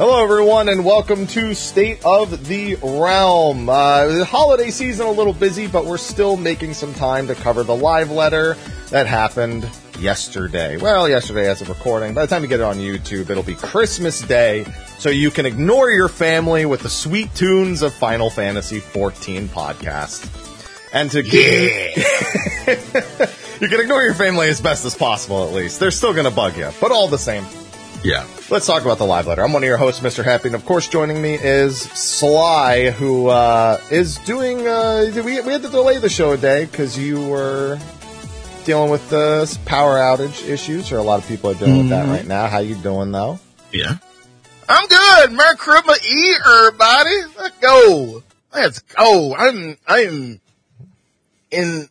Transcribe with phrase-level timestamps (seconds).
[0.00, 3.68] Hello, everyone, and welcome to State of the Realm.
[3.68, 7.64] Uh, the holiday season a little busy, but we're still making some time to cover
[7.64, 8.56] the live letter
[8.88, 9.68] that happened
[9.98, 10.78] yesterday.
[10.78, 12.14] Well, yesterday as of recording.
[12.14, 14.64] By the time you get it on YouTube, it'll be Christmas Day,
[14.96, 20.24] so you can ignore your family with the sweet tunes of Final Fantasy XIV podcast.
[20.94, 23.26] And to Yeah.
[23.60, 25.78] you can ignore your family as best as possible, at least.
[25.78, 27.44] They're still going to bug you, but all the same.
[28.02, 28.26] Yeah.
[28.48, 29.42] Let's talk about the live letter.
[29.42, 30.24] I'm one of your hosts, Mr.
[30.24, 34.66] Happy, and of course, joining me is Sly, who uh, is doing.
[34.66, 37.78] Uh, we, we had to delay the show a day because you were
[38.64, 42.08] dealing with the power outage issues, or a lot of people are dealing with that
[42.08, 42.46] right now.
[42.46, 43.38] How you doing, though?
[43.72, 43.96] Yeah.
[44.68, 45.32] I'm good.
[45.32, 47.16] Merry Christmas Eve, everybody.
[47.38, 48.22] Let's go.
[48.54, 49.34] Let's go.
[49.34, 50.40] I'm, I'm
[51.50, 51.88] in,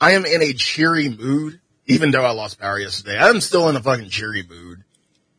[0.00, 3.18] I am in a cheery mood, even though I lost power yesterday.
[3.18, 4.83] I'm still in a fucking cheery mood.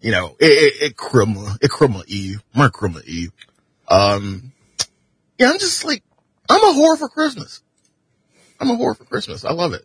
[0.06, 3.32] You know, it, it, it Christmas, it Christmas Eve, my Christmas Eve.
[3.88, 4.52] Um,
[5.40, 6.04] yeah, I'm just like,
[6.48, 7.64] I'm a whore for Christmas.
[8.60, 9.44] I'm a whore for Christmas.
[9.44, 9.84] I love it.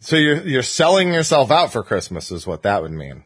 [0.00, 3.24] So you're you're selling yourself out for Christmas, is what that would mean.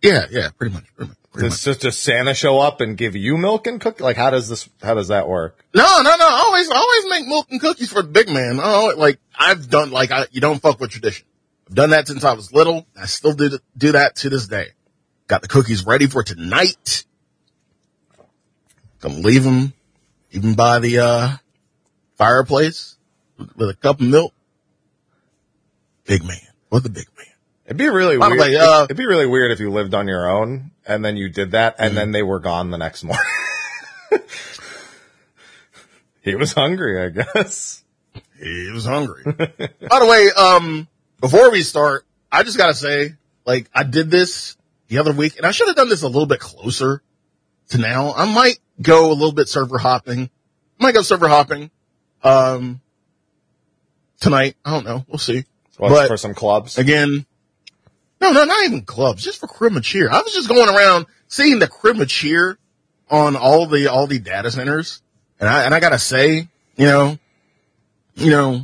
[0.00, 0.84] Yeah, yeah, pretty much.
[0.94, 1.64] Pretty much, pretty much.
[1.64, 4.02] Does just Santa show up and give you milk and cookies?
[4.02, 4.68] Like, how does this?
[4.80, 5.58] How does that work?
[5.74, 6.24] No, no, no.
[6.24, 8.60] I always, I always make milk and cookies for the big man.
[8.62, 11.26] Oh, like I've done, like I, you don't fuck with tradition.
[11.70, 12.84] I've done that since I was little.
[13.00, 14.70] I still do do that to this day.
[15.28, 17.04] Got the cookies ready for tonight.
[18.98, 19.72] Gonna leave them
[20.32, 21.36] even by the uh
[22.16, 22.96] fireplace
[23.54, 24.34] with, a cup of milk.
[26.06, 26.40] Big man,
[26.70, 27.26] what the big man?
[27.66, 28.40] It'd be really weird.
[28.40, 31.28] way, uh, it'd be really weird if you lived on your own and then you
[31.28, 33.22] did that and then they were gone the next morning.
[36.22, 37.84] he was hungry, I guess.
[38.42, 39.22] He was hungry.
[39.24, 40.88] By the way, um,
[41.20, 43.14] before we start, I just gotta say,
[43.44, 44.56] like, I did this
[44.88, 47.02] the other week and I should have done this a little bit closer
[47.70, 48.12] to now.
[48.14, 50.30] I might go a little bit server hopping.
[50.78, 51.70] I might go server hopping,
[52.22, 52.80] um,
[54.20, 54.56] tonight.
[54.64, 55.04] I don't know.
[55.08, 55.44] We'll see.
[55.78, 56.76] But- for some clubs?
[56.76, 57.24] Again,
[58.20, 60.10] no, no, not even clubs, just for crib and cheer.
[60.10, 62.58] I was just going around seeing the crib and cheer
[63.10, 65.00] on all the, all the data centers.
[65.38, 67.18] And I, and I gotta say, you know,
[68.14, 68.62] you know,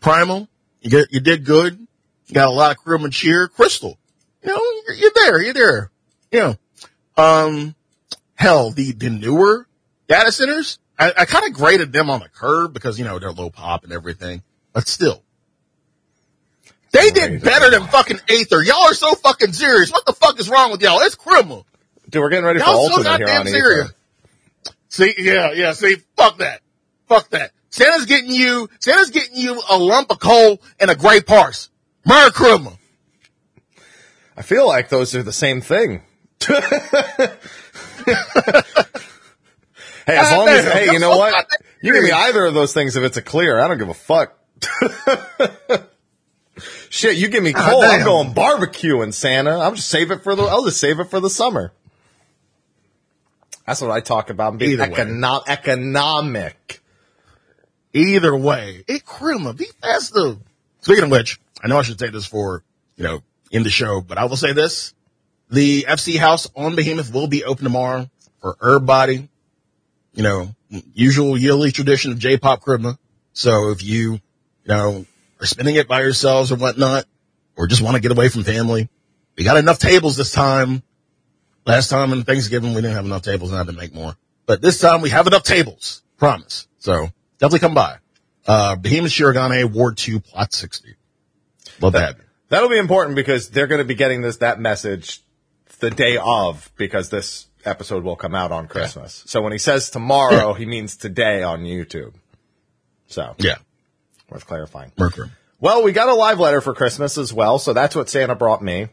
[0.00, 0.48] Primal,
[0.84, 1.86] you get, you did good.
[2.26, 3.48] You got a lot of and cheer.
[3.48, 3.98] Crystal,
[4.42, 5.90] you know, you're, you're there, you're there.
[6.30, 6.56] You know,
[7.16, 7.74] um,
[8.34, 9.66] hell, the, the newer
[10.08, 13.32] data centers, I, I kind of graded them on the curve because, you know, they're
[13.32, 15.22] low pop and everything, but still.
[16.92, 18.62] They did better than fucking Aether.
[18.62, 19.90] Y'all are so fucking serious.
[19.90, 21.00] What the fuck is wrong with y'all?
[21.00, 21.66] It's criminal.
[22.08, 23.86] Dude, we're getting ready for Y'all so Ultimate here on goddamn serious.
[23.86, 23.96] Aether.
[24.88, 26.60] See, yeah, yeah, see, fuck that.
[27.08, 27.50] Fuck that.
[27.74, 31.70] Santa's getting you, Santa's getting you a lump of coal and a gray parse.
[32.06, 32.74] Merry Christmas.
[34.36, 36.02] I feel like those are the same thing.
[36.46, 36.54] hey,
[40.06, 41.34] as uh, long as, hey, you know what?
[41.82, 43.60] You give me either of those things if it's a clear.
[43.60, 44.38] I don't give a fuck.
[46.88, 49.58] Shit, you give me ah, coal, I'm going barbecue in Santa.
[49.58, 51.72] I'll just save it for the, I'll just save it for the summer.
[53.66, 54.52] That's what I talk about.
[54.52, 56.80] I'm being econo- economic.
[57.94, 59.54] Either way, it Christmas.
[59.54, 60.38] Be festive.
[60.80, 62.64] Speaking of which, I know I should say this for,
[62.96, 64.92] you know, in the show, but I will say this.
[65.48, 68.10] The FC house on Behemoth will be open tomorrow
[68.40, 69.28] for everybody.
[70.12, 70.54] You know,
[70.92, 72.96] usual yearly tradition of J-pop Christmas.
[73.32, 74.20] So if you, you
[74.66, 75.06] know,
[75.40, 77.04] are spending it by yourselves or whatnot,
[77.56, 78.88] or just want to get away from family,
[79.36, 80.82] we got enough tables this time.
[81.64, 84.16] Last time in Thanksgiving, we didn't have enough tables and I had to make more.
[84.46, 86.02] But this time we have enough tables.
[86.18, 86.68] Promise.
[86.78, 87.08] So
[87.44, 87.96] definitely come by.
[88.46, 90.94] Uh, Behemoth Shirogane, Ward 2, Plot 60.
[91.80, 92.16] Love to have.
[92.48, 95.20] That'll be important because they're going to be getting this, that message
[95.80, 99.24] the day of because this episode will come out on Christmas.
[99.26, 102.14] So when he says tomorrow, he means today on YouTube.
[103.08, 103.56] So Yeah.
[104.30, 104.92] worth clarifying.
[104.96, 105.30] Mercury.
[105.60, 108.62] Well, we got a live letter for Christmas as well, so that's what Santa brought
[108.62, 108.88] me.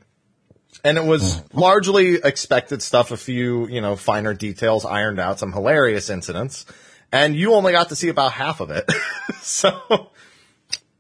[0.84, 5.52] And it was largely expected stuff, a few, you know, finer details ironed out, some
[5.52, 6.66] hilarious incidents.
[7.12, 8.90] And you only got to see about half of it.
[9.42, 9.70] so,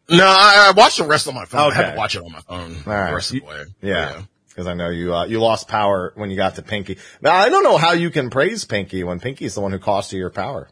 [0.10, 1.72] No, I, I watched the rest on my phone.
[1.72, 3.10] I had to watch it on my phone All right.
[3.10, 3.64] the rest of the way.
[3.82, 4.24] yeah.
[4.50, 6.98] Because I know you, uh, you lost power when you got to Pinky.
[7.22, 10.12] Now, I don't know how you can praise Pinky when Pinky's the one who cost
[10.12, 10.68] you your power.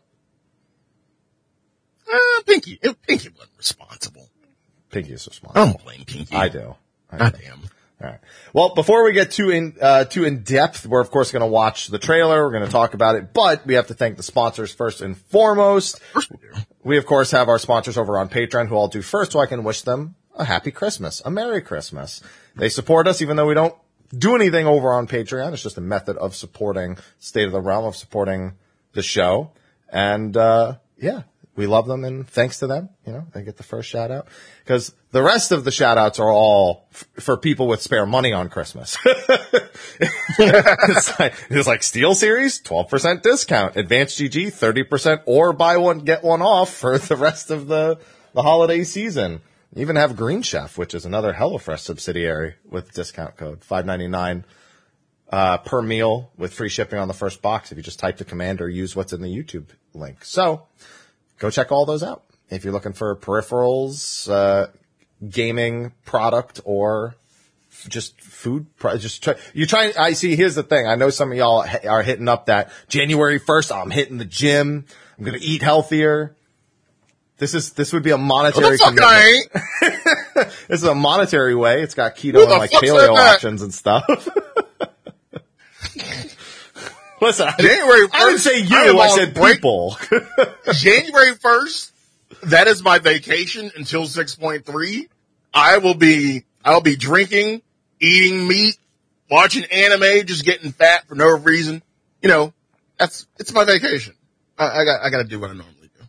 [2.12, 4.28] Uh, Pinky, Pinky wasn't responsible.
[4.90, 5.66] Pinky is I responsible.
[5.66, 6.36] don't blame Pinky.
[6.36, 6.76] I do.
[7.10, 7.24] I do.
[7.24, 7.62] God damn.
[8.02, 8.20] All right.
[8.54, 11.48] Well, before we get too in uh, too in depth, we're of course going to
[11.48, 12.46] watch the trailer.
[12.46, 15.18] We're going to talk about it, but we have to thank the sponsors first and
[15.18, 16.00] foremost.
[16.16, 16.24] We.
[16.82, 19.48] We of course have our sponsors over on Patreon, who I'll do first, so I
[19.48, 22.22] can wish them a happy Christmas, a Merry Christmas.
[22.56, 23.76] They support us, even though we don't
[24.18, 25.52] do anything over on Patreon.
[25.52, 28.54] It's just a method of supporting State of the Realm, of supporting
[28.94, 29.52] the show.
[29.92, 31.24] And, uh, yeah,
[31.60, 34.30] we love them and thanks to them, you know, they get the first shout out
[34.64, 38.32] because the rest of the shout outs are all f- for people with spare money
[38.32, 38.98] on Christmas.
[40.40, 46.42] it's, like, it's like SteelSeries, 12% discount, Advanced GG, 30% or buy one, get one
[46.42, 48.00] off for the rest of the,
[48.34, 49.42] the holiday season.
[49.76, 54.46] Even have Green Chef, which is another HelloFresh subsidiary with discount code 599
[55.30, 58.24] uh, per meal with free shipping on the first box if you just type the
[58.24, 60.24] command or use what's in the YouTube link.
[60.24, 60.68] So
[61.40, 62.24] go check all those out.
[62.50, 64.68] If you're looking for peripherals, uh,
[65.28, 67.16] gaming product or
[67.88, 70.88] just food, pro- just try, you try, I see, here's the thing.
[70.88, 74.86] I know some of y'all are hitting up that January 1st, I'm hitting the gym.
[75.18, 76.36] I'm going to eat healthier.
[77.38, 79.12] This is, this would be a monetary the fuck commitment.
[79.12, 80.50] I ain't?
[80.68, 81.82] This is a monetary way.
[81.82, 84.04] It's got keto and like paleo options and stuff.
[87.22, 89.56] Listen, I, January I didn't say you, am I, said break.
[89.56, 89.98] people.
[90.74, 91.92] January 1st,
[92.44, 95.08] that is my vacation until 6.3.
[95.54, 97.62] I will be, I'll be drinking,
[98.00, 98.78] eating meat,
[99.30, 101.84] watching anime, just getting fat for no reason.
[102.22, 102.54] You know,
[102.98, 104.14] that's, it's my vacation.
[104.58, 106.06] I, I got, I got to do what I normally do.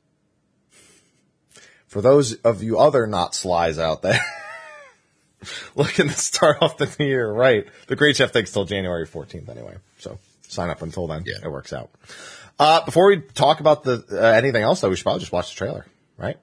[1.89, 4.21] For those of you other not slies out there,
[5.75, 9.49] looking to start off the new year right, the Green Chef thinks till January 14th
[9.49, 9.77] anyway.
[9.99, 10.19] So
[10.51, 11.25] sign up until then.
[11.27, 11.37] Yeah.
[11.45, 11.91] It works out.
[12.59, 15.51] Uh, before we talk about the, uh, anything else though, we should probably just watch
[15.51, 15.87] the trailer,
[16.19, 16.37] right?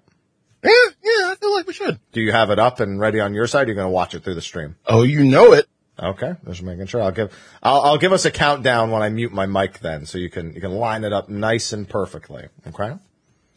[0.63, 0.71] Yeah,
[1.03, 1.99] yeah, I feel like we should.
[2.11, 3.59] Do you have it up and ready on your side?
[3.59, 4.75] Or are you going to watch it through the stream?
[4.87, 5.67] Oh, you know it.
[5.99, 7.01] Okay, just making sure.
[7.01, 7.31] I'll give
[7.63, 10.53] I'll, I'll give us a countdown when I mute my mic, then, so you can
[10.53, 12.47] you can line it up nice and perfectly.
[12.67, 12.93] Okay.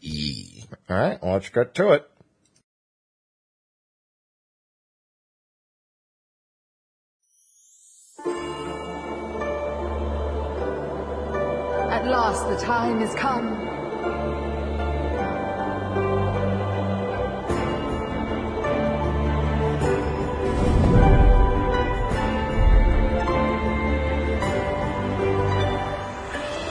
[0.01, 0.63] E.
[0.89, 1.21] All right.
[1.21, 2.09] Well, let's get to it.
[12.01, 13.45] At last the time is come.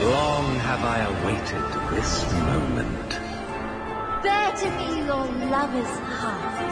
[0.03, 1.63] Long have I awaited
[1.95, 3.09] this moment.
[4.23, 6.71] Bear to me your lover's heart.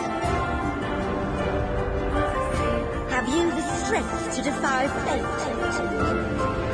[3.10, 6.69] Have you the strength to defy fate?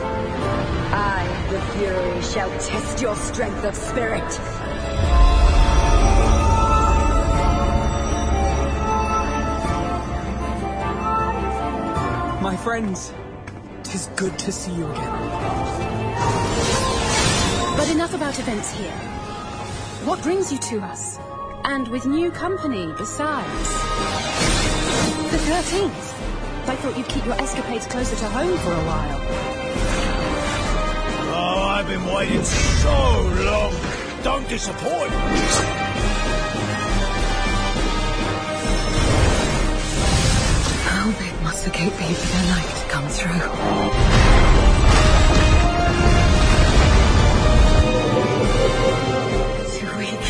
[0.92, 4.24] I, the Fury, shall test your strength of spirit.
[12.42, 13.12] My friends,
[13.84, 16.26] tis good to see you again.
[17.76, 18.92] But enough about events here.
[20.06, 21.18] What brings you to us?
[21.64, 23.70] And with new company besides.
[25.32, 26.16] The 13th.
[26.68, 29.45] I thought you'd keep your escapades closer to home for a while.
[31.88, 32.90] I've been waiting so
[33.46, 33.72] long.
[34.24, 35.12] Don't disappoint.
[40.82, 43.40] How big must the gate be for their knife to come through?
[49.78, 50.26] Too weak.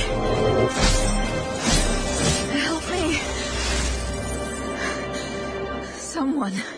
[2.51, 3.03] Help me.
[6.00, 6.75] Someone.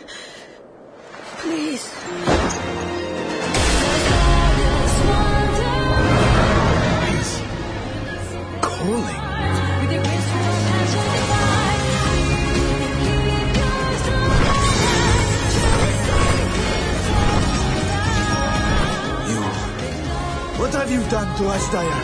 [21.47, 21.97] You done to us, Daya?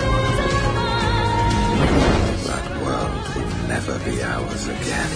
[2.48, 5.12] That world will never be ours again.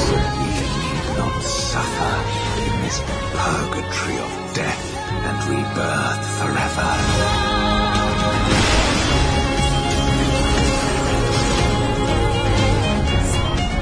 [0.00, 2.16] So we need not suffer
[2.66, 2.98] in this
[3.34, 4.84] purgatory of death
[5.26, 6.90] and rebirth forever.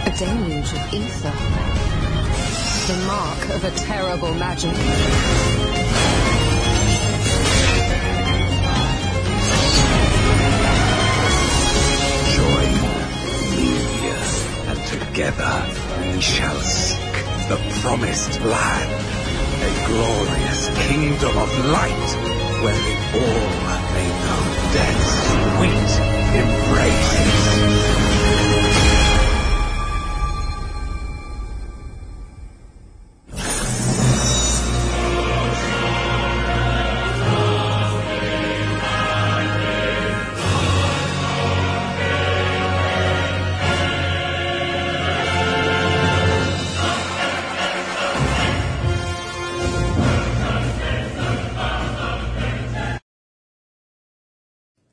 [0.04, 1.34] A deluge of ether.
[2.88, 4.76] The mark of a terrible magic.
[15.18, 15.66] Together
[16.14, 17.12] we shall seek
[17.48, 18.92] the promised land,
[19.64, 22.08] a glorious kingdom of light,
[22.62, 23.50] where wherein all
[23.94, 24.42] may know
[24.74, 25.10] death's
[25.56, 25.90] sweet
[26.38, 28.17] embrace.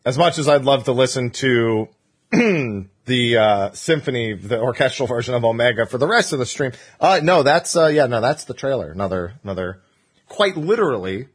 [0.05, 1.89] As much as I'd love to listen to
[2.31, 7.19] the uh, symphony, the orchestral version of Omega for the rest of the stream, uh,
[7.23, 8.91] no, that's uh, yeah, no, that's the trailer.
[8.91, 9.81] Another, another,
[10.29, 11.27] quite literally,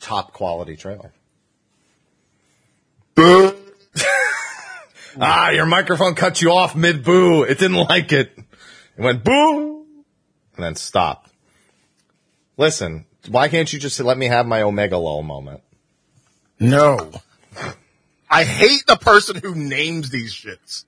[0.00, 1.12] top quality trailer.
[5.18, 7.44] ah, your microphone cut you off mid boo.
[7.44, 8.32] It didn't like it.
[8.36, 9.86] It went boo,
[10.56, 11.30] and then stopped.
[12.58, 15.62] Listen, why can't you just let me have my Omega lull moment?
[16.60, 17.10] No.
[18.30, 20.84] I hate the person who names these shits.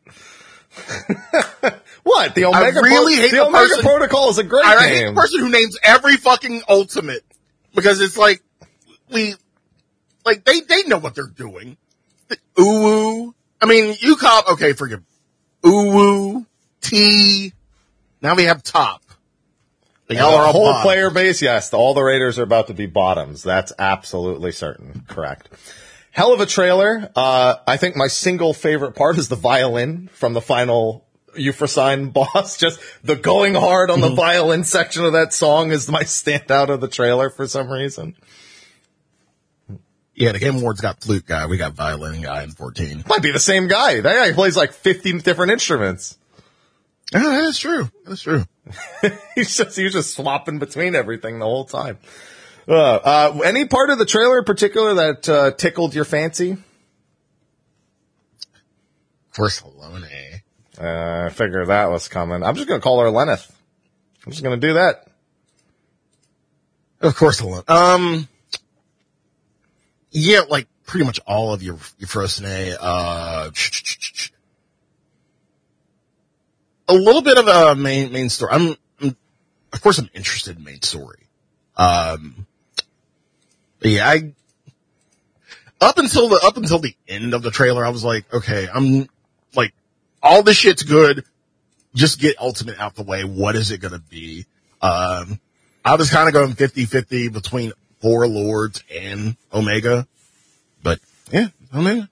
[2.04, 2.80] What the Omega?
[2.82, 5.50] really hate the the Omega person- Protocol is a great I hate the person who
[5.50, 7.22] names every fucking ultimate
[7.74, 8.42] because it's like
[9.10, 9.34] we,
[10.24, 11.76] like they they know what they're doing.
[12.28, 13.34] The Uwu.
[13.60, 14.48] I mean, you cop.
[14.52, 15.02] okay, forgive.
[15.62, 16.46] Uwu,
[16.80, 17.52] T.
[18.22, 19.02] Now we have top.
[20.08, 20.82] Like, And y'all the whole bottom.
[20.82, 23.42] player base, yes, all the Raiders are about to be bottoms.
[23.42, 25.04] That's absolutely certain.
[25.08, 25.48] Correct.
[26.18, 27.12] Hell of a trailer.
[27.14, 31.06] Uh, I think my single favorite part is the violin from the final
[31.36, 32.56] Euphrosyne boss.
[32.56, 34.02] Just the going hard Mm-hmm.
[34.02, 37.70] on the violin section of that song is my standout of the trailer for some
[37.70, 38.16] reason.
[40.12, 41.46] Yeah, the Game Awards got flute guy.
[41.46, 43.04] We got violin guy in 14.
[43.06, 44.00] Might be the same guy.
[44.00, 46.18] That guy plays like 15 different instruments.
[47.12, 47.88] Yeah, that is true.
[48.04, 48.42] That's true.
[49.36, 51.98] he's just he was just swapping between everything the whole time.
[52.68, 56.52] Uh, uh, any part of the trailer in particular that uh, tickled your fancy?
[56.52, 56.58] Of
[59.34, 60.42] course, Halone.
[60.78, 62.42] Uh, I figured that was coming.
[62.42, 63.50] I'm just gonna call her Lenneth.
[64.26, 65.06] I'm just gonna do that.
[67.00, 67.68] Of course, Halone.
[67.70, 68.28] Um,
[70.10, 72.76] yeah, like pretty much all of your your first A.
[72.78, 73.50] Uh,
[76.86, 78.52] a little bit of a main main story.
[78.52, 79.16] I'm, I'm
[79.72, 81.20] of course I'm interested in main story.
[81.76, 82.46] Um,
[83.80, 84.32] but yeah, I
[85.80, 89.08] up until the up until the end of the trailer, I was like, okay, I'm
[89.54, 89.72] like,
[90.22, 91.24] all this shit's good.
[91.94, 93.24] Just get Ultimate out the way.
[93.24, 94.46] What is it gonna be?
[94.82, 95.40] Um,
[95.84, 100.06] I was kind of going 50-50 between Four Lords and Omega,
[100.82, 101.00] but
[101.32, 102.08] yeah, Omega.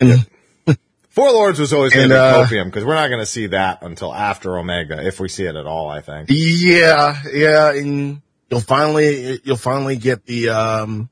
[0.00, 0.26] And
[1.10, 4.14] Four Lords was always gonna be uh, copium because we're not gonna see that until
[4.14, 5.88] after Omega, if we see it at all.
[5.88, 6.28] I think.
[6.30, 11.08] yeah, yeah, and you'll finally you'll finally get the um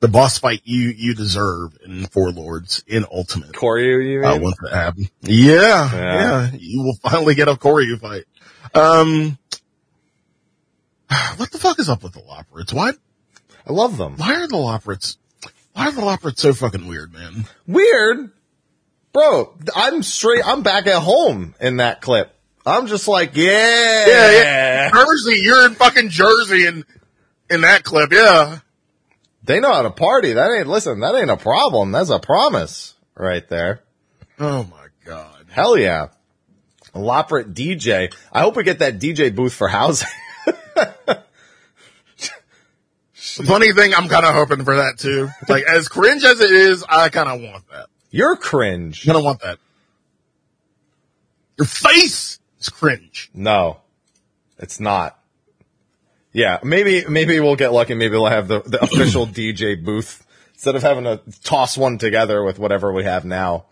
[0.00, 3.52] the boss fight you you deserve in Four Lords in Ultimate.
[3.52, 4.42] Koryu, you Uh, mean?
[4.42, 5.10] once it happens.
[5.22, 5.92] Yeah, Yeah.
[5.92, 8.24] yeah, you will finally get a Koryu fight.
[8.74, 9.36] Um,
[11.36, 12.72] what the fuck is up with the Loporrits?
[12.72, 12.92] Why
[13.66, 14.16] I love them.
[14.16, 15.16] why are the Loporrits
[15.72, 17.44] why are the Loporrits so fucking weird, man?
[17.66, 18.32] Weird,
[19.12, 19.54] bro.
[19.76, 20.42] I'm straight.
[20.44, 22.34] I'm back at home in that clip.
[22.66, 24.90] I'm just like, yeah, Yeah, yeah.
[24.92, 26.84] Jersey, you're in fucking Jersey in
[27.48, 28.58] in that clip, yeah.
[29.42, 30.34] They know how to party.
[30.34, 31.00] That ain't listen.
[31.00, 31.92] That ain't a problem.
[31.92, 33.82] That's a promise right there.
[34.38, 35.46] Oh my god.
[35.50, 36.08] Hell yeah.
[36.94, 38.14] Loporrit DJ.
[38.32, 40.08] I hope we get that DJ booth for housing.
[43.14, 45.28] Funny thing, I'm kind of hoping for that too.
[45.48, 47.86] Like as cringe as it is, I kind of want that.
[48.10, 49.08] You're cringe.
[49.08, 49.58] I don't want that.
[51.56, 53.30] Your face is cringe.
[53.34, 53.80] No,
[54.58, 55.18] it's not.
[56.32, 57.94] Yeah, maybe maybe we'll get lucky.
[57.94, 60.24] Maybe we'll have the, the official DJ booth
[60.54, 63.64] instead of having to toss one together with whatever we have now.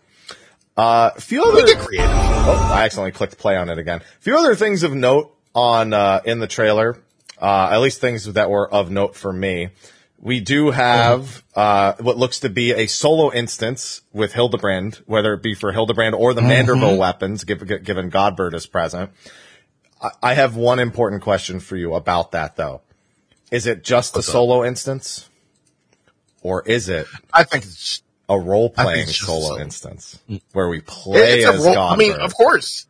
[0.75, 1.55] Uh, a few other.
[1.55, 2.09] We get creative.
[2.09, 3.99] Oh, I accidentally clicked play on it again.
[3.99, 6.97] A few other things of note on uh, in the trailer,
[7.41, 9.69] uh, at least things that were of note for me.
[10.21, 15.41] We do have uh, what looks to be a solo instance with Hildebrand, whether it
[15.41, 19.11] be for Hildebrand or the Manderville weapons, given, given Godbert is present.
[20.01, 22.81] I, I have one important question for you about that, though.
[23.49, 25.29] Is it just a solo instance,
[26.41, 29.59] or is it I think it's a role playing solo solo.
[29.59, 30.19] instance
[30.53, 31.75] where we play it's a as role.
[31.75, 31.93] Godbert?
[31.93, 32.85] I mean, of course.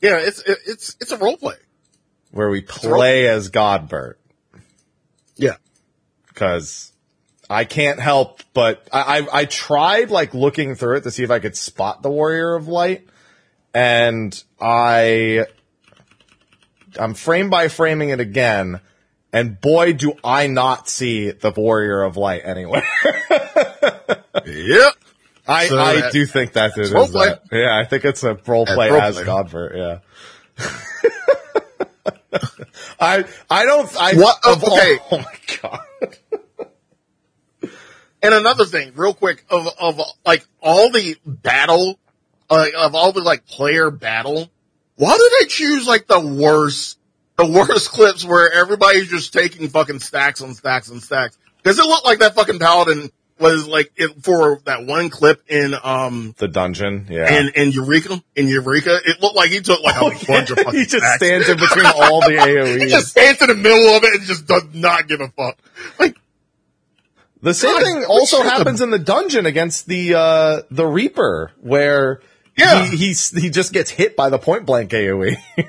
[0.00, 1.56] Yeah, it's it, it's it's a role play.
[2.30, 4.14] where we play as Godbert.
[5.36, 5.56] Yeah.
[6.38, 6.92] Cause
[7.50, 11.30] I can't help but I, I, I tried like looking through it to see if
[11.30, 13.06] I could spot the Warrior of Light
[13.74, 15.46] and I,
[16.98, 18.80] I'm frame by framing it again
[19.32, 22.84] and boy do I not see the Warrior of Light anywhere.
[24.46, 24.92] Yep.
[25.46, 27.42] I, So I that- do think that it is that.
[27.50, 29.24] Yeah, I think it's a role play as play.
[29.24, 29.98] Godbert, yeah.
[33.00, 34.78] I I don't I What- of all-
[35.12, 35.80] oh my god.
[38.22, 41.98] And another thing, real quick, of of like all the battle,
[42.50, 44.50] uh, of all the like player battle,
[44.96, 46.98] why do they choose like the worst,
[47.36, 51.38] the worst clips where everybody's just taking fucking stacks on stacks on stacks?
[51.62, 55.72] Because it looked like that fucking paladin was like it, for that one clip in
[55.84, 57.38] um The dungeon, yeah.
[57.38, 58.98] in in Eureka in Eureka.
[59.04, 61.16] It looked like he took like a bunch of fucking he just stacks.
[61.24, 62.78] stands in between all the AOE.
[62.82, 65.56] He just stands in the middle of it and just does not give a fuck.
[66.00, 66.16] Like
[67.40, 72.20] The same God, thing also happens in the dungeon against the uh the Reaper, where
[72.56, 72.84] Yeah.
[72.86, 75.36] he he's, he just gets hit by the point blank AOE.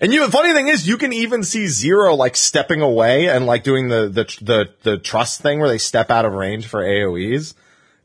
[0.00, 3.46] and you, the funny thing is, you can even see Zero like stepping away and
[3.46, 6.80] like doing the the the the trust thing where they step out of range for
[6.82, 7.54] AOE's,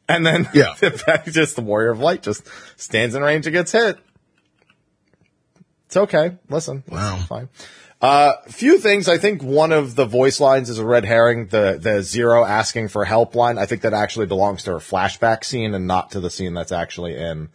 [0.07, 0.74] and then Yeah.
[1.25, 3.98] just the Warrior of Light just stands in range and gets hit.
[5.88, 6.38] It's okay.
[6.50, 7.17] Listen, Wow.
[7.27, 7.50] fine.
[8.02, 9.08] Uh, few things.
[9.08, 11.48] I think one of the voice lines is a red herring.
[11.48, 13.58] The the zero asking for help line.
[13.58, 16.72] I think that actually belongs to a flashback scene and not to the scene that's
[16.72, 17.50] actually in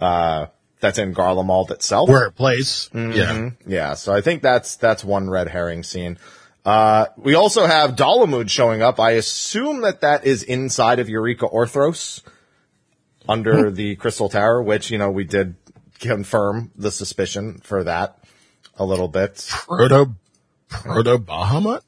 [0.00, 0.46] uh
[0.80, 2.08] that's in Garlemald itself.
[2.08, 2.90] where it plays.
[2.92, 3.12] Mm-hmm.
[3.16, 3.50] Yeah.
[3.66, 6.18] Yeah, so I think that's that's one red herring scene.
[6.64, 9.00] Uh, we also have Dalamud showing up.
[9.00, 12.22] I assume that that is inside of Eureka Orthros
[13.28, 15.56] under the Crystal Tower, which you know we did
[15.98, 18.18] confirm the suspicion for that
[18.76, 19.46] a little bit.
[19.66, 20.14] Proto
[20.68, 21.80] Proto Bahamut?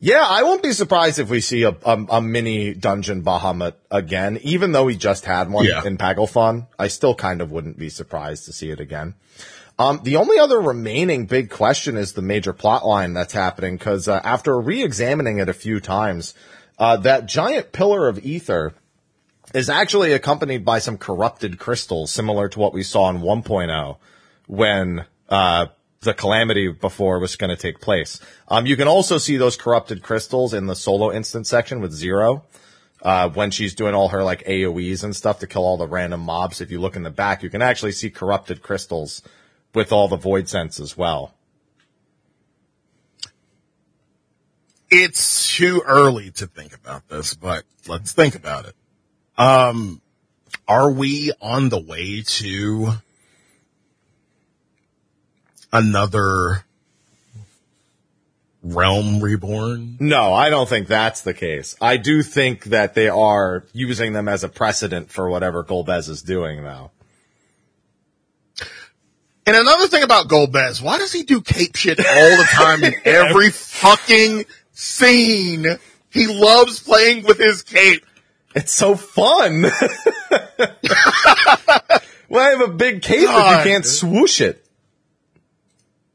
[0.00, 4.38] Yeah, I won't be surprised if we see a, a, a mini dungeon Bahamut again,
[4.42, 5.82] even though we just had one Yeah.
[5.84, 6.66] in Pagelfon.
[6.78, 9.14] I still kind of wouldn't be surprised to see it again.
[9.78, 14.06] Um, the only other remaining big question is the major plot line that's happening because
[14.06, 16.34] uh, after re-examining it a few times,
[16.78, 18.74] uh, that giant pillar of ether
[19.54, 23.96] is actually accompanied by some corrupted crystals, similar to what we saw in 1.0
[24.46, 25.66] when uh,
[26.04, 28.20] the calamity before was going to take place.
[28.48, 32.44] Um, you can also see those corrupted crystals in the solo instance section with Zero.
[33.02, 36.20] Uh, when she's doing all her like AoEs and stuff to kill all the random
[36.20, 36.62] mobs.
[36.62, 39.20] If you look in the back, you can actually see corrupted crystals
[39.74, 41.34] with all the voidsent as well.
[44.88, 48.74] It's too early to think about this, but let's think about it.
[49.36, 50.00] Um,
[50.66, 52.92] are we on the way to
[55.74, 56.64] another
[58.62, 59.96] realm reborn?
[60.00, 61.76] No, I don't think that's the case.
[61.80, 66.22] I do think that they are using them as a precedent for whatever Golbez is
[66.22, 66.90] doing though.
[69.46, 72.94] And another thing about Golbez, why does he do cape shit all the time in
[73.04, 75.66] every fucking scene?
[76.10, 78.06] He loves playing with his cape.
[78.54, 79.64] It's so fun.
[82.28, 83.60] Why have a big cape God.
[83.60, 84.63] if you can't swoosh it?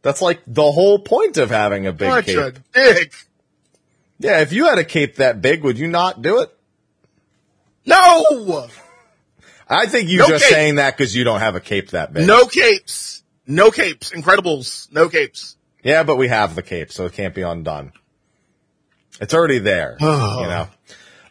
[0.01, 2.37] That's like the whole point of having a big Such cape.
[2.37, 3.13] a dick.
[4.19, 6.49] Yeah, if you had a cape that big, would you not do it?
[7.85, 8.67] No!
[9.67, 10.53] I think you're No just cape.
[10.53, 12.27] saying that because you don't have a cape that big.
[12.27, 13.23] No capes.
[13.45, 14.11] No capes.
[14.11, 14.91] Incredibles.
[14.91, 15.57] No capes.
[15.83, 17.93] Yeah, but we have the cape, so it can't be undone.
[19.21, 19.97] It's already there.
[19.99, 20.67] you know.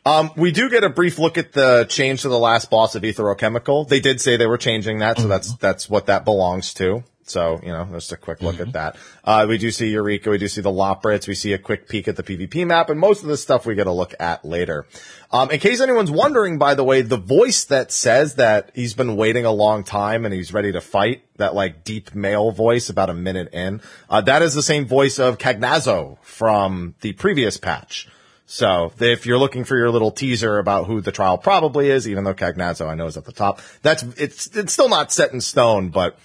[0.06, 3.02] Um, we do get a brief look at the change to the last boss of
[3.02, 3.88] Aetherochemical.
[3.88, 7.04] They did say they were changing that, so that's that's what that belongs to.
[7.30, 8.96] So, you know, just a quick look at that.
[9.24, 12.08] Uh, we do see Eureka, we do see the Loporrits, we see a quick peek
[12.08, 14.86] at the PvP map, and most of this stuff we get a look at later.
[15.30, 19.16] Um, in case anyone's wondering, by the way, the voice that says that he's been
[19.16, 23.10] waiting a long time and he's ready to fight, that like deep male voice about
[23.10, 28.08] a minute in, uh, that is the same voice of Cagnazzo from the previous patch.
[28.50, 32.24] So if you're looking for your little teaser about who the trial probably is, even
[32.24, 35.42] though Cagnazzo I know is at the top, that's it's it's still not set in
[35.42, 36.18] stone, but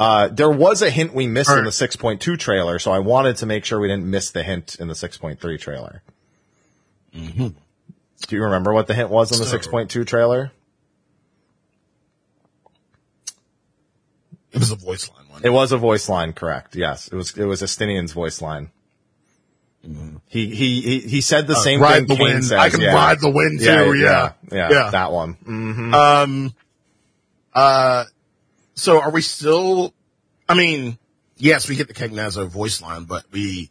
[0.00, 3.46] uh, there was a hint we missed in the 6.2 trailer, so I wanted to
[3.46, 6.02] make sure we didn't miss the hint in the 6.3 trailer.
[7.14, 7.48] Mm-hmm.
[8.26, 10.50] Do you remember what the hint was in the So- 6.2 trailer?
[14.52, 15.40] It was a voice line one.
[15.44, 16.76] It was a voice line, correct?
[16.76, 17.36] Yes, it was.
[17.36, 18.70] It was Estinian's voice line.
[20.28, 22.06] He, he he he said the Uh, same ride thing.
[22.06, 22.44] the Kane wind.
[22.44, 22.94] says, I can yeah.
[22.94, 24.32] ride the wind too, yeah, yeah.
[24.50, 24.90] yeah, Yeah.
[24.92, 25.32] that one.
[25.34, 26.54] hmm Um,
[27.52, 28.04] uh,
[28.74, 29.94] so are we still,
[30.48, 30.98] I mean,
[31.36, 33.70] yes, we get the Cagnazzo voice line, but we,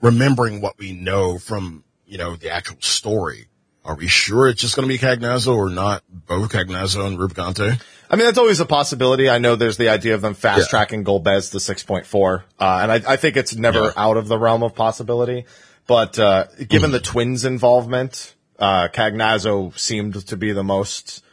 [0.00, 3.46] remembering what we know from, you know, the actual story,
[3.84, 7.80] are we sure it's just going to be Cagnazzo or not both Cagnazzo and Rubicante?
[8.10, 9.28] I mean, that's always a possibility.
[9.30, 13.12] I know there's the idea of them fast tracking Golbez to 6.4, uh, and I,
[13.12, 13.92] I think it's never Yeah.
[13.96, 15.46] out of the realm of possibility.
[15.86, 16.92] But uh, given Mm.
[16.92, 21.24] the twins' involvement, uh, Cagnazzo seemed to be the most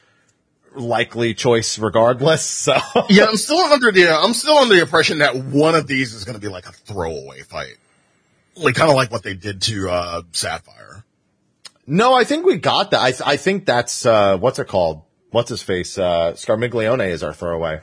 [0.76, 2.44] likely choice, regardless.
[2.70, 2.76] So
[3.10, 6.24] Yeah, I'm still under the, I'm still under the impression that one of these is
[6.26, 7.78] going to be like a throwaway fight.
[8.56, 11.04] Like, kind of like what they did to, uh, Sapphire.
[11.88, 13.02] no, I think we got that.
[13.02, 15.04] I, th- I think that's uh, what's it called?
[15.32, 15.98] What's his face?
[15.98, 17.82] Uh, Scarmiglione is our throwaway,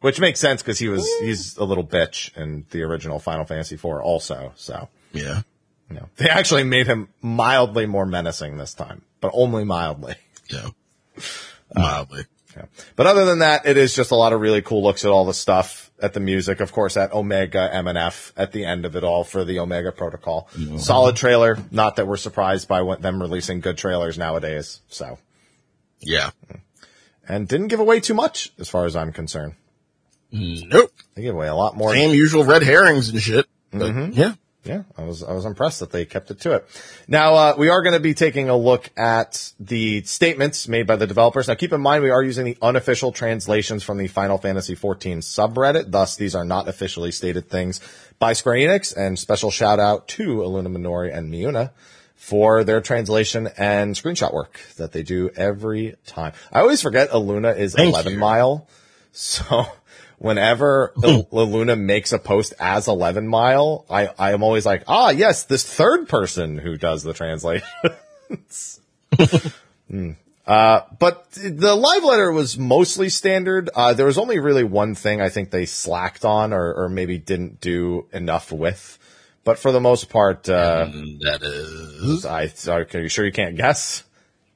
[0.00, 3.74] which makes sense because he was he's a little bitch in the original Final Fantasy
[3.76, 4.52] IV, also.
[4.56, 5.42] So Yeah.
[5.88, 10.14] You know, they actually made him mildly more menacing this time, but only mildly.
[10.48, 10.68] Yeah.
[11.74, 12.24] Mildly.
[12.56, 12.64] Yeah.
[12.96, 15.24] But other than that, it is just a lot of really cool looks at all
[15.24, 19.04] the stuff, at the music, of course, at Omega MNF at the end of it
[19.04, 20.48] all for the Omega Protocol.
[20.54, 20.78] Mm-hmm.
[20.78, 21.58] Solid trailer.
[21.70, 24.80] Not that we're surprised by what, them releasing good trailers nowadays.
[24.88, 25.18] So,
[26.00, 26.30] Yeah.
[27.28, 29.54] and didn't give away too much as far as I'm concerned.
[30.32, 30.92] Nope.
[31.14, 31.92] They gave away a lot more.
[31.92, 33.46] Same usual red herrings and shit.
[33.70, 34.12] But mm-hmm.
[34.12, 34.34] yeah.
[34.62, 36.68] Yeah, I was I was impressed that they kept it to it.
[37.08, 40.96] Now uh, we are going to be taking a look at the statements made by
[40.96, 41.48] the developers.
[41.48, 45.18] Now keep in mind we are using the unofficial translations from the Final Fantasy XIV
[45.20, 45.90] subreddit.
[45.90, 47.80] Thus, these are not officially stated things
[48.18, 48.94] by Square Enix.
[48.94, 51.70] And special shout out to Aluna Minori and Miuna
[52.14, 56.34] for their translation and screenshot work that they do every time.
[56.52, 58.18] I always forget Aluna is Thank 11 you.
[58.18, 58.68] mile,
[59.12, 59.66] so.
[60.20, 60.92] Whenever.
[60.96, 65.64] Luna makes a post as 11 mile, I, I am always like, ah, yes, this
[65.64, 68.80] third person who does the translations.
[69.90, 70.12] Hmm.
[70.46, 73.70] Uh, but the live letter was mostly standard.
[73.74, 77.18] Uh, there was only really one thing I think they slacked on or, or maybe
[77.18, 79.00] didn't do enough with.
[79.42, 80.86] But for the most part, uh,
[81.22, 82.24] That is.
[82.24, 84.04] I, are you sure you can't guess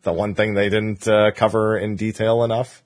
[0.02, 2.83] the one thing they didn't, uh, cover in detail enough?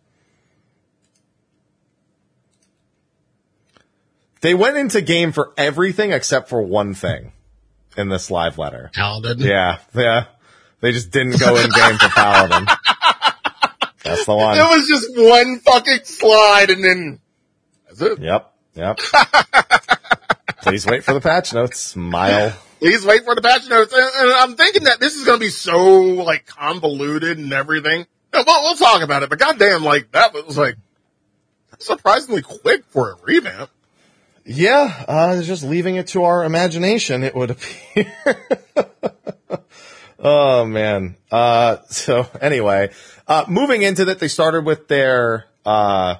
[4.40, 7.32] They went into game for everything except for one thing
[7.96, 8.90] in this live letter.
[8.94, 9.40] Paladin.
[9.40, 10.26] Yeah, yeah.
[10.80, 12.66] They just didn't go in game for Paladin.
[14.04, 14.56] That's the one.
[14.56, 17.20] It was just one fucking slide and then
[17.86, 18.18] that's it.
[18.20, 18.98] Yep, yep.
[20.62, 21.78] Please wait for the patch notes.
[21.78, 22.56] Smile.
[22.78, 23.92] Please wait for the patch notes.
[23.92, 28.06] And, and I'm thinking that this is going to be so like convoluted and everything.
[28.32, 30.76] Yeah, We'll, we'll talk about it, but goddamn, like that was like
[31.78, 33.70] surprisingly quick for a revamp.
[34.48, 38.14] Yeah, uh, just leaving it to our imagination, it would appear.
[40.18, 41.16] oh man.
[41.30, 42.90] Uh, so anyway,
[43.26, 46.16] uh, moving into that, they started with their, uh,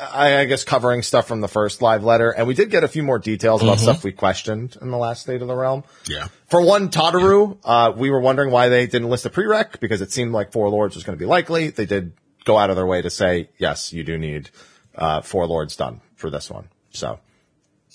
[0.00, 2.88] I, I guess covering stuff from the first live letter, and we did get a
[2.88, 5.84] few more details about stuff we questioned in the last State of the Realm.
[6.08, 6.28] Yeah.
[6.48, 10.10] For one, Tataru, uh, we were wondering why they didn't list a prereq because it
[10.10, 11.70] seemed like Four Lords was going to be likely.
[11.70, 12.12] They did
[12.44, 14.50] go out of their way to say, yes, you do need,
[14.96, 16.68] uh, Four Lords done for this one.
[16.90, 17.20] So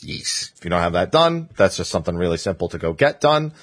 [0.03, 0.51] Yes.
[0.57, 3.53] if you don't have that done, that's just something really simple to go get done.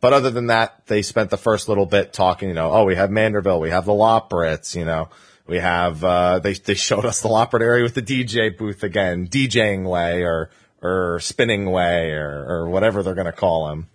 [0.00, 2.94] But other than that, they spent the first little bit talking, you know, oh, we
[2.94, 5.08] have Manderville, we have the Loporrits, you know,
[5.46, 9.26] we have, uh, they, they showed us the Loporrit area with the DJ booth again,
[9.26, 10.50] DJing way or,
[10.82, 13.88] or spinning way or, or whatever they're going to call him.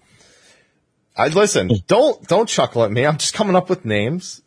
[1.16, 3.06] I listen, don't, don't chuckle at me.
[3.06, 4.42] I'm just coming up with names.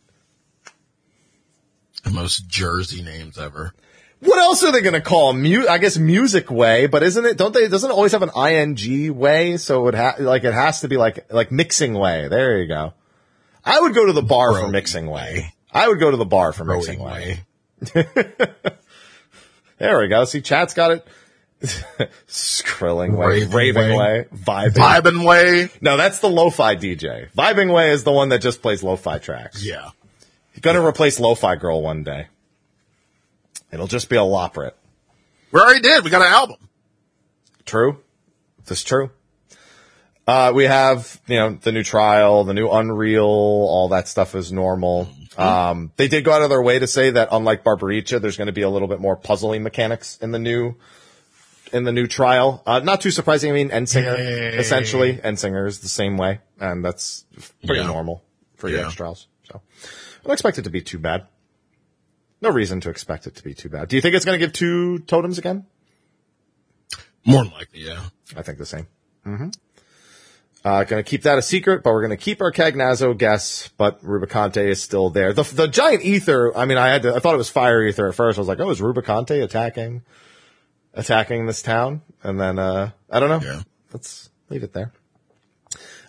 [2.03, 3.73] The most Jersey names ever.
[4.21, 5.33] What else are they going to call?
[5.35, 8.31] Mu- I guess music way, but isn't it, don't they, doesn't it always have an
[8.35, 9.57] ing way?
[9.59, 12.29] So it would have, like, it has to be like, like mixing way.
[12.29, 12.95] There you go.
[13.65, 15.53] I would go to the bar for mixing way.
[15.73, 17.41] I would go to the bar for mixing way.
[17.95, 18.07] way.
[19.79, 20.25] There we go.
[20.25, 21.07] See, chat's got it.
[22.27, 24.27] Skrilling way, Raving raving way, way.
[24.33, 24.73] vibing.
[24.73, 25.69] Vibin' way.
[25.83, 27.31] No, that's the lo-fi DJ.
[27.33, 29.63] Vibing way is the one that just plays lo-fi tracks.
[29.65, 29.91] Yeah.
[30.55, 32.29] You're gonna replace lo-fi girl one day.
[33.73, 34.73] It'll just be a Loporrit.
[35.53, 36.05] We already did.
[36.05, 36.57] We got an album.
[37.65, 37.99] True.
[38.67, 39.11] This is true.
[40.27, 44.51] Uh, we have, you know, the new trial, the new Unreal, all that stuff is
[44.53, 45.09] normal.
[45.39, 48.47] Um, they did go out of their way to say that unlike Barbariccia, there's going
[48.47, 50.75] to be a little bit more puzzling mechanics in the new,
[51.73, 52.61] in the new trial.
[52.67, 53.51] Uh, not too surprising.
[53.53, 54.57] I mean, Endsinger, Yay.
[54.57, 55.15] essentially.
[55.15, 56.41] Endsinger is the same way.
[56.59, 57.25] And that's
[57.65, 57.87] pretty Yeah.
[57.87, 58.25] normal
[58.57, 58.87] for Yeah.
[58.87, 59.29] EX trials.
[59.49, 61.27] So I don't expect it to be too bad.
[62.41, 63.89] No reason to expect it to be too bad.
[63.89, 65.67] Do you think it's going to give two totems again?
[67.25, 68.05] More than likely, yeah.
[68.37, 68.87] I think the same.
[69.27, 69.49] Mm-hmm.
[70.65, 74.67] Uh, gonna keep that a secret, but we're gonna keep our Cagnazzo guess, but Rubicante
[74.67, 75.33] is still there.
[75.33, 78.09] The, the giant ether, I mean, I had to, I thought it was fire ether
[78.09, 78.37] at first.
[78.37, 80.03] I was like, oh, is Rubicante attacking,
[80.93, 82.03] attacking this town?
[82.25, 83.49] And then, uh, I don't know.
[83.49, 83.63] Yeah.
[83.93, 84.93] Let's leave it there.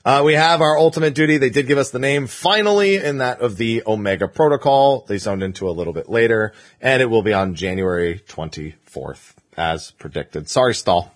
[0.07, 1.37] Uh, we have our ultimate duty.
[1.37, 5.03] They did give us the name finally in that of the Omega Protocol.
[5.05, 9.91] They zoned into a little bit later and it will be on January 24th as
[9.91, 10.47] predicted.
[10.47, 11.13] Sorry, Stall.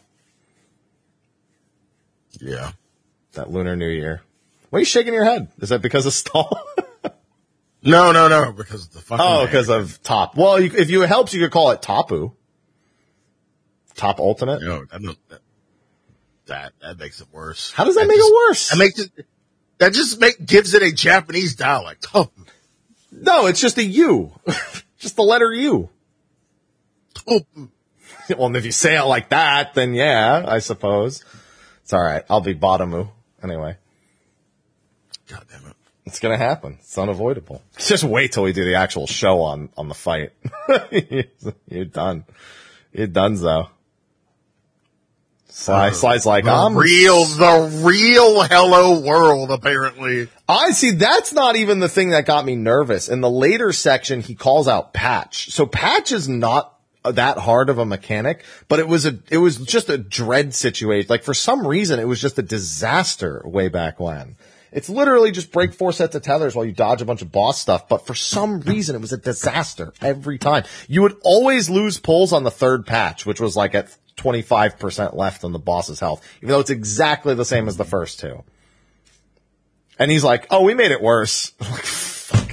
[2.42, 2.74] Yeah.
[3.32, 4.24] That Lunar New Year.
[4.72, 5.48] Why are you shaking your head?
[5.62, 6.62] Is that because of Stall?
[7.84, 9.26] No, no, no, because of the fucking.
[9.28, 10.38] oh, because of Top.
[10.38, 12.32] Well, you, if you it helps, you could call it Tapu.
[13.96, 14.62] Top Ultimate.
[14.62, 15.41] No, that,
[16.48, 17.72] that, that, that makes it worse.
[17.72, 18.70] How does that make just- it worse?
[18.70, 19.26] That makes it,
[19.80, 22.08] that just make, gives it a Japanese dialect.
[22.14, 22.30] Oh,
[23.12, 24.32] no, it's just a U.
[25.00, 25.90] just the letter U.
[27.28, 27.42] oh,
[28.38, 31.26] Well, and if you say it like that, then yeah, I suppose.
[31.82, 32.24] It's all right.
[32.30, 33.10] I'll be Bottomu
[33.44, 33.76] anyway.
[35.28, 35.76] God damn it.
[36.06, 36.78] It's gonna happen.
[36.80, 37.62] It's unavoidable.
[37.78, 40.32] Just wait till we do the actual show on on the fight.
[41.68, 42.26] You're done.
[42.94, 43.70] You're done, though.
[45.54, 50.30] Sly, Sly's like, The I'm real, the real Hello World, apparently.
[50.48, 50.92] I see.
[50.92, 53.10] That's not even the thing that got me nervous.
[53.10, 55.52] In the later section, he calls out Patch.
[55.52, 59.58] So Patch is not that hard of a mechanic, but it was a, it was
[59.58, 61.08] just a dread situation.
[61.10, 64.38] Like for some reason, it was just a disaster way back when.
[64.72, 67.60] It's literally just break four sets of tethers while you dodge a bunch of boss
[67.60, 67.90] stuff.
[67.90, 70.64] But for some reason, it was a disaster every time.
[70.88, 75.44] You would always lose pulls on the third patch, which was like at 25% left
[75.44, 78.44] on the boss's health, even though it's exactly the same as the first two.
[80.00, 82.52] And he's like, "Oh, we made it worse." I'm like, "Fuck!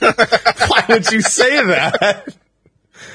[0.68, 2.34] Why would you say that?"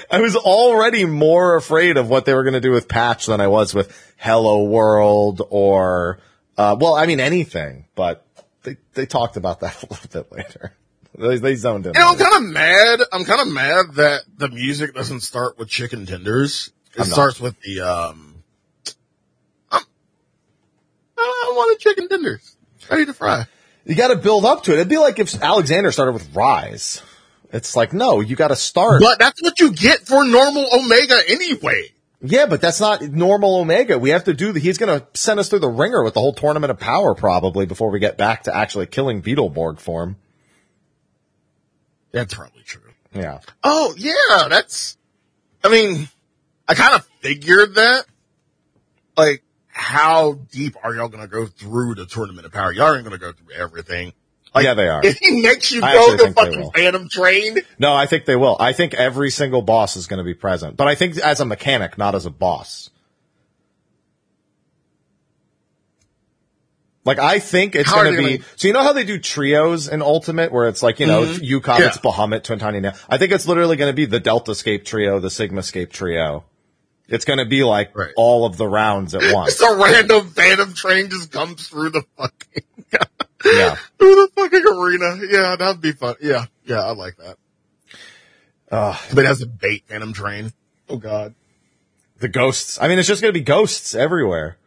[0.10, 3.40] I was already more afraid of what they were going to do with Patch than
[3.40, 6.20] I was with Hello World or,
[6.58, 7.86] uh, well, I mean anything.
[7.96, 8.26] But
[8.64, 10.74] they they talked about that a little bit later.
[11.18, 11.94] They, they zoned in.
[11.94, 13.00] Know, I'm kind of mad.
[13.12, 16.72] I'm kind of mad that the music doesn't start with chicken tenders.
[16.94, 17.14] It I'm not.
[17.14, 18.44] starts with the, um,
[19.72, 19.82] I,
[21.18, 22.56] want wanted chicken tenders.
[22.90, 23.46] Ready to fry.
[23.86, 24.76] You got to build up to it.
[24.76, 27.02] It'd be like if Alexander started with Rise.
[27.54, 29.02] It's like no, you got to start.
[29.02, 31.92] But that's what you get for normal Omega anyway.
[32.24, 33.98] Yeah, but that's not normal Omega.
[33.98, 36.20] We have to do the, he's going to send us through the ringer with the
[36.20, 40.18] whole tournament of power probably before we get back to actually killing Beetleborg for him.
[42.12, 42.82] That's probably true.
[43.14, 43.40] Yeah.
[43.64, 44.98] Oh, yeah, that's,
[45.64, 46.10] I mean,
[46.68, 48.06] I kind of figured that.
[49.18, 52.72] Like, how deep are y'all gonna go through the tournament of power?
[52.72, 54.14] Y'all ain't gonna go through everything.
[54.54, 55.02] Like, Yeah, they are.
[55.04, 56.72] If he makes you I go to they fucking.
[56.76, 58.58] Phantom Train, No, I think they will.
[58.60, 61.46] I think every single boss is going to be present, but I think as a
[61.46, 62.90] mechanic, not as a boss.
[67.04, 68.38] Like I think it's going to be.
[68.38, 71.24] gonna- So you know how they do trios in Ultimate, where it's like you know
[71.24, 71.40] Mhm.
[71.42, 71.88] Yukon, Yeah.
[71.88, 72.94] it's Bahamut, Twin now.
[73.10, 76.44] I think it's literally going to be the Deltascape trio, the Sigmascape trio.
[77.12, 78.14] It's going to be like Right.
[78.16, 79.58] all of the rounds at once.
[79.58, 82.64] just a random Phantom Train just comes through the fucking,
[83.46, 83.76] yeah.
[84.00, 85.20] through the fucking arena.
[85.30, 86.16] Yeah, that'd be fun.
[86.22, 87.38] Yeah, yeah, I like that.
[88.72, 90.54] Uh, But it has a bait Phantom Train.
[90.90, 91.36] Oh god.
[92.20, 92.80] the ghosts.
[92.82, 94.58] I mean, it's just going to be ghosts everywhere.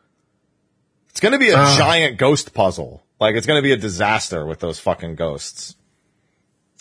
[1.10, 1.74] It's going to be a Ah.
[1.78, 3.02] giant ghost puzzle.
[3.20, 5.76] Like it's going to be a disaster with those fucking ghosts.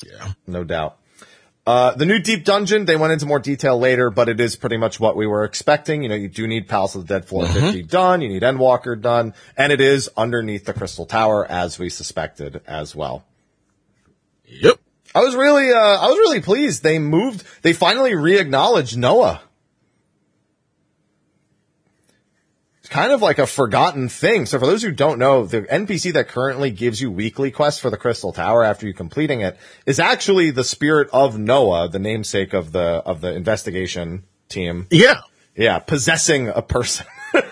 [0.05, 0.33] Yeah.
[0.47, 0.97] no doubt.
[1.65, 4.75] Uh, the new deep dungeon, they went into more detail later, but it is pretty
[4.75, 6.03] much what we were expecting.
[6.03, 8.99] You know, you do need Palace of the Dead Floor 50 done, you need Endwalker
[8.99, 13.23] done, and it is underneath the Crystal Tower, as we suspected as well.
[14.45, 14.77] Yep.
[15.15, 16.83] I was really, uh, I was really pleased.
[16.83, 19.41] They moved, they finally re-acknowledged Noah.
[22.72, 24.45] It's kind of like a forgotten thing.
[24.45, 27.89] So for those who don't know, the NPC that currently gives you weekly quests for
[27.89, 32.53] the Crystal Tower after you completing it is actually the spirit of Noah, the namesake
[32.53, 34.87] of the, of the investigation team.
[34.89, 35.21] Yeah.
[35.55, 37.05] Yeah, possessing a person.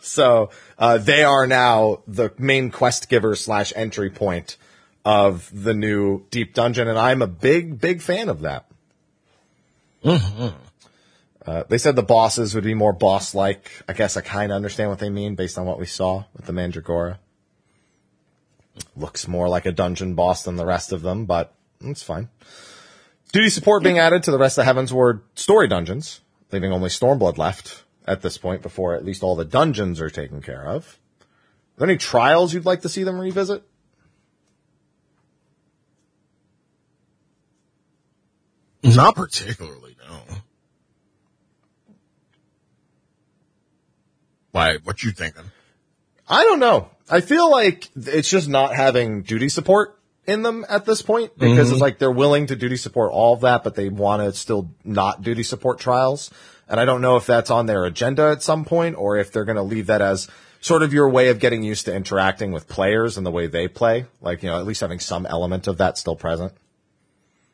[0.00, 4.56] So uh, they are now the main quest giver slash entry point
[5.04, 8.64] of the new deep dungeon, and I'm a big, big fan of that.
[11.48, 13.70] Uh, they said the bosses would be more boss-like.
[13.88, 16.44] I guess I kind of understand what they mean based on what we saw with
[16.44, 17.16] the Mandragora.
[18.94, 22.28] Looks more like a dungeon boss than the rest of them, but it's fine.
[23.32, 26.20] Duty support being added to the rest of Heavensward story dungeons,
[26.52, 30.42] leaving only Stormblood left at this point before at least all the dungeons are taken
[30.42, 30.98] care of.
[31.20, 33.62] Are there any trials you'd like to see them revisit?
[38.82, 39.87] Not particularly,
[44.52, 45.44] Why, what you thinking?
[46.28, 46.90] I don't know.
[47.10, 51.70] I feel like it's just not having duty support in them at this point because
[51.70, 51.80] it's mm-hmm.
[51.80, 55.22] like they're willing to duty support all of that, but they want to still not
[55.22, 56.30] duty support trials.
[56.68, 59.46] And I don't know if that's on their agenda at some point or if they're
[59.46, 60.28] going to leave that as
[60.60, 63.68] sort of your way of getting used to interacting with players and the way they
[63.68, 64.04] play.
[64.20, 66.52] Like, you know, at least having some element of that still present.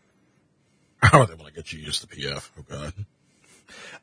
[1.02, 2.50] How do they want to get you used to PF?
[2.58, 2.92] Oh god.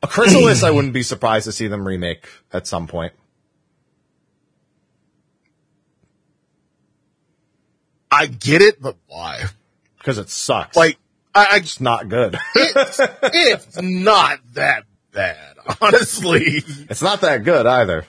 [0.02, 3.12] A Chrysalis, I wouldn't be surprised to see them remake at some point.
[8.10, 9.44] I get it, but why?
[9.98, 10.76] Because it sucks.
[10.76, 10.98] Like,
[11.34, 12.38] I, I it's not good.
[12.54, 16.62] it's, it's not that bad, honestly.
[16.90, 18.04] it's not that good either.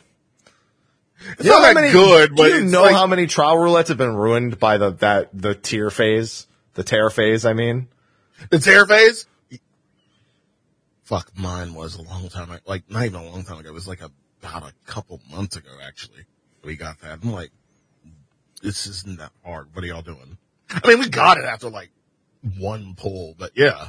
[1.39, 4.13] It's not that good, but do you know like- how many trial roulettes have been
[4.15, 7.45] ruined by the that the tier phase, the tear phase?
[7.45, 7.87] I mean,
[8.49, 9.25] The tear phase?
[11.03, 12.61] Fuck, mine was a long time, ago.
[12.65, 13.69] like, not even a long time ago.
[13.69, 16.25] It was like about a couple months ago, actually.
[16.63, 17.19] We got that.
[17.21, 17.51] I'm like,
[18.61, 19.67] this isn't that hard.
[19.73, 20.37] What are y'all doing?
[20.69, 21.91] I mean, we got it after like
[22.57, 23.87] one pull, but yeah.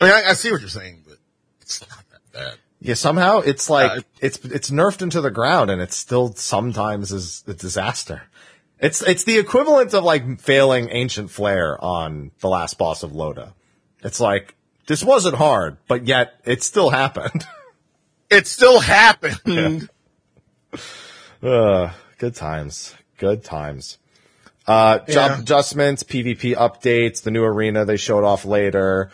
[0.00, 1.18] I mean, I, I see what you're saying, but
[1.60, 2.58] it's not that bad.
[2.80, 7.12] Yeah, somehow it's like Uh, it's it's nerfed into the ground, and it's still sometimes
[7.12, 8.24] is a disaster.
[8.78, 13.54] It's it's the equivalent of like failing ancient flare on the last boss of Loda.
[14.02, 14.54] It's like
[14.86, 17.44] this wasn't hard, but yet it still happened.
[18.30, 19.88] It still happened.
[21.42, 23.98] uh, good times, good times.
[24.66, 25.40] Uh, job Yeah.
[25.40, 29.10] adjustments, PvP updates, the new arena they showed off later.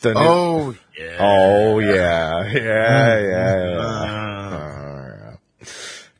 [0.00, 1.16] The new, Oh, yeah.
[1.20, 3.78] Oh yeah, yeah, yeah, yeah.
[3.78, 5.66] Uh,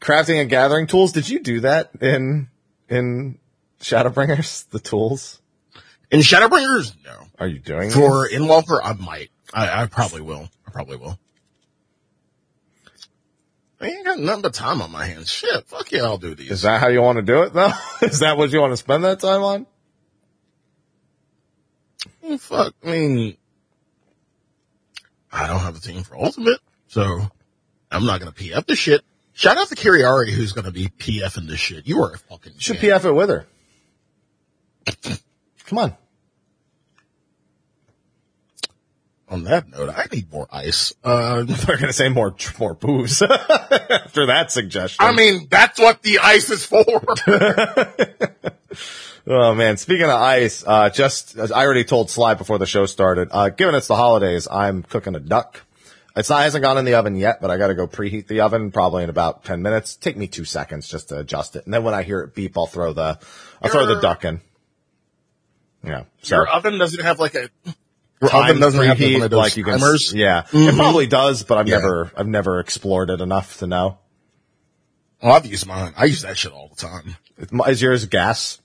[0.01, 1.13] Crafting and gathering tools.
[1.13, 2.49] Did you do that in
[2.89, 3.39] in
[3.81, 4.69] Shadowbringers?
[4.69, 5.41] The tools.
[6.11, 7.27] In Shadowbringers, no.
[7.43, 8.39] Are you doing For this?
[8.39, 9.31] Endwalker, I might.
[9.53, 10.49] I, I probably will.
[10.65, 11.19] I probably will.
[13.81, 15.29] I ain't got nothing but time on my hands.
[15.29, 16.53] Shit, fuck yeah, I'll do these.
[16.53, 17.73] Is that how you want to do it though?
[18.03, 19.67] Is that what you want to spend that time on?
[22.23, 23.37] Well, fuck, I mean,
[25.33, 27.23] I don't have a team for Ultimate, so
[27.91, 29.01] I'm not gonna PF this shit.
[29.33, 31.89] Shout out to Kiriari who's gonna be PFing this shit.
[31.89, 33.03] You are a fucking You should champ.
[33.03, 33.47] PF it with her.
[35.67, 35.97] Come on.
[39.33, 40.93] On that note, I need more ice.
[41.03, 45.05] Uh, They're gonna say more more booze after that suggestion.
[45.05, 46.85] I mean, that's what the ice is for.
[49.25, 52.87] Oh man, speaking of ice, uh, just, as I already told Sly before the show
[52.87, 55.61] started, uh, given it's the holidays, I'm cooking a duck.
[56.17, 58.73] It's not, hasn't gone in the oven yet, but I gotta go preheat the oven
[58.73, 59.95] probably in about 10 minutes.
[59.95, 61.65] Take me two seconds just to adjust it.
[61.67, 63.21] And then when I hear it beep, I'll throw the,
[63.63, 64.41] I'll throw the duck in.
[65.85, 66.03] Yeah.
[66.23, 67.49] So Your oven doesn't have like a,
[68.31, 70.13] time oven doesn't have preheat, one of those like you can, timers.
[70.15, 70.41] yeah.
[70.53, 70.77] It Mhm.
[70.77, 71.77] probably does, but I've Yeah.
[71.79, 73.99] never, I've never explored it enough to know.
[75.23, 75.93] Well, I've used mine.
[75.97, 77.17] I use that shit all the time.
[77.69, 78.61] Is yours gas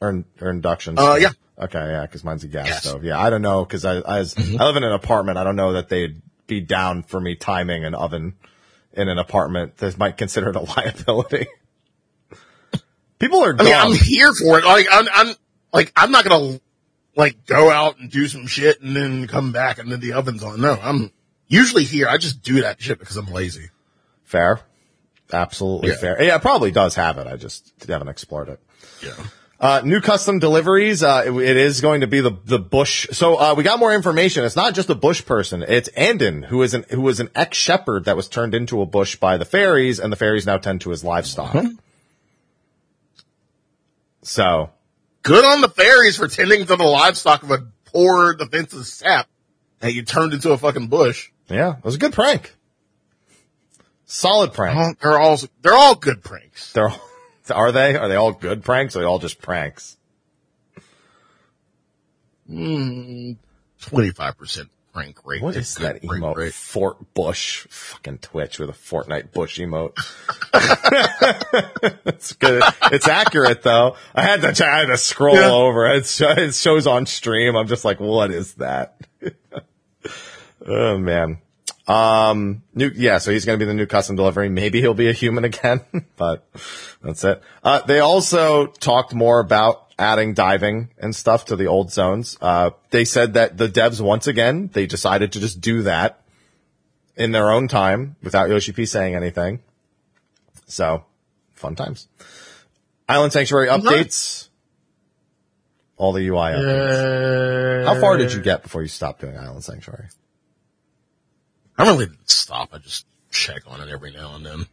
[0.00, 0.98] or, or induction?
[0.98, 1.30] Uh, yeah.
[1.58, 2.82] Okay, yeah, because mine's a gas Gas.
[2.84, 3.04] stove.
[3.04, 4.60] Yeah, I don't know because I I, was- Mm-hmm.
[4.60, 5.36] I live in an apartment.
[5.36, 8.34] I don't know that they'd be down for me timing an oven
[8.94, 9.76] in an apartment.
[9.76, 11.46] That might consider it a liability.
[13.18, 13.74] People are I mean.
[13.74, 14.64] I'm here for it.
[14.64, 15.34] Like, I'm, I'm,
[15.72, 16.58] like, I'm not gonna,
[17.16, 20.42] like, go out and do some shit and then come back and then the oven's
[20.42, 20.60] on.
[20.60, 21.10] No, I'm
[21.48, 22.08] usually here.
[22.08, 23.70] I just do that shit because I'm lazy.
[24.24, 24.60] fair,
[25.32, 25.96] absolutely Yeah.
[25.96, 26.22] fair.
[26.22, 27.26] Yeah, it probably does have it.
[27.26, 28.60] I just haven't explored it.
[29.04, 29.12] Yeah.
[29.58, 31.02] Uh, new custom deliveries.
[31.02, 33.06] Uh, it, it is going to be the, the Bush.
[33.12, 34.42] So, uh, we got more information.
[34.44, 35.62] It's not just a Bush person.
[35.62, 39.16] It's Anden, who is an, who was an ex-shepherd that was turned into a Bush
[39.16, 41.54] by the fairies, and the fairies now tend to his livestock.
[44.22, 44.70] So,
[45.22, 49.28] Good on the fairies for tending to the livestock of a poor defensive sap
[49.80, 51.30] and you turned into a fucking bush.
[51.48, 52.54] yeah, it was a good prank.
[54.06, 54.98] Solid prank.
[55.00, 56.72] They're all, they're all good pranks.
[56.72, 57.00] They're all,
[57.50, 57.96] are they?
[57.96, 58.96] Are they all good pranks?
[58.96, 59.96] Or are they all just pranks?
[62.48, 63.32] Hmm,
[63.80, 65.42] twenty-five percent prank rate.
[65.42, 66.36] What is that emote?
[66.36, 66.54] rate.
[66.54, 67.66] Fort Bush.
[67.70, 69.96] Fucking Twitch with a Fortnite Bush emote.
[72.06, 72.62] it's good.
[72.92, 73.96] It's accurate though.
[74.14, 75.50] I had to, I had to scroll Yeah.
[75.50, 75.86] over.
[75.88, 77.56] It, it shows on stream.
[77.56, 79.00] I'm just like, what is that?
[80.66, 81.38] oh man.
[81.86, 84.48] Um, new, yeah, so he's going to be the new custom delivery.
[84.48, 85.80] Maybe he'll be a human again,
[86.16, 86.46] but
[87.02, 87.42] that's it.
[87.64, 92.36] Uh, they also talked more about adding diving and stuff to the old zones.
[92.40, 96.22] Uh, they said that the devs, once again, they decided to just do that
[97.16, 99.60] in their own time without Yoshi P saying anything.
[100.66, 101.04] So,
[101.52, 102.08] fun times.
[103.08, 104.48] Island Sanctuary updates.
[105.96, 107.84] All the UI updates.
[107.84, 110.06] How far did you get before you stopped doing Island Sanctuary?
[111.76, 112.70] I really didn't stop.
[112.72, 114.66] I just check on it every now and then.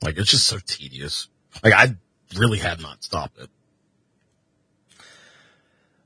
[0.00, 1.28] Like it's just so tedious.
[1.64, 1.96] Like I
[2.36, 3.48] really had not stopped it.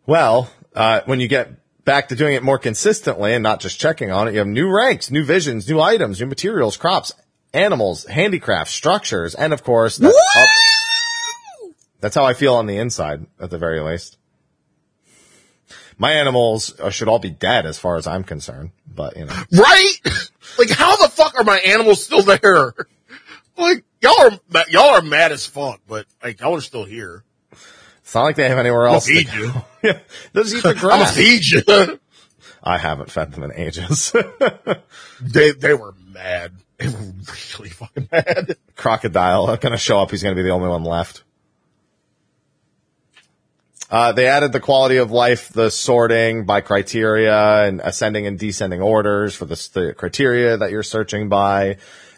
[0.06, 1.52] Well, uh, when you get
[1.84, 4.68] back to doing it more consistently and not just checking on it, you have new
[4.70, 7.12] ranks, new visions, new items, new materials, crops,
[7.52, 11.70] animals, handicrafts, structures, and of course, that's, up-
[12.00, 14.18] that's how I feel on the inside, at the very least.
[15.98, 19.32] My animals uh, should all be dead as far as I'm concerned, but you know,
[19.50, 19.94] Right?
[20.58, 22.74] like how the fuck are my animals still there?
[23.58, 27.24] Like y'all are y'all are mad as fuck, but like y'all are still here.
[27.50, 29.06] it's not like they have anywhere gonna else.
[29.06, 29.52] to feed you.
[29.82, 29.98] Yeah,
[30.32, 32.00] they'll just eat the I'm gonna feed you.
[32.62, 34.12] I haven't fed them in ages.
[35.20, 36.52] they they were mad.
[36.78, 37.12] They were
[37.58, 38.56] really fucking mad.
[38.74, 40.10] crocodile going to show up.
[40.10, 41.22] He's going to be the only one left.
[43.88, 48.82] Uh, they added the quality of life, the sorting by criteria and ascending and descending
[48.82, 51.76] orders for the, the criteria that you're searching by.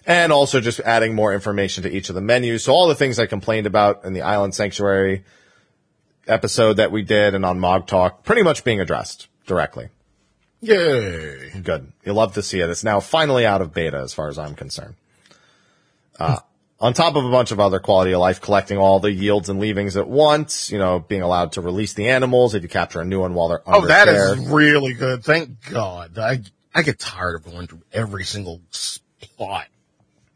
[0.08, 2.64] And also just adding more information to each of the menus.
[2.64, 5.22] So all the things I complained about in the Island Sanctuary
[6.26, 9.88] episode that we did and on Mog Talk pretty much being addressed directly.
[10.60, 11.50] Yay.
[11.62, 11.92] Good.
[12.04, 12.68] You'll love to see it.
[12.68, 14.94] It's now finally out of beta as far as I'm concerned.
[16.18, 16.38] Uh,
[16.80, 19.60] on top of a bunch of other quality of life, collecting all the yields and
[19.60, 23.04] leavings at once, you know, being allowed to release the animals if you capture a
[23.04, 24.32] new one while they're Oh, under that care.
[24.34, 25.22] is really good.
[25.22, 26.18] Thank God.
[26.18, 26.40] I
[26.74, 28.60] I get tired of going through every single
[29.20, 29.66] plot.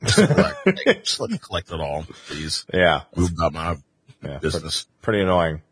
[0.04, 2.64] Just collect, just let me collect it all, please.
[2.72, 3.02] Yeah.
[3.16, 3.76] Move about my
[4.22, 4.38] Yeah.
[4.38, 4.86] business.
[5.02, 5.62] Pretty annoying.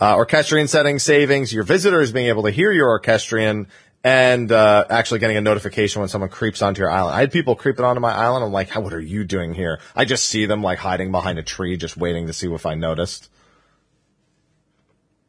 [0.00, 3.66] Uh, orchestrion setting savings, your visitors being able to hear your orchestrion
[4.04, 7.16] and, uh, actually getting a notification when someone creeps onto your island.
[7.16, 8.44] I had people creeping onto my island.
[8.44, 9.80] I'm like, how, what are you doing here?
[9.96, 12.74] I just see them like hiding behind a tree, just waiting to see if I
[12.74, 13.28] noticed.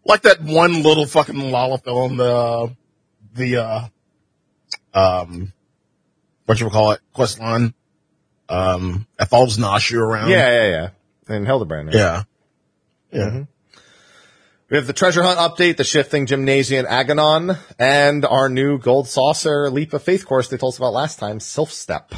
[0.05, 2.75] Like that one little fucking Lalafell in the
[3.33, 3.87] the uh
[4.93, 5.53] um
[6.45, 7.73] what you call it, quest line.
[8.49, 10.29] Um that follows Nashu around.
[10.31, 10.89] Yeah, yeah, yeah.
[11.35, 11.87] And Hildebrand.
[11.87, 11.95] right?
[11.95, 12.23] Yeah.
[13.11, 13.43] Yeah.
[14.69, 19.69] We have the treasure hunt update, the shifting gymnasium Agonon, and our new gold saucer
[19.71, 22.13] leap of faith course they told us about last time, Sylph Step.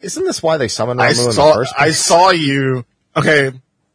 [0.00, 3.52] Isn't this why they summoned I Ramu in the saw I saw you okay,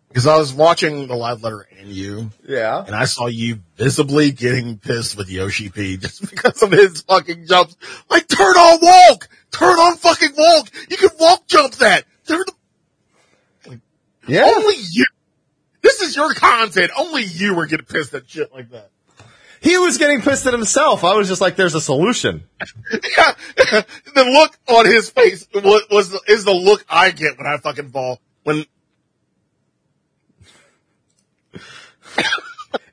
[0.09, 2.83] because I was watching the live letter and you Yeah.
[2.85, 7.45] and I saw you visibly getting pissed with Yoshi P just because of his fucking
[7.47, 7.75] jumps.
[8.09, 9.27] Like turn on walk!
[9.51, 10.69] Turn on fucking walk!
[10.89, 12.05] You can walk jump that!
[12.27, 12.43] Turn
[13.65, 13.81] the
[14.27, 14.43] Yeah.
[14.45, 15.05] Only you.
[15.81, 16.91] This is your content.
[16.97, 18.89] Only you were getting pissed at shit like that.
[19.61, 21.03] He was getting pissed at himself.
[21.03, 22.43] I was just like, there's a solution.
[22.91, 23.33] Yeah,
[24.13, 27.89] the look on his face was, was is the look I get when I fucking
[27.89, 28.19] fall.
[28.43, 28.65] When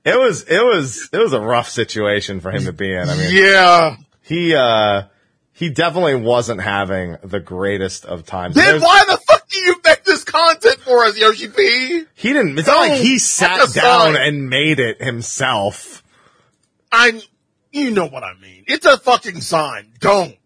[0.04, 3.08] It was, it was, it was a rough situation for him to be in.
[3.08, 5.04] I mean, yeah, he, uh,
[5.52, 8.54] he definitely wasn't having the greatest of times.
[8.54, 12.04] then why the fuck do you make this content for us, Yoshi P?
[12.14, 16.02] He didn't, it's not like he sat down and made it himself.
[16.92, 17.22] I,
[17.72, 18.64] you know what I mean.
[18.66, 19.90] It's a fucking sign.
[20.00, 20.36] Don't.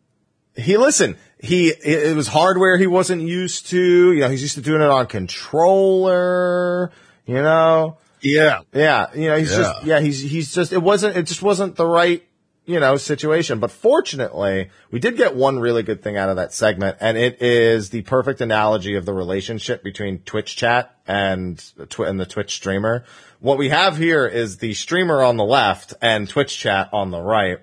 [0.55, 4.61] he listen he it was hardware he wasn't used to you know he's used to
[4.61, 6.91] doing it on controller
[7.27, 8.61] you know Yeah.
[8.73, 11.87] yeah you know he's just yeah he's he's just it wasn't it just wasn't the
[11.87, 12.25] right
[12.67, 16.53] you know situation but fortunately we did get one really good thing out of that
[16.53, 22.21] segment and it is the perfect analogy of the relationship between twitch chat and and
[22.21, 23.05] the twitch streamer
[23.41, 27.21] what we have here is the streamer on the left and twitch chat on the
[27.21, 27.61] right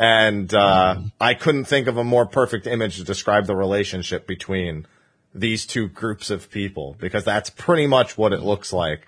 [0.00, 4.86] and uh, I couldn't think of a more perfect image to describe the relationship between
[5.34, 9.06] these two groups of people because that's pretty much what it looks like.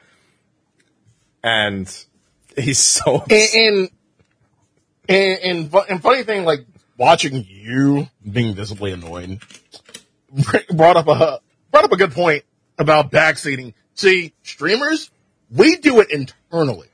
[1.42, 2.04] And
[2.56, 3.90] he's so And, and,
[5.08, 6.66] and, and, and funny thing, like
[6.96, 9.40] watching you being visibly annoyed
[10.70, 11.40] brought up a,
[11.70, 12.44] brought up a good point
[12.78, 13.74] about backseating.
[13.94, 15.10] See, streamers,
[15.50, 16.88] we do it internally.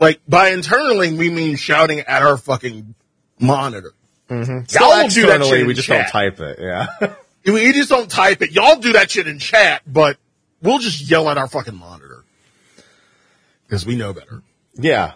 [0.00, 2.94] Like by internally, we mean shouting at our fucking
[3.38, 3.92] monitor.
[4.26, 6.10] Still Y'all do that shit we just chat.
[6.10, 6.58] don't type it.
[6.60, 7.14] Yeah.
[7.44, 8.52] We just don't type it.
[8.52, 10.16] Y'all do that shit in chat, but
[10.62, 12.13] we'll just yell at our fucking monitor.
[13.74, 14.42] Cause we know better.
[14.74, 15.14] yeah.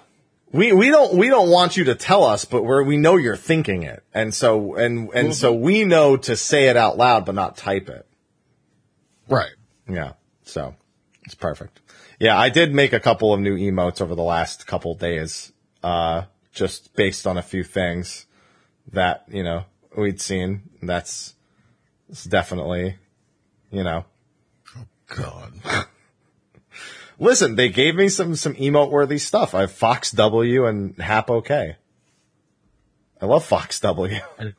[0.50, 3.36] We, we don't, we don't want you to tell us, but we're, we know you're
[3.36, 4.02] thinking it.
[4.14, 7.90] And so, and, and so we know to say it out loud, but not type
[7.90, 8.06] it.
[9.28, 9.52] Right.
[9.86, 10.14] Yeah.
[10.44, 10.74] So
[11.24, 11.80] it's perfect.
[12.18, 15.52] Yeah, I did make a couple of new emotes over the last couple days,
[15.82, 18.24] uh, just based on a few things
[18.90, 19.64] that, you know,
[19.96, 20.62] we'd seen.
[20.82, 21.34] That's,
[22.08, 22.96] it's definitely,
[23.70, 24.06] you know,
[24.76, 25.52] Oh God.
[27.18, 29.54] listen, they gave me some, some emote worthy stuff.
[29.54, 31.76] I have Fox W and Hap OK.
[33.20, 34.18] I love Fox W.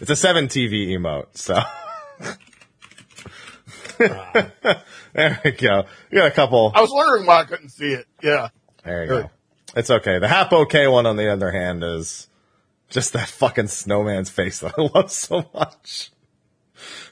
[0.00, 1.60] It's a seven TV emote, so.
[5.12, 5.84] there we go.
[6.10, 6.72] We got a couple.
[6.74, 8.06] I was wondering why I couldn't see it.
[8.22, 8.48] Yeah.
[8.82, 9.30] There you go.
[9.76, 10.18] It's okay.
[10.18, 12.28] The Hap OK one, on the other hand, is
[12.88, 16.10] just that fucking snowman's face that I love so much.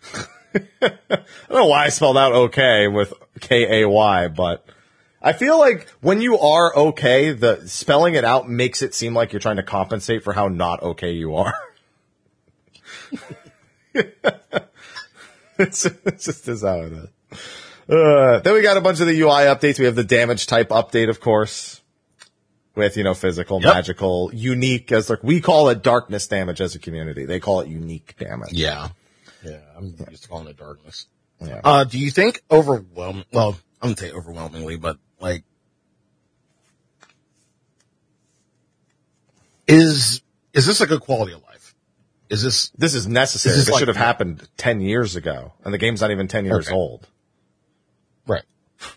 [0.54, 0.60] I
[1.10, 4.64] don't know why I spelled out okay with K A Y, but
[5.20, 9.32] I feel like when you are okay, the spelling it out makes it seem like
[9.32, 11.54] you're trying to compensate for how not okay you are.
[15.58, 17.08] it's, it just is how it is.
[17.88, 19.78] Uh, then we got a bunch of the UI updates.
[19.78, 21.80] We have the damage type update, of course,
[22.74, 23.74] with, you know, physical, Yep.
[23.74, 27.24] magical, unique as like, we call it darkness damage as a community.
[27.24, 28.52] They call it unique damage.
[28.52, 28.88] Yeah.
[29.44, 29.58] Yeah.
[29.76, 31.06] I'm used to calling it darkness.
[31.40, 31.60] Yeah.
[31.62, 35.44] Uh, do you think overwhelming, well, I'm gonna say overwhelmingly, but like,
[39.66, 40.22] is,
[40.52, 41.74] is this a good quality of life?
[42.30, 43.52] is this, This is necessary.
[43.52, 45.54] This is This like- should have happened 10 years ago.
[45.64, 46.74] And the game's not even 10 years Okay.
[46.74, 47.06] old.
[48.26, 48.44] right.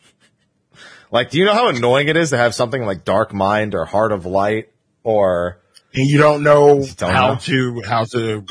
[1.12, 3.84] Like, do you know how annoying it is to have something like Dark Mind or
[3.86, 4.70] Heart of Light
[5.04, 5.60] or
[5.94, 7.39] And you don't know don't how know.
[7.39, 8.46] to, how to,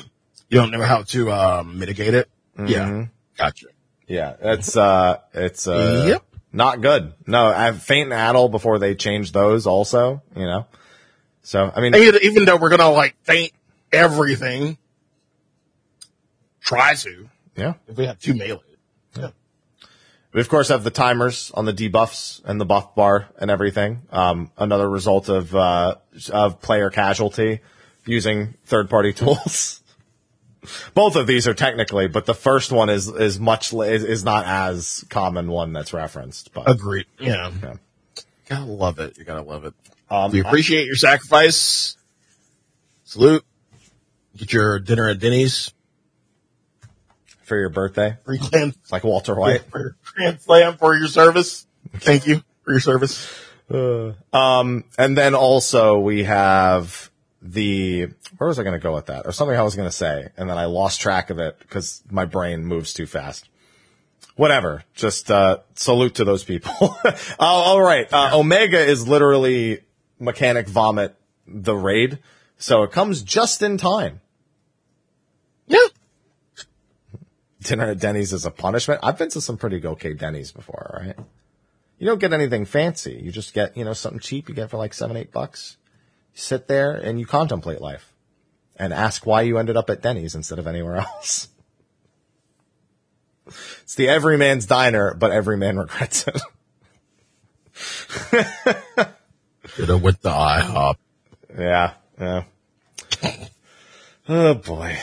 [0.50, 2.28] you don't know how to, um, mitigate it.
[2.62, 3.06] Yeah.
[3.38, 3.66] Gotcha.
[4.06, 6.24] Yeah, it's uh, it's uh, Yep.
[6.52, 7.14] not good.
[7.26, 10.22] No, I have Feint and Addle before they changed those also.
[10.36, 10.66] You know,
[11.42, 13.52] so I mean, And even- though we're going to like feint
[13.92, 14.76] everything,
[16.60, 18.60] try to, yeah, if we have two melee.
[19.16, 19.30] Yeah.
[20.32, 24.02] We of course have the timers on the debuffs and the buff bar and everything.
[24.10, 25.96] Um, another result of uh
[26.32, 27.60] of player casualty
[28.06, 29.79] using third party tools.
[30.94, 34.44] Both of these are technically, but the first one is is much is, is not
[34.44, 36.52] as common one that's referenced.
[36.52, 37.06] But Agreed.
[37.18, 37.50] Yeah.
[37.62, 37.74] Yeah.
[38.48, 39.16] Gotta love it.
[39.16, 39.74] You gotta love it.
[40.10, 41.96] um, We appreciate your sacrifice.
[43.04, 43.44] Salute.
[44.36, 45.72] Get your dinner at Denny's.
[47.44, 49.62] for your birthday, Free Grand, like Walter White.
[49.70, 51.66] for your Grand Slam for your service.
[51.96, 53.32] Thank you for your service.
[54.32, 57.09] Um, and then also we have
[57.42, 59.26] the, where was I going to go with that?
[59.26, 62.02] Or something I was going to say, and then I lost track of it because
[62.10, 63.48] my brain moves too fast.
[64.36, 64.84] Whatever.
[64.94, 66.72] Just, uh, salute to those people.
[66.80, 68.06] oh, all right.
[68.12, 69.80] Uh, Omega is literally
[70.18, 71.16] mechanic vomit
[71.46, 72.18] the raid.
[72.58, 74.20] So it comes just in time.
[75.66, 75.78] Yeah.
[77.62, 79.00] Dinner at Denny's is a punishment.
[79.02, 81.16] I've been to some pretty okay Denny's before, right?
[81.98, 83.20] You don't get anything fancy.
[83.22, 85.76] You just get, you know, something cheap you get for like seven, eight bucks.
[86.40, 88.14] Sit there and you contemplate life
[88.74, 91.48] and ask why you ended up at Denny's instead of anywhere else.
[93.82, 96.40] It's the everyman's diner, but every man regrets it.
[99.66, 100.94] Should have went the IHOP.
[101.58, 102.44] Yeah, yeah.
[104.28, 104.96] Oh boy.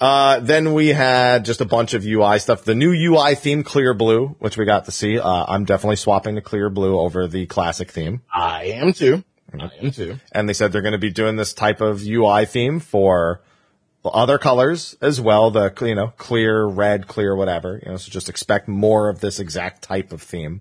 [0.00, 2.64] Uh, then we had just a bunch of UI stuff.
[2.64, 5.18] The new UI theme, Clear Blue, which we got to see.
[5.18, 8.22] Uh, I'm definitely swapping to Clear Blue over the classic theme.
[8.32, 9.24] I am too.
[9.92, 10.18] Too.
[10.32, 13.40] And they said they're going to be doing this type of UI theme for
[14.04, 15.50] other colors as well.
[15.50, 17.80] The, you know, clear, red, clear, whatever.
[17.84, 20.60] You know, so just expect more of this exact type of theme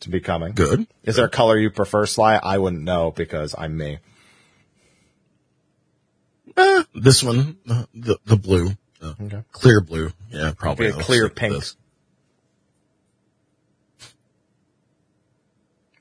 [0.00, 0.52] to be coming.
[0.52, 0.86] Good.
[1.04, 2.36] Is there a color you prefer, Sly?
[2.42, 3.98] I wouldn't know because I'm me.
[6.56, 9.42] Eh, this one, uh, the the blue, uh, Okay.
[9.52, 10.10] clear blue.
[10.30, 11.54] Yeah, probably Be a I'll clear stick with pink.
[11.54, 11.76] this.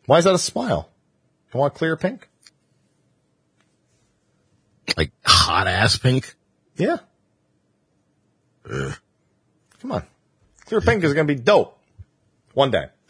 [0.06, 0.90] Why is that a smile?
[1.54, 2.28] You want clear pink?
[4.96, 6.36] like hot ass pink.
[6.76, 6.98] Yeah.
[8.66, 10.04] Come on.
[10.66, 11.80] Clear pink is going to be dope.
[12.54, 12.86] One day.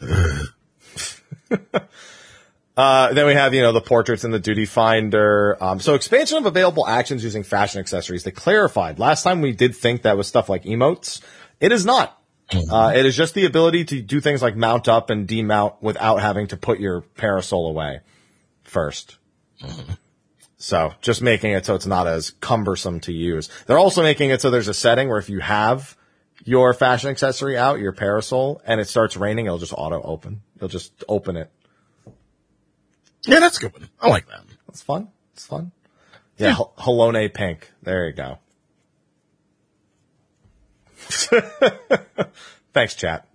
[2.76, 5.56] uh, then we have, you know, the portraits in the duty finder.
[5.62, 8.24] Um, so expansion of available actions using fashion accessories.
[8.24, 8.98] They clarified.
[8.98, 11.22] Last time we did think that was stuff like emotes.
[11.60, 12.14] It is not.
[12.70, 16.16] Uh, it is just the ability to do things like mount up and demount without
[16.16, 18.00] having to put your parasol away
[18.68, 19.16] first.
[20.56, 23.48] So just making it so it's not as cumbersome to use.
[23.66, 25.96] They're also making it so there's a setting where if you have
[26.44, 30.42] your fashion accessory out, your parasol, and it starts raining, it'll just auto open.
[30.56, 31.50] It'll just open it.
[33.26, 33.88] Yeah, that's a good one.
[34.00, 34.42] I like that.
[34.66, 35.08] That's fun.
[35.34, 35.72] It's fun.
[36.38, 37.70] Yeah, Hel- Halone pink.
[37.82, 38.38] There you go.
[42.72, 43.26] Thanks, chat.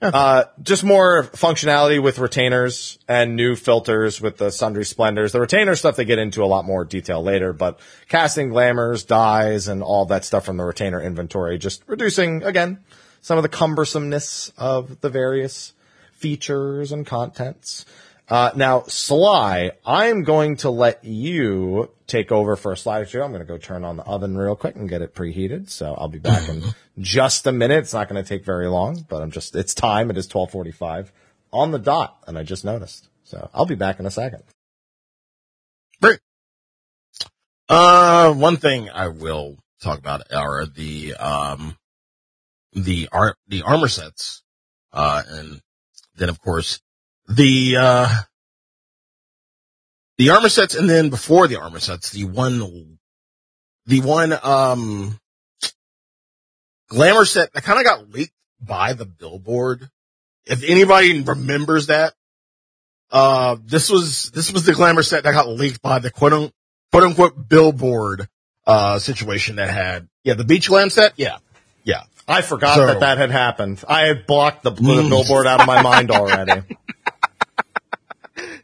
[0.20, 5.32] Uh, just more functionality with retainers and new filters with the sundry splendors.
[5.32, 7.78] The retainer stuff they get into a lot more detail later, but
[8.08, 12.78] casting glamours, dyes, and all that stuff from the retainer inventory, just reducing again
[13.20, 15.74] some of the cumbersomeness of the various
[16.14, 17.84] features and contents.
[18.30, 23.24] Uh, now, Sly, I'm going to let you take over for a slideshow.
[23.24, 25.68] I'm going to go turn on the oven real quick and get it preheated.
[25.68, 26.62] So I'll be back in
[27.00, 27.78] just a minute.
[27.78, 30.10] It's not going to take very long, but I'm just, it's time.
[30.10, 31.12] It is 1245
[31.52, 32.22] on the dot.
[32.28, 33.08] And I just noticed.
[33.24, 34.44] So I'll be back in a second.
[36.00, 36.20] Great.
[37.68, 41.76] Uh, one thing I will talk about are the, um,
[42.74, 44.42] the art, the armor sets.
[44.92, 45.60] Uh, and
[46.14, 46.80] then of course
[47.30, 48.08] the, uh,
[50.18, 52.98] the armor sets and then before the armor sets, the one,
[53.86, 55.18] the one, um,
[56.88, 59.88] glamour set that kind of got leaked by the billboard.
[60.44, 62.14] If anybody remembers that,
[63.10, 66.52] uh, this was, this was the glamour set that got leaked by the quote unquote,
[66.92, 68.28] quote unquote billboard,
[68.66, 71.12] uh, situation that had, yeah, the beach glam set.
[71.16, 71.38] Yeah.
[71.84, 72.02] Yeah.
[72.28, 73.82] I forgot So- that that had happened.
[73.88, 76.62] I had blocked the, the billboard out of my mind already.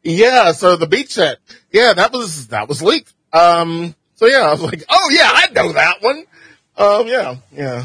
[0.07, 0.53] Yeah.
[0.53, 1.39] So the beach set.
[1.71, 1.93] Yeah.
[1.95, 3.13] That was, that was leaked.
[3.33, 6.25] Um, so yeah, I was like, oh yeah, I know that one.
[6.79, 7.85] Um, yeah, yeah.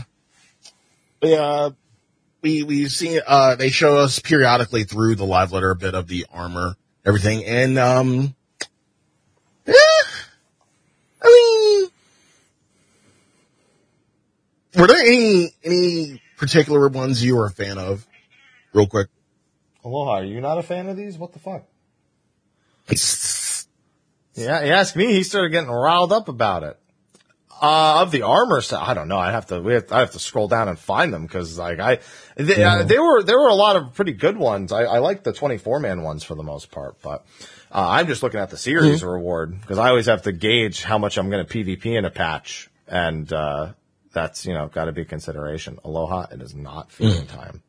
[1.21, 1.69] Yeah,
[2.41, 6.07] we, we see, uh, they show us periodically through the live letter a bit of
[6.07, 7.45] the armor, everything.
[7.45, 8.33] And, um,
[9.67, 9.73] yeah,
[11.21, 11.89] I mean,
[14.81, 18.07] were there any, any particular ones you were a fan of?
[18.73, 19.07] Real quick.
[19.83, 21.17] Aloha, are you not a fan of these?
[21.17, 21.65] What the fuck?
[24.35, 25.07] Yeah, he asked me.
[25.07, 26.77] He started getting riled up about it.
[27.61, 29.19] Uh, of the armor set, I don't know.
[29.19, 31.79] I have to, we have, I have to scroll down and find them because like
[31.79, 31.99] I,
[32.35, 34.71] they, uh, there were, there were a lot of pretty good ones.
[34.71, 37.23] I, I like the 24 man ones for the most part, but,
[37.71, 40.97] uh, I'm just looking at the series reward because I always have to gauge how
[40.97, 42.67] much I'm going to PvP in a patch.
[42.87, 43.73] And, uh,
[44.11, 45.77] that's, you know, got to be a consideration.
[45.85, 47.61] Aloha, it is not feeding time.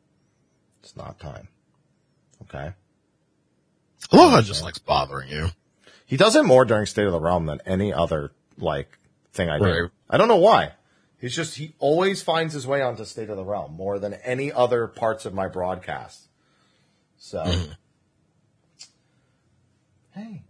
[0.81, 1.49] It's not time.
[2.43, 2.73] Okay.
[4.11, 5.47] Aloha just likes bothering you.
[6.05, 8.97] He does it more during State of the Realm than any other like
[9.31, 9.63] thing I do.
[9.65, 9.91] Right.
[10.09, 10.73] I don't know why.
[11.19, 14.51] He's just he always finds his way onto State of the Realm more than any
[14.51, 16.27] other parts of my broadcast.
[17.17, 17.71] So hmm.
[20.11, 20.43] Hey.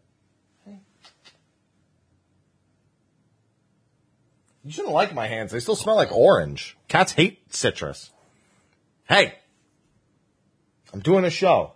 [0.66, 0.80] Hey.
[4.64, 5.51] You shouldn't like my hands.
[5.51, 6.76] They still smell like orange.
[6.88, 8.12] Cats hate citrus.
[9.08, 9.36] Hey.
[10.93, 11.74] I'm doing a show.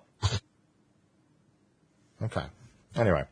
[2.21, 2.43] Okay.
[2.95, 3.25] Anyway.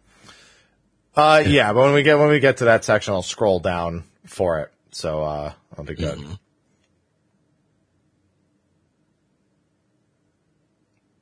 [1.16, 4.04] Uh, yeah, but when we get when we get to that section, I'll scroll down
[4.26, 4.72] for it.
[4.92, 6.20] So uh, I'll be good.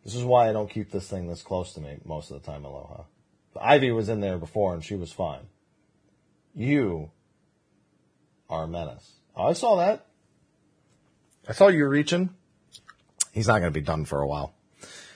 [0.03, 2.45] This is why I don't keep this thing this close to me most of the
[2.45, 2.65] time.
[2.65, 3.03] Aloha.
[3.59, 5.47] Ivy was in there before and she was fine.
[6.55, 7.11] You
[8.49, 9.11] are a menace.
[9.35, 10.05] Oh, I saw that.
[11.47, 12.29] I saw you reaching.
[13.31, 14.53] He's not going to be done for a while.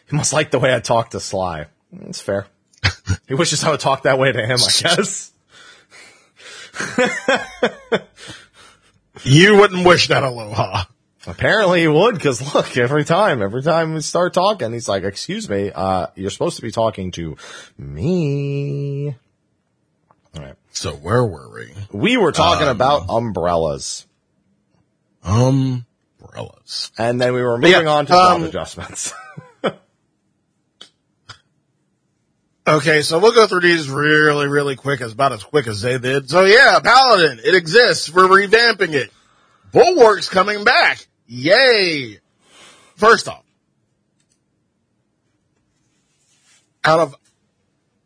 [0.09, 1.67] He must like the way I talk to Sly.
[1.91, 2.47] It's fair.
[3.27, 5.31] he wishes I would talk that way to him, I guess.
[9.23, 10.83] You wouldn't wish that aloha.
[11.25, 15.49] Apparently he would, because look, every time, every time we start talking, he's like, excuse
[15.49, 17.35] me, uh, you're supposed to be talking to
[17.77, 19.15] me.
[20.35, 20.55] All right.
[20.71, 21.73] So where were we?
[21.91, 24.05] We were talking about umbrellas.
[25.23, 26.91] Umbrellas.
[26.97, 29.13] And then we were moving Yeah, on to job um, adjustments.
[32.67, 35.97] Okay, so we'll go through these really, really quick, as about as quick as they
[35.97, 36.29] did.
[36.29, 38.13] So yeah, Paladin, it exists.
[38.13, 39.09] We're revamping it.
[39.71, 41.07] Bulwark's coming back.
[41.27, 42.19] Yay!
[42.97, 43.45] First off,
[46.83, 47.15] out of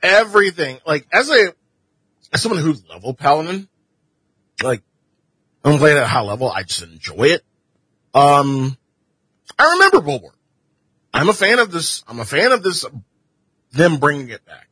[0.03, 1.55] everything, like as a
[2.31, 3.67] as someone who level Paladin,
[4.61, 4.83] like
[5.63, 7.41] I'm playing at a high level, I just enjoy it.
[8.13, 8.77] Um,
[9.57, 10.37] I remember Bulwark.
[11.13, 12.03] I'm a fan of this.
[12.07, 12.85] I'm a fan of this
[13.71, 14.67] them bringing it back.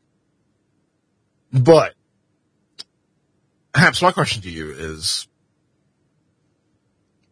[1.51, 1.93] But,
[3.73, 5.27] perhaps my question to you is,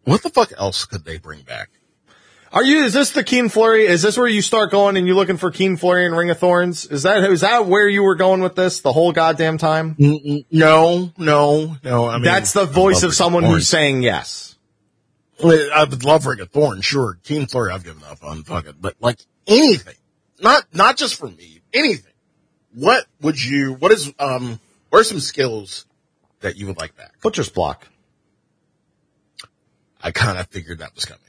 [0.03, 1.69] what the fuck else could they bring back?
[2.53, 3.85] Are you, is this the Keen Flurry?
[3.85, 6.39] Is this where you start going and you're looking for Keen Flurry and Ring of
[6.39, 6.85] Thorns?
[6.85, 9.95] Is that, is that where you were going with this the whole goddamn time?
[9.99, 12.07] No, no, no.
[12.07, 13.55] I mean, That's the voice of Ring someone Thorns.
[13.55, 14.57] who's saying yes.
[15.43, 17.19] I would love Ring of Thorn, sure.
[17.23, 19.95] Keen Flurry, I've given up on fucking, but like anything,
[20.39, 22.13] not, not just for me, anything.
[22.73, 24.59] What would you, what is, um,
[24.89, 25.85] what are some skills
[26.41, 27.19] that you would like back?
[27.21, 27.87] Butcher's Block.
[30.01, 31.23] I kind of figured that was coming.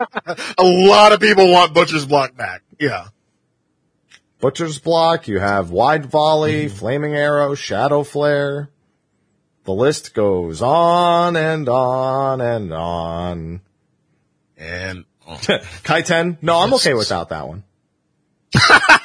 [0.58, 2.62] a lot of people want Butcher's Block back.
[2.78, 3.08] Yeah.
[4.40, 6.76] Butcher's Block, you have Wide Volley, Mm-hmm.
[6.76, 8.70] Flaming Arrow, Shadow Flare.
[9.64, 13.60] The list goes on and on and on.
[14.56, 15.32] And, oh,
[15.84, 16.38] Kaiten?
[16.40, 17.64] No, I'm okay without that one.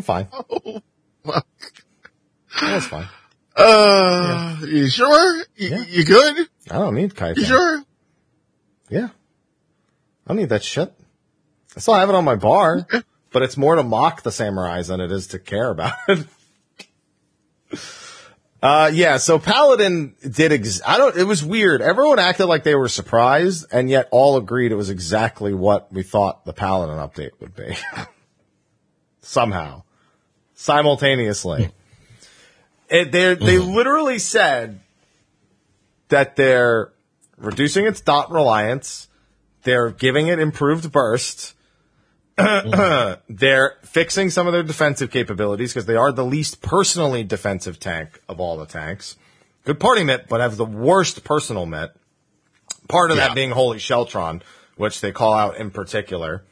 [0.00, 0.28] I'm fine.
[2.60, 3.06] That's fine.
[3.56, 5.36] uh, you sure?
[5.56, 5.84] You, Yeah.
[5.88, 6.48] you good?
[6.70, 7.36] I don't need Kaiten.
[7.36, 7.82] You sure?
[8.88, 9.08] Yeah.
[10.26, 10.92] I don't need that shit.
[11.76, 12.86] I still have it on my bar,
[13.32, 16.26] but it's more to mock the samurais than it is to care about it.
[18.62, 21.80] Uh, yeah, so Paladin did ex- I don't, it was weird.
[21.80, 26.02] Everyone acted like they were surprised and yet all agreed it was exactly what we
[26.02, 27.74] thought the Paladin update would be.
[29.22, 29.84] Somehow.
[30.60, 31.70] Simultaneously.
[32.90, 33.72] it, they they mm-hmm.
[33.72, 34.80] literally said
[36.10, 36.92] that they're
[37.38, 39.08] reducing its dot reliance.
[39.62, 41.54] They're giving it improved burst.
[42.36, 43.20] Mm-hmm.
[43.34, 48.20] they're fixing some of their defensive capabilities because they are the least personally defensive tank
[48.28, 49.16] of all the tanks.
[49.64, 51.92] Good party mitt, but have the worst personal mitt.
[52.86, 53.28] Part of Yeah.
[53.28, 54.42] that being Holy Sheltron,
[54.76, 56.42] which they call out in particular.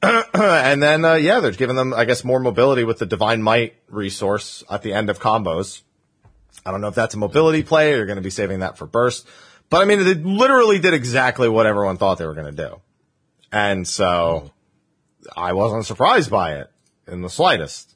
[0.02, 3.74] and then, uh, yeah, they're giving them, I guess, more mobility with the Divine Might
[3.88, 5.82] resource at the end of combos.
[6.64, 8.78] I don't know if that's a mobility play or you're going to be saving that
[8.78, 9.26] for burst.
[9.70, 12.80] But I mean, they literally did exactly what everyone thought they were going to do.
[13.52, 14.50] And so
[15.36, 16.70] I wasn't surprised by it
[17.06, 17.94] in the slightest.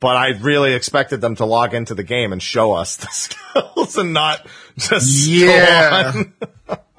[0.00, 3.96] But I really expected them to log into the game and show us the skills
[3.96, 4.46] and not
[4.76, 6.22] just Yeah.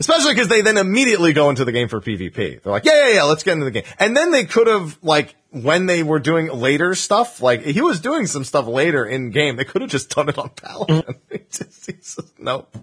[0.00, 2.62] Especially because they then immediately go into the game for PvP.
[2.62, 3.84] They're like, yeah, yeah, yeah, let's get into the game.
[3.98, 8.00] And then they could have, like, when they were doing later stuff, like, he was
[8.00, 9.56] doing some stuff later in game.
[9.56, 11.02] They could have just done it on Paladin.
[11.28, 12.74] They just, he just, nope.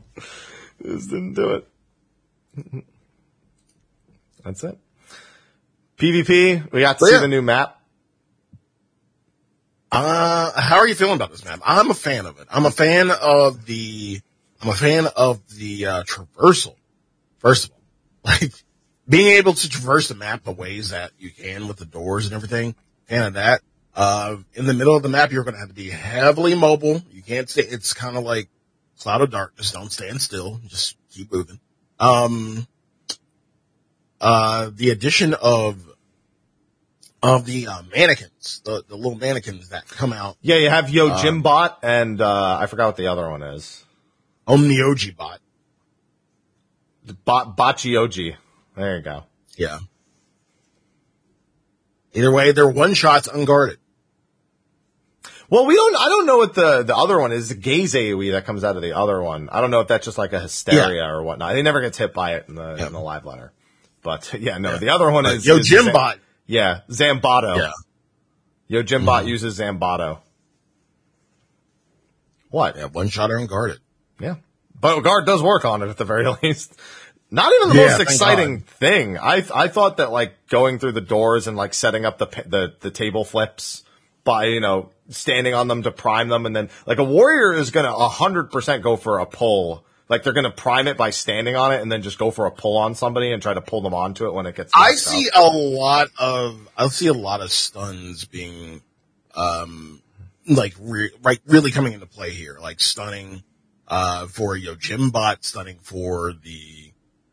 [0.84, 1.68] Just didn't do it.
[4.44, 4.78] That's it.
[5.98, 7.20] PvP, we got to see yeah.
[7.20, 7.82] the new map.
[9.92, 11.62] Uh, how are you feeling about this map?
[11.66, 12.48] I'm a fan of it.
[12.52, 14.20] I'm a fan of the,
[14.62, 16.76] I'm a fan of the, uh, traversal.
[17.40, 17.82] First of all,
[18.26, 18.54] like
[19.08, 22.36] being able to traverse the map the ways that you can with the doors and
[22.36, 22.76] everything.
[23.10, 23.62] and that.
[23.96, 27.02] Uh, in the middle of the map, you're going to have to be heavily mobile.
[27.12, 28.48] You can't stay, it's kind of like
[29.00, 29.72] cloud of darkness.
[29.72, 30.60] Don't stand still.
[30.68, 31.60] Just keep moving.
[32.00, 32.68] Um,
[34.22, 35.84] uh, the addition of,
[37.24, 41.10] of the uh, mannequins, the, the little mannequins that come out Yeah, you have Yo
[41.10, 43.84] Jimbot and, uh, I forgot what the other one is.
[44.46, 45.40] on the bot.
[47.26, 48.36] Ba- Bachioji.
[48.76, 49.24] There you go.
[49.58, 49.80] Yeah.
[52.14, 53.80] Either way, they're one shots unguarded.
[55.50, 55.96] Well, we don't.
[55.96, 57.50] I don't know what the the other one is.
[57.50, 59.50] The gaze AOE that comes out of the other one.
[59.50, 61.56] I don't know if that's just like a hysteria or whatnot.
[61.56, 62.88] He never gets hit by it in the Yeah.
[62.88, 63.54] in the live letter.
[64.02, 67.58] But yeah, no, the other one is Yo is Jim Zam- Yeah, Zanmato.
[67.58, 67.72] Yeah.
[68.68, 69.28] Yo Jimbot mm-hmm.
[69.30, 70.20] uses Zanmato.
[72.50, 72.76] What?
[72.76, 73.80] Yeah, one shot unguarded.
[74.20, 74.36] Yeah.
[74.80, 76.80] But guard does work on it at the very least.
[77.30, 79.18] Not even the Yeah, most exciting thing.
[79.18, 82.74] I I thought that like going through the doors and like setting up the the
[82.80, 83.84] the table flips
[84.24, 87.72] by you know standing on them to prime them and then like a warrior is
[87.72, 89.84] gonna a hundred percent go for a pull.
[90.10, 92.52] Like they're gonna prime it by standing on it and then just go for a
[92.52, 94.72] pull on somebody and try to pull them onto it when it gets.
[94.74, 95.14] I messed up.
[95.14, 98.82] see a lot of, I see a lot of stuns being,
[99.36, 100.02] um,
[100.48, 103.44] like, re- like really coming into play here, like stunning,
[103.88, 106.92] uh, for Yo Jim bot, stunning for the,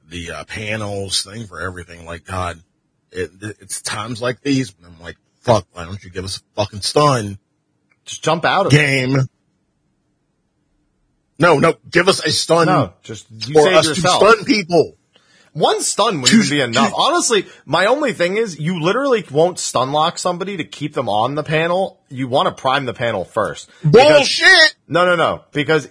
[0.08, 2.04] the, uh, panels, stunning for everything.
[2.06, 2.60] Like, God,
[3.10, 6.40] it, it's times like these when I'm like, fuck, why don't you give us a
[6.54, 7.38] fucking stun?
[8.04, 8.76] Just jump out of it.
[8.76, 9.16] game.
[11.38, 14.20] No, no, give us a stun No, just you save us yourself.
[14.20, 14.96] to stun people.
[15.52, 16.92] One stun would even be enough.
[16.96, 21.34] Honestly, my only thing is you literally won't stun lock somebody to keep them on
[21.36, 22.00] the panel.
[22.08, 23.70] You want to prime the panel first.
[23.88, 24.74] Because- Bullshit!
[24.88, 25.44] No, no, no.
[25.52, 25.88] Because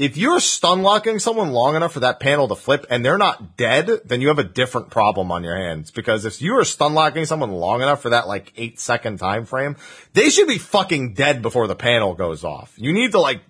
[0.00, 3.58] if you're stun locking someone long enough for that panel to flip and they're not
[3.58, 5.90] dead, then you have a different problem on your hands.
[5.90, 9.44] Because if you are stun locking someone long enough for that like eight second time
[9.44, 9.76] frame,
[10.14, 12.72] they should be fucking dead before the panel goes off.
[12.78, 13.42] You need to like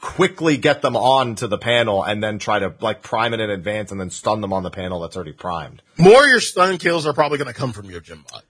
[0.00, 3.50] quickly get them on to the panel and then try to like prime it in
[3.50, 5.82] advance and then stun them on the panel that's already primed.
[5.98, 8.42] More your stun kills are probably going to come from your gym bot.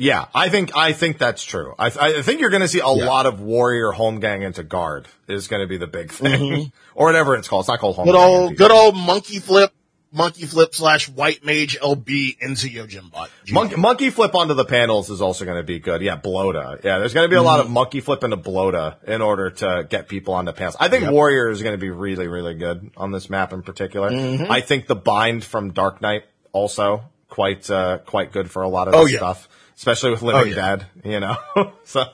[0.00, 1.74] Yeah, I think I think that's true.
[1.78, 3.04] I, I think you're going to see a Yeah.
[3.06, 7.06] lot of warrior home gang into guard is going to be the big thing, or
[7.06, 7.62] whatever it's called.
[7.62, 8.06] It's not called home.
[8.06, 9.72] Good gang old, good old monkey flip,
[10.12, 13.28] monkey flip slash white mage LB into your gym bot.
[13.50, 16.00] Monkey, monkey flip onto the panels is also going to be good.
[16.00, 16.82] Yeah, Blota.
[16.84, 17.66] Yeah, there's going to be a lot Mm-hmm.
[17.66, 20.76] of monkey flip into Blota in order to get people on the panels.
[20.78, 21.12] I think Yep.
[21.12, 24.10] warrior is going to be really, really good on this map in particular.
[24.12, 24.50] Mm-hmm.
[24.52, 26.22] I think the bind from Dark Knight
[26.52, 29.18] also quite, uh, quite good for a lot of Oh, this yeah.
[29.18, 29.48] stuff,
[29.78, 30.54] especially with Living Oh, yeah.
[30.76, 31.36] Dead, you know?
[31.84, 32.04] so,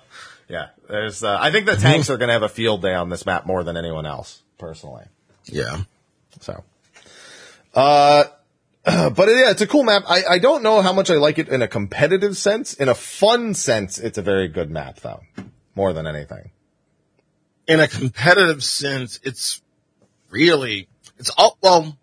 [0.49, 3.09] yeah, there's, uh, I think the tanks are going to have a field day on
[3.09, 5.05] this map more than anyone else, personally.
[5.47, 5.81] Yeah.
[6.41, 6.63] So,
[7.75, 8.25] uh,
[8.85, 10.03] but yeah, it's a cool map.
[10.07, 12.75] I, I don't know how much I like it in a competitive sense.
[12.75, 15.23] In a fun sense, it's a very good map, though.
[15.75, 16.51] More than anything.
[17.67, 19.63] In a competitive sense, it's
[20.29, 20.87] really,
[21.19, 21.97] it's all, well,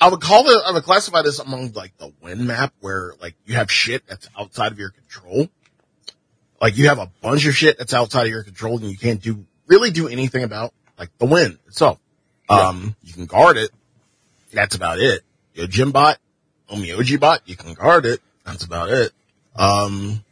[0.00, 3.34] I would call it, I would classify this among like the win map where like
[3.46, 5.48] you have shit that's outside of your control.
[6.60, 9.20] Like you have a bunch of shit that's outside of your control and you can't
[9.20, 11.98] do, really do anything about like the win itself.
[12.48, 13.70] Um, you can guard it.
[14.52, 15.22] That's about it.
[15.54, 16.18] Your gym bot,
[16.70, 18.20] Omioji bot, you can guard it.
[18.44, 19.12] That's about it.
[19.56, 20.24] Um,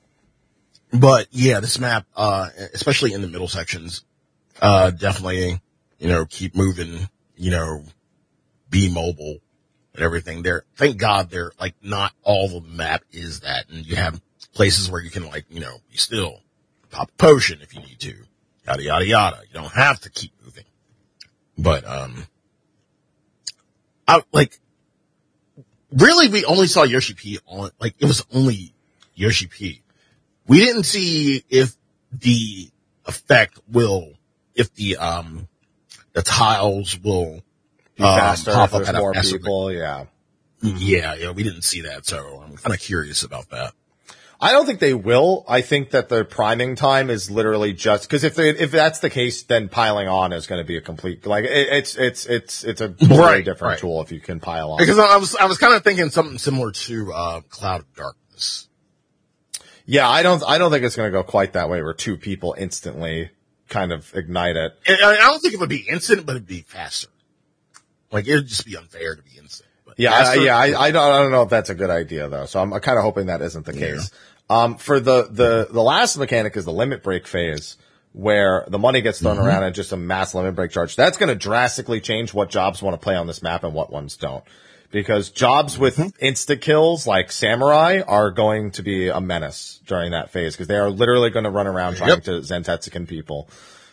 [0.92, 4.04] but yeah, this map, uh, especially in the middle sections,
[4.62, 5.60] uh, definitely,
[5.98, 7.84] you know, keep moving, you know,
[8.70, 9.38] be mobile
[9.96, 10.64] and everything there.
[10.76, 13.68] Thank God they're like not all the map is that.
[13.70, 14.20] And you have
[14.52, 16.40] places where you can like, you know, be still,
[16.90, 18.14] pop a potion if you need to,
[18.66, 19.40] yada, yada, yada.
[19.48, 20.64] You don't have to keep moving.
[21.58, 22.26] But, um,
[24.06, 24.60] I like,
[25.90, 28.74] really we only saw Yoshi P on, like it was only
[29.14, 29.82] Yoshi P.
[30.46, 31.74] We didn't see if
[32.12, 32.70] the
[33.06, 34.12] effect will,
[34.54, 35.48] if the, um,
[36.12, 37.42] the tiles will
[37.96, 39.72] Be um, faster pop if up there's more faster people.
[39.72, 40.06] Yeah.
[40.62, 43.72] Yeah, yeah, we didn't see that, so I'm kind of curious about that.
[44.40, 45.44] I don't think they will.
[45.48, 49.08] I think that the priming time is literally just because if they, if that's the
[49.08, 52.64] case, then piling on is going to be a complete like it, it's it's it's
[52.64, 53.78] it's a totally Right, different right.
[53.78, 54.78] tool if you can pile on.
[54.78, 58.68] Because I was, I was kind of thinking something similar to, uh, Cloud of Darkness.
[59.86, 62.16] yeah, I don't I don't think it's going to go quite that way where two
[62.18, 63.30] people instantly
[63.70, 64.72] kind of ignite it.
[64.86, 67.08] I I don't think it would be instant, but it'd be faster.
[68.12, 69.66] Like, it'd just be unfair to be insane.
[69.84, 72.28] But Yeah, I, yeah, I, I don't, I don't know if that's a good idea
[72.28, 72.46] though.
[72.46, 74.10] So I'm kind of hoping that isn't the case.
[74.48, 77.76] Um, for the, the, the last mechanic is the limit break phase
[78.16, 80.96] where the money gets thrown around and just a mass limit break charge.
[80.96, 83.92] That's going to drastically change what jobs want to play on this map and what
[83.92, 84.42] ones don't.
[84.90, 90.30] Because jobs with insta kills like samurai are going to be a menace during that
[90.30, 93.50] phase because they are literally going to run around trying to Zantetsuken people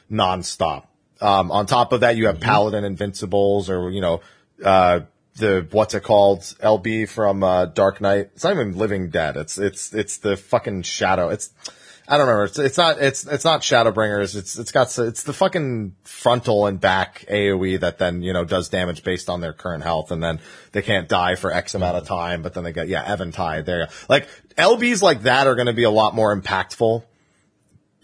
[0.10, 0.86] nonstop.
[1.24, 4.20] Um, on top of that, you have Paladin Invincibles or, you know,
[4.64, 5.00] uh,
[5.38, 6.42] the, what's it called?
[6.42, 8.32] LB from, uh, Dark Knight.
[8.36, 9.38] It's not even Living Dead.
[9.38, 11.30] It's, it's, it's the fucking Shadow.
[11.30, 11.52] It's,
[12.10, 12.44] I don't remember.
[12.44, 14.36] It's, it's not, it's, it's not Shadowbringers.
[14.36, 18.68] It's, it's got, it's the fucking frontal and back AoE that then, you know, does
[18.68, 20.12] damage based on their current health.
[20.12, 20.42] And then
[20.74, 23.66] they can't die for X amount of time, but then they get, yeah, Eventide.
[23.66, 23.92] There you go.
[24.10, 27.04] Like, LBs like that are going to be a lot more impactful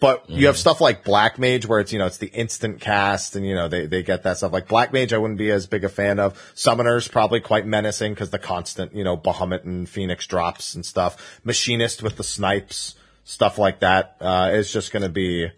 [0.00, 3.36] but you have stuff like Black Mage where it's, you know, it's the instant cast
[3.36, 4.52] and, you know, they, they get that stuff.
[4.52, 6.34] Like Black Mage, I wouldn't be as big a fan of.
[6.54, 11.40] Summoners probably quite menacing because the constant, you know, Bahamut and Phoenix drops and stuff.
[11.44, 12.94] Machinist with the snipes,
[13.24, 15.50] stuff like that, uh, is just going to be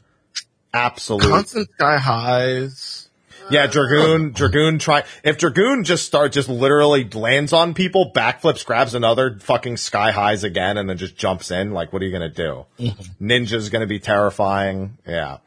[0.75, 1.29] absolute.
[1.29, 3.02] Constant sky highs.
[3.51, 8.95] Yeah, Dragoon, Dragoon try, if Dragoon just start, just literally lands on people, backflips, grabs
[8.95, 12.29] another fucking sky highs again, and then just jumps in, like, what are you gonna
[12.31, 12.65] do?
[12.79, 13.27] Mm-hmm.
[13.27, 14.97] Ninja's gonna be terrifying.
[15.07, 15.39] Yeah.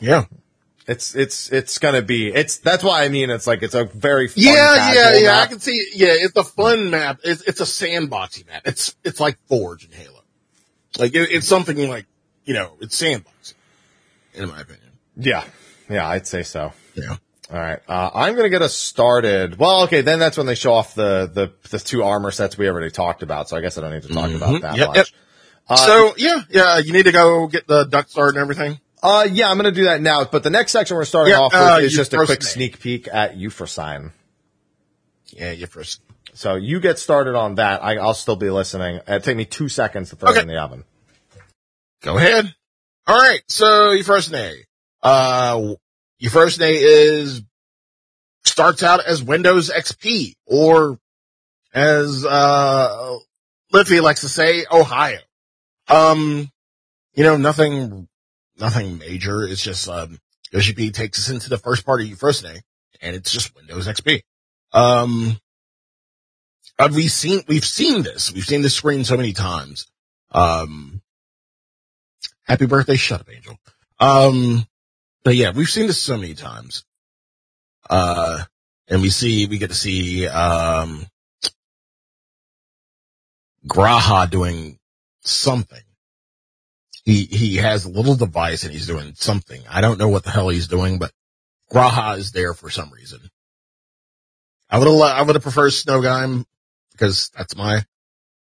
[0.00, 0.26] Yeah.
[0.86, 4.28] It's, it's, it's gonna be, it's, that's why I mean, it's like, it's a very
[4.28, 5.26] fun Yeah, yeah, yeah.
[5.32, 5.42] map.
[5.42, 5.90] I can see.
[5.94, 7.20] Yeah, it's a fun map.
[7.22, 8.62] It's it's a sandboxy map.
[8.64, 10.22] It's it's like Forge and Halo.
[10.98, 12.06] Like it, it's something like
[12.44, 13.54] you know, it's sandboxy.
[14.34, 14.90] In my opinion.
[15.16, 15.44] Yeah.
[15.92, 16.72] Yeah, I'd say so.
[16.94, 17.16] Yeah.
[17.50, 17.80] All right.
[17.86, 19.58] Uh, I'm going to get us started.
[19.58, 20.00] Well, okay.
[20.00, 23.22] Then that's when they show off the, the, the two armor sets we already talked
[23.22, 23.48] about.
[23.48, 24.96] So I guess I don't need to talk about that Yep, much.
[25.68, 25.78] yep.
[25.78, 28.80] so yeah, yeah, you need to go get the duck start and everything.
[29.02, 30.24] Uh, yeah, I'm going to do that now.
[30.24, 32.26] But the next section we're starting Yeah, off with uh, is just a Euphrosyne.
[32.26, 34.12] quick sneak peek at Euphrosyne.
[35.26, 36.00] Yeah, first.
[36.34, 37.82] So you get started on that.
[37.82, 38.96] I, I'll still be listening.
[39.06, 40.84] It'll take me two seconds to throw it in the oven.
[42.02, 42.54] Go ahead.
[43.06, 43.40] All right.
[43.48, 43.94] So
[44.30, 44.64] day,
[45.02, 45.74] uh,
[46.22, 47.42] your first day is
[48.44, 50.96] starts out as Windows XP or
[51.74, 53.18] as, uh,
[53.72, 55.18] Liffy likes to say, Ohio.
[55.88, 56.48] Um,
[57.14, 58.06] you know, nothing,
[58.56, 59.42] nothing major.
[59.42, 60.20] It's just, um,
[60.52, 62.60] Yoshi takes us into the first part of your first day
[63.00, 64.20] and it's just Windows XP.
[64.72, 65.40] Um,
[66.78, 68.32] uh, we've seen, we've seen this.
[68.32, 69.88] We've seen this screen so many times.
[70.30, 71.02] Um,
[72.44, 73.56] Happy birthday, shut up, Angel.
[73.98, 74.66] Um,
[75.24, 76.84] but yeah, we've seen this so many times.
[77.88, 78.42] Uh,
[78.88, 81.06] and we see, we get to see, um,
[83.66, 84.78] Graha doing
[85.20, 85.82] something.
[87.04, 89.62] He, he has a little device and he's doing something.
[89.68, 91.12] I don't know what the hell he's doing, but
[91.72, 93.20] Graha is there for some reason.
[94.70, 96.44] I would have, I would have preferred Snowgime
[96.92, 97.84] because that's my,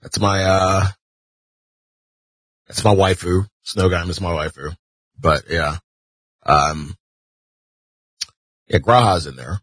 [0.02, 0.86] that's my, uh,
[2.68, 3.48] that's my waifu.
[3.66, 4.76] Snowgime is my waifu.
[5.20, 5.78] But yeah.
[6.46, 6.96] Um,
[8.68, 9.60] yeah, Graha's in there.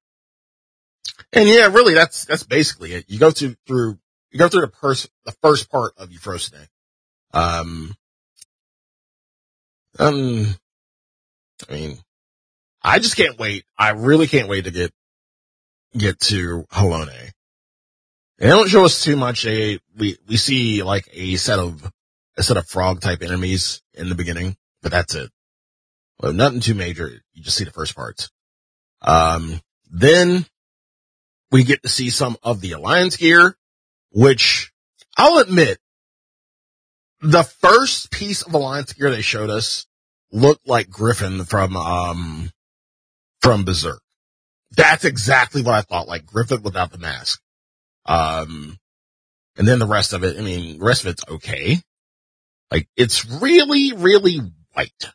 [1.32, 3.04] And yeah, really, that's, that's basically it.
[3.08, 3.98] You go to, through,
[4.30, 6.66] you go through the first, the first part of day.
[7.32, 7.94] Um,
[9.98, 10.46] um,
[11.68, 11.98] I mean,
[12.82, 13.64] I just can't wait.
[13.78, 14.92] I really can't wait to get,
[15.96, 17.30] get to Halone.
[18.38, 19.44] They don't show us too much.
[19.44, 21.90] They, we, we see like a set of,
[22.36, 25.30] a set of frog type enemies in the beginning, but that's it.
[26.22, 27.10] Well, nothing too major.
[27.34, 28.30] You just see the first parts.
[29.02, 29.60] Um,
[29.90, 30.46] then
[31.50, 33.56] we get to see some of the alliance gear,
[34.12, 34.72] which
[35.16, 35.78] I'll admit
[37.20, 39.86] the first piece of alliance gear they showed us
[40.30, 42.52] looked like Griffith from, um,
[43.40, 44.00] from Berserk.
[44.76, 47.42] That's exactly what I thought, like Griffith without the mask.
[48.06, 48.78] Um,
[49.56, 51.78] and then the rest of it, I mean, the rest of it's okay.
[52.70, 54.38] Like it's really, really
[54.72, 55.12] white.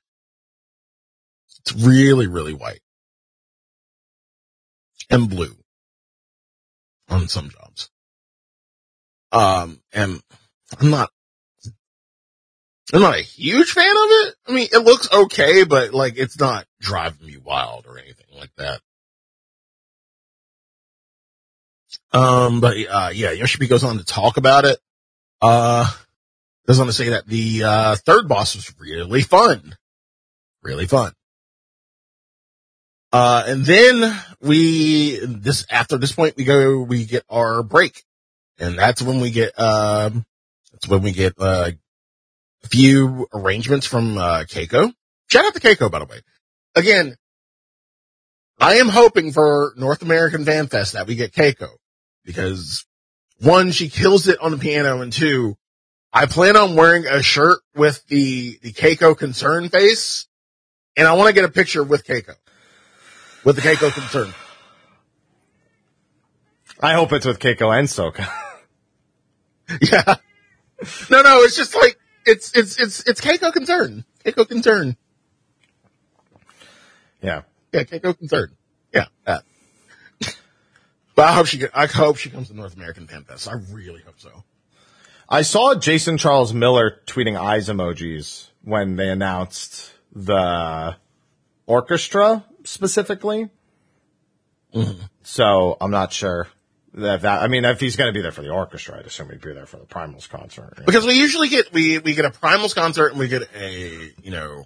[1.68, 2.80] It's really, really white
[5.10, 5.54] and blue.
[7.10, 7.90] on some jobs.
[9.34, 10.22] Um, and
[10.80, 11.10] I'm not,
[12.94, 14.36] I'm not a huge fan of it.
[14.48, 18.52] I mean, it looks okay, but like it's not driving me wild or anything like
[18.58, 18.80] that.
[22.14, 24.80] Um, but uh, yeah, Yoshi P goes on to talk about it.
[25.42, 25.86] Uh,
[26.66, 29.76] goes on to say that the uh, third boss was really fun,
[30.64, 31.12] really fun.
[33.12, 38.04] Uh, and then we this after this point we go we get our break,
[38.60, 40.26] and that's when we get um
[40.72, 41.72] that's when we get uh,
[42.64, 44.92] a few arrangements from uh, Keiko.
[45.30, 46.20] Shout out to Keiko by the way.
[46.76, 47.16] Again,
[48.60, 51.70] I am hoping for North American Fan Fest that we get Keiko
[52.26, 52.86] because
[53.40, 55.58] one, she kills it on the piano, and two,
[56.12, 60.28] I plan on wearing a shirt with the the Keiko concern face,
[60.96, 62.34] and I want to get a picture with Keiko,
[63.44, 64.34] with the Keiko concern.
[66.80, 68.28] I hope it's with Keiko and Soken.
[69.82, 70.16] Yeah,
[71.10, 74.96] no, no, it's just like it's it's it's it's Keiko concern, Keiko concern,
[77.22, 77.42] yeah.
[77.74, 78.56] yeah, Keiko concern,
[78.94, 79.08] yeah.
[79.26, 79.44] That.
[81.16, 83.50] But I hope she I hope she comes to North American Fan Fest.
[83.50, 84.44] I really hope so.
[85.28, 90.96] I saw Jason Charles Miller tweeting eyes emojis when they announced the
[91.66, 93.50] orchestra specifically.
[94.74, 95.02] Mm-hmm.
[95.24, 96.48] So I'm not sure
[96.94, 99.30] that that, I mean, if he's going to be there for the orchestra, I'd assume
[99.30, 100.84] he'd be there for the Primals concert.
[100.86, 104.32] Because we usually get we we get a Primals concert and we get a you
[104.32, 104.66] know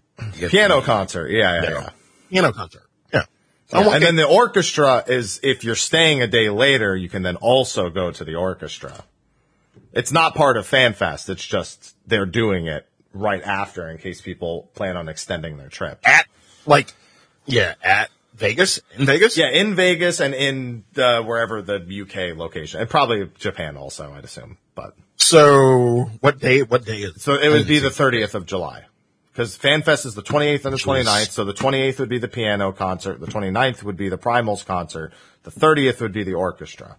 [0.50, 1.30] Piano the concert.
[1.30, 1.90] Yeah, yeah, yeah.
[2.30, 2.84] piano concert.
[3.14, 3.26] Yeah.
[3.74, 7.38] Yeah, and then the orchestra is if you're staying a day later, you can then
[7.38, 9.04] also go to the orchestra.
[9.94, 11.30] It's not part of FanFest.
[11.30, 16.00] It's just they're doing it right after in case people plan on extending their trip.
[16.04, 16.26] at
[16.66, 16.94] like
[17.46, 18.10] yeah at
[18.42, 19.38] Vegas in Vegas.
[19.38, 24.24] Yeah, in Vegas and in the, wherever the UK location, and probably Japan also, I'd
[24.24, 24.58] assume.
[24.74, 26.64] But So what day?
[26.64, 27.22] What day is?
[27.22, 28.86] so it would be the 30th of July.
[29.32, 32.74] Because FanFest is the 28th and the 29th, so the 28th would be the piano
[32.74, 35.14] concert, the 29th would be the Primals concert,
[35.44, 36.98] the 30th would be the orchestra.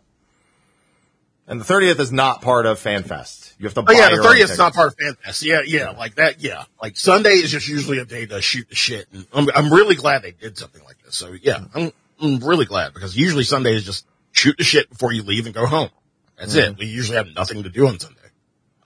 [1.47, 3.42] And the 30th is not part of FanFest.
[3.63, 5.45] You have to Oh yeah, the thirtieth is not part of FanFest.
[5.45, 6.43] Yeah, yeah, like that.
[6.43, 9.07] Yeah, like Sunday is just usually a day to shoot the shit.
[9.13, 11.15] And I'm I'm really glad they did something like this.
[11.15, 15.13] So yeah, I'm I'm really glad because usually Sunday is just shoot the shit before
[15.13, 15.91] you leave and go home.
[16.37, 16.77] That's it.
[16.77, 18.19] We usually have nothing to do on Sunday.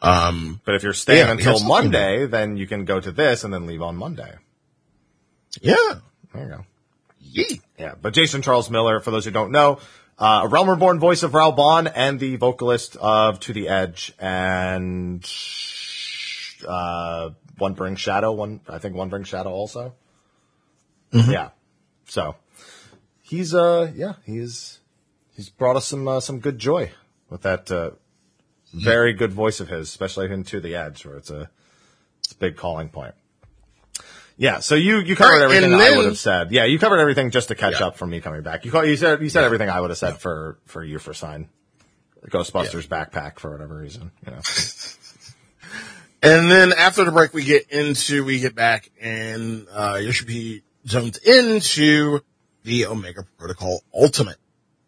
[0.02, 1.58] Um, But if you're staying Yeah, until.
[1.64, 4.34] Monday, then you can go to this and then leave on Monday.
[5.62, 5.74] yeah,
[6.34, 6.64] There you go.
[7.20, 7.56] yeah.
[7.78, 9.78] Yeah, but Jason Charles Miller, for those who don't know,
[10.18, 15.24] uh, a Realm Reborn voice of Raubahn and the vocalist of To the Edge and
[16.66, 18.32] uh, One Brings Shadow.
[18.32, 19.94] One, I think One Brings Shadow also.
[21.12, 21.50] Yeah,
[22.06, 22.36] so
[23.22, 24.80] he's uh, yeah, he's
[25.34, 26.92] he's brought us some uh, some good joy
[27.30, 27.90] with that uh,
[28.72, 31.50] very good voice of his, especially in To the Edge, where it's a
[32.18, 33.14] it's a big calling point.
[34.38, 36.50] Yeah, so you you covered Right, everything that I would have said.
[36.50, 37.86] Yeah, you covered everything just to catch Yeah.
[37.86, 38.64] up from me coming back.
[38.66, 41.14] You call, you said you said everything I would have said for for you for
[41.14, 41.48] sign
[42.28, 44.10] Ghostbusters backpack for whatever reason.
[44.26, 44.40] You know,
[46.22, 50.62] And then after the break, we get into, we get back and, uh, Yoshi P
[50.88, 52.20] zones into
[52.64, 54.38] the Omega Protocol Ultimate,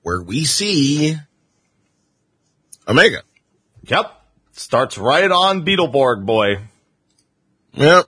[0.02, 1.14] where we see
[2.88, 3.22] Omega.
[3.82, 4.10] yep,
[4.52, 6.58] starts right on Beetleborg boy.
[7.74, 8.06] Yep.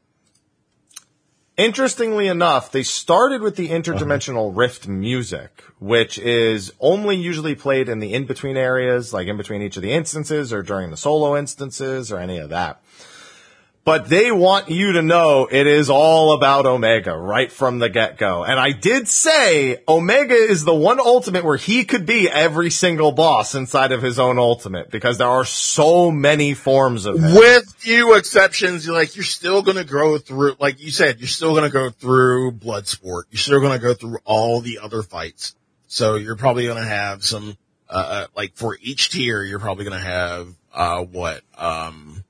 [1.61, 3.81] Interestingly enough, they started with the uh-huh.
[3.81, 9.61] interdimensional rift music, which is only usually played in the in-between areas, like in between
[9.61, 12.83] each of the instances or during the solo instances or any of that.
[13.83, 18.45] But they want you to know it is all about Omega right from the get-go.
[18.45, 23.11] And I did say Omega is the one ultimate where he could be every single
[23.11, 27.35] boss inside of his own ultimate because there are so many forms of him.
[27.35, 31.55] With few exceptions, you're like, you're still gonna go through, like you said, you're still
[31.55, 33.23] gonna go through Bloodsport.
[33.31, 35.55] You're still gonna go through all the other fights.
[35.89, 37.57] So you're probably gonna have some,
[37.89, 42.25] uh, uh, like for each tier, you're probably gonna have, uh, what, um,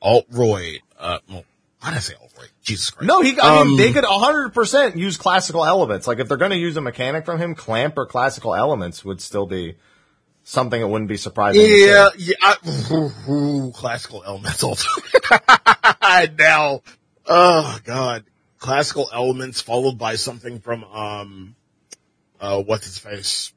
[0.00, 1.44] Alt-Royd, uh, well,
[1.80, 2.48] why did I say Alt-Royd?
[2.62, 3.06] Jesus Christ.
[3.06, 3.38] No, he.
[3.40, 6.06] I mean, Um, they could 100 percent use classical elements.
[6.06, 9.20] Like if they're going to use a mechanic from him, clamp or classical elements would
[9.20, 9.76] still be
[10.42, 11.62] something that wouldn't be surprising.
[11.62, 12.56] Yeah, yeah, I,
[12.92, 14.88] ooh, ooh, classical elements also.
[16.38, 16.82] now,
[17.26, 18.24] oh god,
[18.58, 21.56] classical elements followed by something from, um,
[22.40, 23.52] uh, what's his face?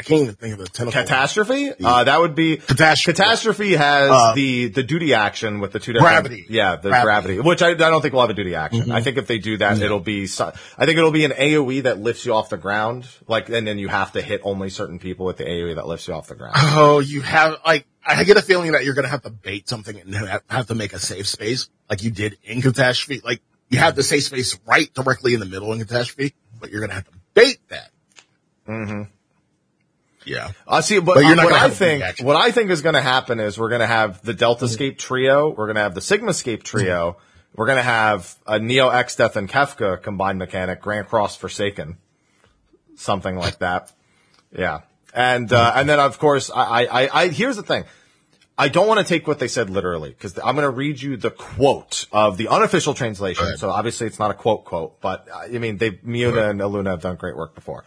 [0.00, 1.00] I can't even think of the tentacle.
[1.02, 1.72] Catastrophe?
[1.84, 3.16] Uh, that would be Catastrophe.
[3.16, 6.46] Catastrophe has Uh, the the duty action with the two different Gravity.
[6.48, 7.04] Yeah, the Gravity.
[7.36, 8.86] gravity, which I, I don't think will have a duty action.
[8.86, 8.94] Mhm.
[8.94, 10.22] I think if they do that, it'll be.
[10.40, 13.78] I think it'll be an AOE that lifts you off the ground, like, and then
[13.78, 16.34] you have to hit only certain people with the AOE that lifts you off the
[16.34, 16.54] ground.
[16.58, 19.98] Oh, you have like I get a feeling that you're gonna have to bait something
[20.00, 23.20] and have- have to make a safe space like you did in catastrophe.
[23.22, 26.80] Like you have the safe space right directly in the middle in catastrophe, but you're
[26.80, 27.90] gonna have to bait that.
[28.68, 29.02] Mm-hmm.
[30.24, 30.52] Yeah.
[30.68, 32.26] I see, but, But you're not what I have a big think, action.
[32.26, 35.48] what I think is going to happen is we're going to have the Deltascape trio,
[35.48, 37.16] we're going to have the Sigmascape trio,
[37.54, 41.96] we're going to have a Neo Exdeath and Kefka combined mechanic, Grand Cross Forsaken,
[42.96, 43.92] something like that.
[44.56, 44.80] Yeah,
[45.14, 47.84] and uh, and then of course, I, I, I here's the thing.
[48.58, 51.16] I don't want to take what they said literally because I'm going to read you
[51.16, 53.56] the quote of the unofficial translation.
[53.56, 56.90] So obviously it's not a quote quote, but uh, I mean, they, Miuna and Aluna
[56.90, 57.84] have done great work before.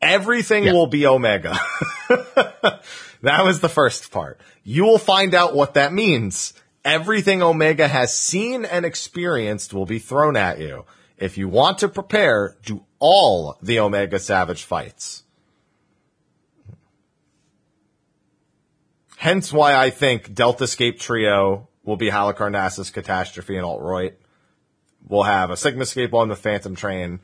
[0.00, 1.58] Everything will be Omega.
[2.08, 4.40] that was the first part.
[4.62, 6.54] You will find out what that means.
[6.84, 10.84] Everything Omega has seen and experienced will be thrown at you.
[11.16, 15.24] If you want to prepare, do all the Omega Savage fights.
[19.16, 24.12] Hence why I think Deltascape Trio will be Halicarnassus, Catastrophe, and Altroid.
[25.08, 27.18] We'll have a Sigmascape on the Phantom Train,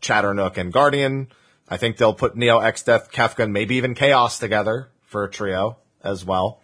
[0.00, 1.28] Chadarnook, and Guardian.
[1.70, 5.76] I think they'll put Neo, Exdeath, Kefka, and maybe even Chaos together for a trio
[6.02, 6.60] as well.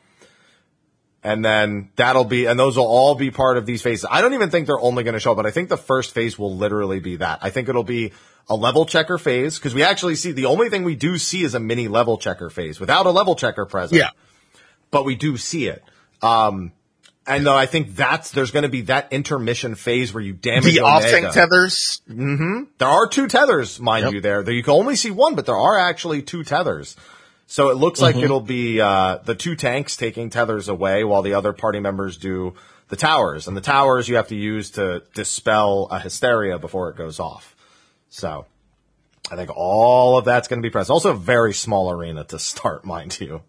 [1.22, 4.06] And then that'll be, and those will all be part of these phases.
[4.10, 6.12] I don't even think they're only going to show up, but I think the first
[6.12, 7.38] phase will literally be that.
[7.40, 8.12] I think it'll be
[8.48, 11.54] a level checker phase because we actually see the only thing we do see is
[11.54, 14.10] a mini level checker phase without a level checker present Yeah.
[14.90, 15.82] but we do see it.
[16.20, 16.72] Um,
[17.26, 20.74] and though I think that's there's going to be that intermission phase where you damage
[20.74, 22.02] The off tank tethers.
[22.10, 22.64] Mm-hmm.
[22.78, 24.20] There are two tethers, mind you.
[24.20, 26.96] There, you can only see one, but there are actually two tethers.
[27.46, 28.22] So it looks like Mhm.
[28.24, 32.54] it'll be uh, the two tanks taking tethers away while the other party members do
[32.88, 33.46] the towers.
[33.48, 37.54] And the towers you have to use to dispel a hysteria before it goes off.
[38.08, 38.46] So
[39.30, 40.92] I think all of that's going to be present.
[40.94, 43.42] Also, a very small arena to start, mind you.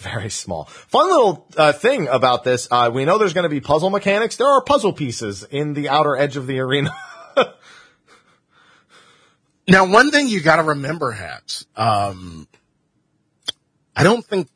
[0.14, 0.64] Very small.
[0.64, 2.68] Fun little uh, thing about this.
[2.70, 4.36] Uh, we know there's going to be puzzle mechanics.
[4.36, 6.94] There are puzzle pieces in the outer edge of the arena.
[9.70, 11.64] Now, one thing you got to remember, Hats.
[11.76, 12.48] Um,
[13.94, 14.48] I don't think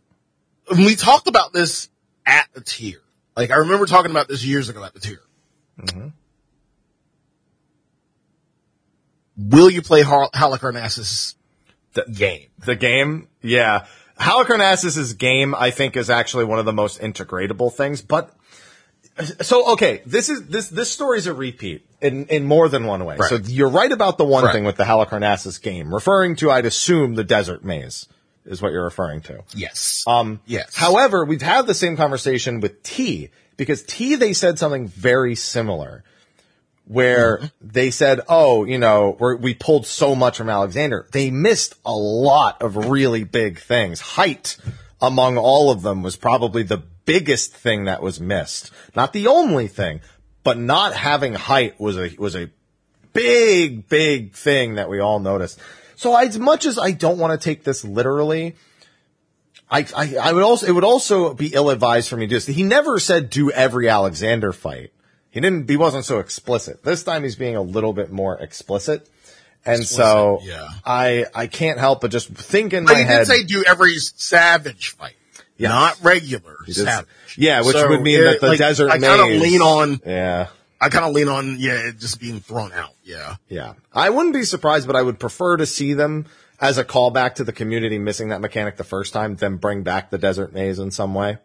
[0.76, 1.88] we talked about this
[2.26, 2.98] at the tier.
[3.36, 5.22] Like I remember talking about this years ago at the tier.
[9.36, 11.36] Will you play Hal- Halicarnassus
[11.92, 12.48] the game?
[12.58, 13.86] The game, yeah.
[14.18, 18.00] Halicarnassus's game, I think, is actually one of the most integratable things.
[18.02, 18.30] But
[19.42, 23.04] so, okay, this is this this story is a repeat in in more than one
[23.04, 23.16] way.
[23.16, 23.28] Right.
[23.28, 24.52] So you're right about the one Right.
[24.52, 28.06] thing with the Halicarnassus game, referring to, I'd assume, the desert maze
[28.44, 29.42] is what you're referring to.
[29.54, 30.02] Yes.
[30.06, 30.74] Um, Yes.
[30.74, 36.02] However, we've had the same conversation with T because T they said something very similar
[36.86, 37.46] where Mm-hmm.
[37.60, 41.92] they said, "Oh, you know, we're, we pulled so much from Alexander." They missed a
[41.92, 44.00] lot of really big things.
[44.00, 44.56] Height
[45.00, 48.70] among all of them was probably the biggest thing that was missed.
[48.94, 50.00] Not the only thing,
[50.42, 52.50] but not having height was a was a
[53.12, 55.60] big, big thing that we all noticed.
[55.96, 58.56] So as much as I don't want to take this literally,
[59.70, 62.34] I, I, I would also, it would also be ill advised for me to do
[62.36, 62.46] this.
[62.46, 64.90] He never said do every Alexander fight.
[65.34, 66.84] He didn't, he wasn't so explicit.
[66.84, 69.08] This time he's being a little bit more explicit.
[69.66, 70.68] And so yeah.
[70.84, 73.18] I, I can't help but just think in But my he head.
[73.18, 75.14] did say do every savage fight,
[75.56, 75.70] Yes.
[75.70, 77.08] not regular He savage.
[77.36, 80.00] yeah, which So would mean it- that the like, desert I kind of lean on.
[80.06, 80.48] Yeah.
[80.80, 81.56] I kind of lean on.
[81.58, 82.90] Yeah, just being thrown out.
[83.02, 83.36] Yeah.
[83.48, 83.72] Yeah.
[83.92, 86.26] I wouldn't be surprised, but I would prefer to see them
[86.60, 90.10] as a callback to the community missing that mechanic the first time, then bring back
[90.10, 91.38] the desert maze in some way.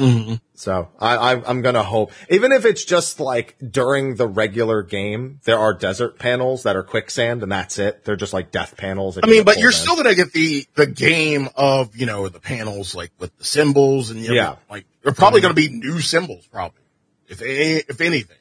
[0.00, 0.34] Mm-hmm.
[0.54, 5.40] So I, I, I'm gonna hope, even if it's just like during the regular game,
[5.44, 8.04] there are desert panels that are quicksand and that's it.
[8.04, 9.14] They're just like death panels.
[9.14, 9.74] that I mean, but you're in.
[9.76, 14.10] still gonna get the the game of you know the panels like with the symbols
[14.10, 14.56] and you know, Yeah.
[14.70, 16.80] like they're probably gonna be new symbols probably
[17.28, 18.36] if a- if anything.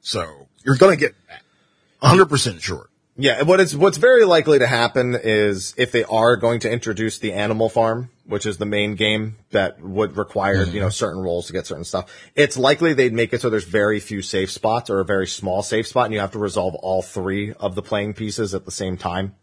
[0.00, 1.42] So you're gonna get that,
[2.00, 2.88] 100 percent sure.
[3.16, 7.18] Yeah, what is what's very likely to happen is if they are going to introduce
[7.18, 10.90] the Animal Farm, which is the main game that would require you know mm-hmm.
[10.90, 12.12] certain roles to get certain stuff.
[12.34, 15.62] It's likely they'd make it so there's very few safe spots or a very small
[15.62, 18.70] safe spot, and you have to resolve all three of the playing pieces at the
[18.70, 19.34] same time.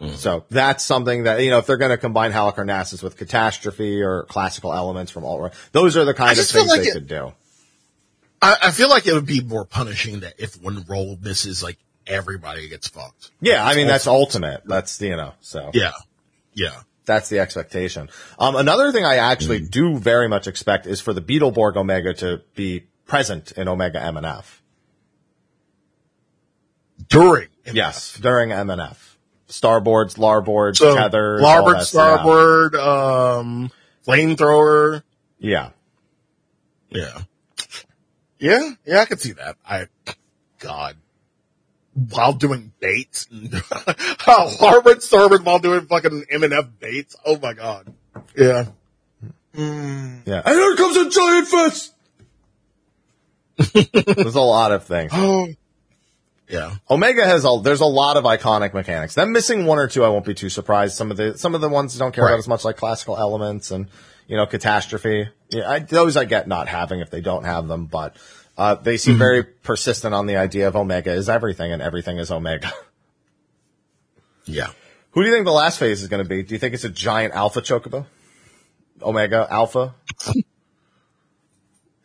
[0.00, 0.16] Mm.
[0.16, 4.24] So that's something that you know if they're going to combine Halicarnassus with Catastrophe or
[4.24, 7.32] classical elements from all, those are the kind of things like they it- could do.
[8.40, 11.78] I, I feel like it would be more punishing that if one role misses like
[12.08, 13.30] everybody gets fucked.
[13.40, 14.62] Yeah, I mean that's ultimate.
[14.64, 15.70] That's you know so.
[15.72, 15.92] Yeah,
[16.52, 16.80] yeah.
[17.04, 18.08] That's the expectation.
[18.38, 19.70] Um, another thing I actually Mm.
[19.70, 24.16] do very much expect is for the Beetleborg Omega to be present in Omega M
[24.16, 24.62] and F.
[27.08, 29.18] During Yes, during M and F.
[29.48, 33.70] Starboards, larboards, so tethers, larboard, starboard, um,
[34.06, 35.02] flamethrower.
[35.38, 35.70] Yeah.
[36.88, 37.22] Yeah,
[38.38, 39.00] yeah, yeah.
[39.00, 39.56] I could see that.
[39.66, 39.86] I,
[40.58, 40.96] God,
[41.94, 43.26] while doing baits,
[44.60, 47.16] larboard starboard, while doing fucking M and F baits.
[47.24, 47.92] Oh my God.
[48.36, 48.66] Yeah.
[49.54, 49.60] Hmm.
[49.60, 50.42] yeah, yeah.
[50.44, 51.92] And here comes a giant fist.
[54.16, 55.12] There's a lot of things.
[55.14, 55.48] Oh.
[56.48, 56.74] Yeah.
[56.90, 59.14] Omega has a there's a lot of iconic mechanics.
[59.14, 60.94] Them missing one or two, I won't be too surprised.
[60.96, 62.32] Some of the some of the ones I don't care Right.
[62.32, 63.86] about as much, like classical elements and
[64.26, 65.28] you know catastrophe.
[65.48, 68.16] Yeah, I, those I get not having if they don't have them, but
[68.62, 72.30] uh, they seem very persistent on the idea of Omega is everything and everything is
[72.30, 72.70] Omega.
[74.44, 74.70] Yeah.
[75.12, 76.42] Who do you think the last phase is going to be?
[76.42, 78.06] Do you think it's a giant Alpha Chocobo?
[79.00, 79.94] Omega Alpha?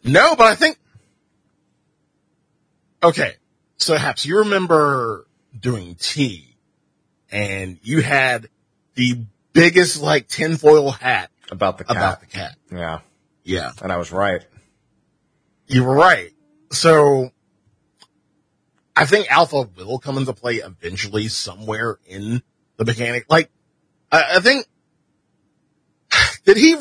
[0.03, 0.77] No, but I think.
[3.03, 3.33] Okay,
[3.77, 5.25] so Haps, you remember
[5.59, 6.55] doing tea
[7.31, 8.47] and you had
[8.95, 11.95] the biggest like tinfoil hat About the cat?
[11.97, 12.55] about the cat.
[12.71, 12.99] Yeah,
[13.43, 14.45] Yeah, and I was right.
[15.67, 16.31] you were right.
[16.71, 17.31] So
[18.95, 22.41] I think Alpha will come into play eventually somewhere in
[22.77, 23.25] the mechanic.
[23.29, 23.49] Like,
[24.11, 24.65] I, I think
[26.45, 26.75] did he?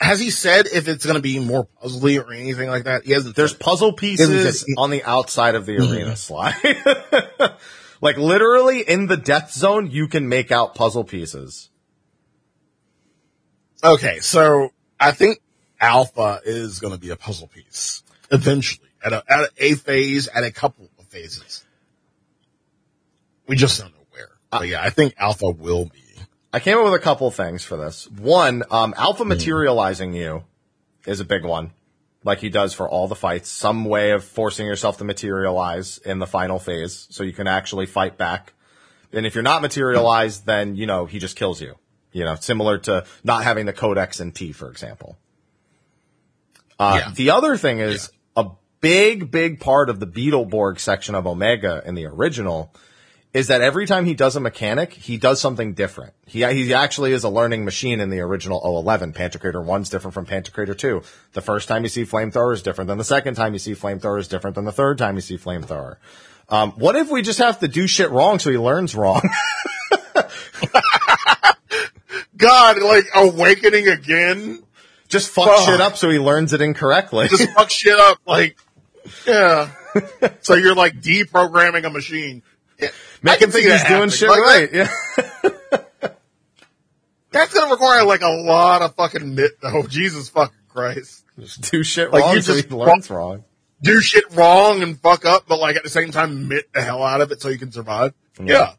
[0.00, 3.04] Has he said if it's going to be more puzzly or anything like that?
[3.04, 3.36] He hasn't.
[3.36, 5.92] There's puzzle pieces on the outside of the Mm-hmm.
[5.92, 6.54] arena slide.
[8.00, 11.68] like literally in the death zone, you can make out puzzle pieces.
[13.84, 15.40] Okay, so I think
[15.80, 20.44] Alpha is going to be a puzzle piece eventually at a, at a phase, at
[20.44, 21.64] a couple of phases.
[23.46, 24.28] We just don't know where.
[24.50, 26.02] But yeah, I think Alpha will be.
[26.52, 28.08] I came up with a couple things for this.
[28.10, 29.00] One, um, Hmm.
[29.00, 30.44] Alpha materializing you
[31.06, 31.72] is a big one,
[32.24, 33.50] like he does for all the fights.
[33.50, 37.86] Some way of forcing yourself to materialize in the final phase, so you can actually
[37.86, 38.52] fight back.
[39.12, 41.74] And if you're not materialized, then you know he just kills you.
[42.12, 45.16] You know, similar to not having the codex in T, for example.
[46.78, 47.12] Uh, Yeah.
[47.14, 48.10] The other thing is
[48.80, 52.74] big, big part of the Beetleborg section of Omega in the original
[53.32, 56.12] is that every time he does a mechanic, he does something different.
[56.26, 59.12] He, he actually is a learning machine in the original 011.
[59.12, 61.00] Pantocrator 1's different from Pantocrator 2.
[61.34, 64.18] The first time you see Flamethrower is different than the second time you see Flamethrower
[64.18, 65.96] is different than the third time you see Flamethrower.
[66.48, 69.22] Um, what if we just have to do shit wrong so he learns wrong?
[72.36, 74.62] God, like awakening again.
[75.08, 75.68] just fuck Fuck.
[75.68, 77.28] shit up so he learns it incorrectly.
[77.28, 78.18] Just fuck shit up.
[78.26, 78.56] Like,
[79.26, 79.70] yeah.
[80.40, 82.42] so you're like deprogramming a machine.
[82.78, 82.90] Yeah, I
[83.22, 84.10] Make can him think he's doing happening.
[84.10, 84.72] shit Like, right.
[84.72, 86.10] Yeah.
[87.32, 89.52] That's gonna require like a lot of fucking mit.
[89.62, 91.24] Oh Jesus fucking Christ!
[91.38, 93.44] Just do shit Like, wrong you so just learns wrong.
[93.82, 97.02] Do shit wrong and fuck up, but like at the same time, mit the hell
[97.02, 98.14] out of it so you can survive.
[98.42, 98.72] Yeah,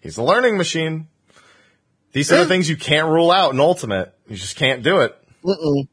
[0.00, 1.08] He's a learning machine.
[2.12, 4.12] These are the things you can't rule out in Ultimate.
[4.28, 5.16] You just can't do it.
[5.44, 5.88] Mm-mm.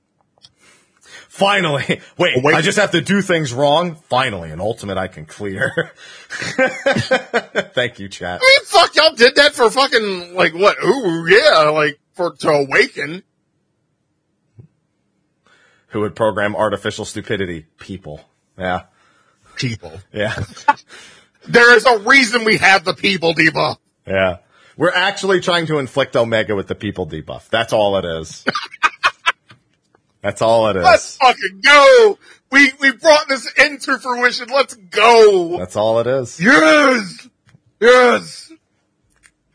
[1.39, 1.85] Finally.
[2.17, 2.55] Wait, Oh, wait.
[2.55, 3.95] I just have to do things wrong?
[3.95, 5.91] Finally, in Ultimate I can clear.
[6.29, 8.41] Thank you, chat.
[8.41, 10.77] I mean, fuck, y'all did that for fucking like what?
[10.83, 13.23] Ooh, yeah, like for to awaken.
[15.87, 17.65] Who would program artificial stupidity?
[17.79, 18.21] People.
[18.57, 18.83] Yeah.
[19.55, 19.93] People.
[20.13, 20.35] Yeah.
[21.47, 23.77] There is a reason we have the people debuff.
[24.05, 24.37] Yeah.
[24.77, 27.49] We're actually trying to inflict Omega with the people debuff.
[27.49, 28.45] That's all it is.
[30.21, 30.83] That's all it is.
[30.83, 32.17] Let's fucking go.
[32.51, 34.47] We we brought this into fruition.
[34.49, 35.57] Let's go.
[35.57, 36.39] That's all it is.
[36.39, 37.27] Yes,
[37.79, 38.51] yes.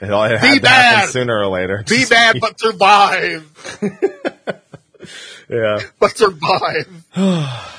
[0.01, 1.09] It all it Be bad.
[1.09, 1.85] sooner or later.
[1.89, 3.81] Be bad, but survive.
[5.49, 5.81] Yeah.
[5.99, 6.89] But survive.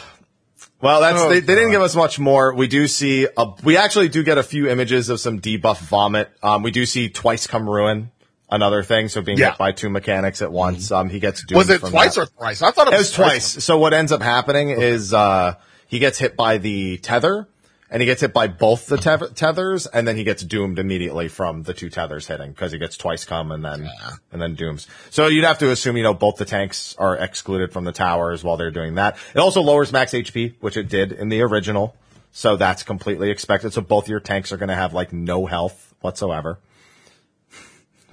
[0.81, 2.53] Well, that's Oh, they, they didn't give us much more.
[2.53, 6.29] We do see a, we actually do get a few images of some debuff vomit.
[6.43, 8.11] Um, we do see twice come ruin,
[8.49, 9.07] another thing.
[9.09, 9.49] So being Yeah.
[9.51, 10.91] hit by two mechanics at once.
[10.91, 12.21] Um, he gets doomed Was it twice that.
[12.21, 12.61] or thrice?
[12.61, 13.63] I thought it It was, was twice.
[13.63, 15.55] So what ends up happening is uh,
[15.87, 17.47] he gets hit by the tether,
[17.91, 21.27] and he gets hit by both the te- tethers, and then he gets doomed immediately
[21.27, 23.89] from the two tethers hitting because he gets twice come and then
[24.31, 24.87] and then dooms.
[25.11, 28.43] So you'd have to assume you know both the tanks are excluded from the towers
[28.43, 29.17] while they're doing that.
[29.35, 31.95] It also lowers max HP, which it did in the original.
[32.31, 33.71] So that's completely expected.
[33.71, 36.59] So both your tanks are going to have like no health whatsoever.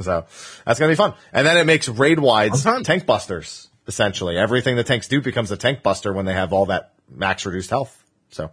[0.01, 0.27] So
[0.65, 1.15] that's going to be fun.
[1.33, 4.37] And then it makes raid wides tank busters, essentially.
[4.37, 7.71] Everything the tanks do becomes a tank buster when they have all that max reduced
[7.71, 7.97] health.
[8.31, 8.51] So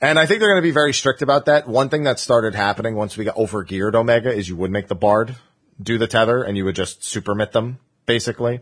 [0.00, 1.68] And I think they're going to be very strict about that.
[1.68, 4.88] One thing that started happening once we got over geared Omega is you would make
[4.88, 5.36] the Bard
[5.80, 8.60] do the tether and you would just super mit them, basically.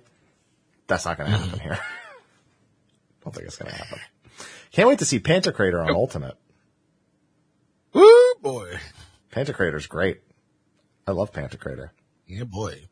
[0.87, 1.79] That's not going to happen here.
[3.25, 3.99] Don't think it's going to happen.
[4.73, 6.37] Can't wait to see Pantocrator on Ultimate.
[7.93, 8.79] Woo boy.
[9.33, 10.21] Pantocrator's great.
[11.11, 11.91] I love Pantocrator.
[12.27, 12.87] Yeah, boy.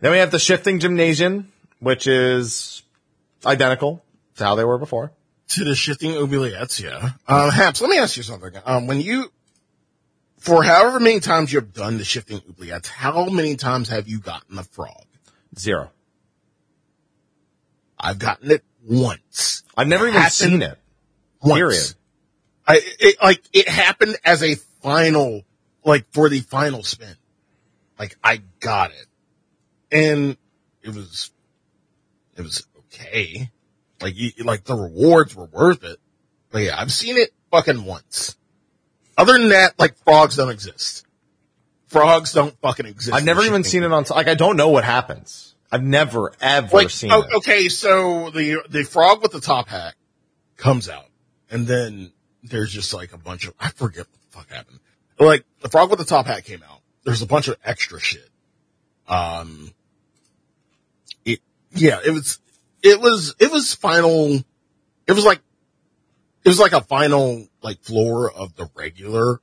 [0.00, 2.82] Then we have the shifting gymnasium, which is
[3.44, 4.02] identical
[4.36, 5.12] to how they were before.
[5.50, 7.10] To the shifting oubliettes, yeah.
[7.26, 8.52] Um, Haps, let me ask you something.
[8.64, 9.32] Um, when you,
[10.38, 14.54] for however many times you've done the shifting oubliettes, how many times have you gotten
[14.54, 15.04] the frog?
[15.58, 15.90] Zero.
[17.98, 19.64] I've gotten it once.
[19.76, 20.78] I've never even seen it.
[21.42, 21.58] Once.
[21.58, 21.94] Period.
[22.66, 25.42] I, it, like, it happened as a final,
[25.84, 27.14] like, for the final spin.
[27.98, 29.06] Like, I got it.
[29.92, 30.36] And
[30.82, 31.30] it was,
[32.36, 33.50] it was okay.
[34.00, 35.98] Like, you, like, the rewards were worth it.
[36.50, 38.36] But yeah, I've seen it fucking once.
[39.18, 41.06] Other than that, like, frogs don't exist.
[41.88, 43.14] Frogs don't fucking exist.
[43.14, 45.54] I've never even seen it on, like, I don't know what happens.
[45.72, 47.34] I've never, ever Like, seen oh, it.
[47.36, 49.94] okay, so the, the frog with the top hat
[50.56, 51.06] comes out
[51.50, 52.12] and then
[52.42, 54.80] there's just like a bunch of, I forget what the fuck happened.
[55.20, 56.80] Like, the frog with the top hat came out.
[57.04, 58.28] There's a bunch of extra shit.
[59.06, 59.70] Um,
[61.26, 61.40] it,
[61.72, 62.38] yeah, it was,
[62.82, 64.42] it was, it was final,
[65.06, 65.40] it was like,
[66.42, 69.42] it was like a final, like, floor of the regular,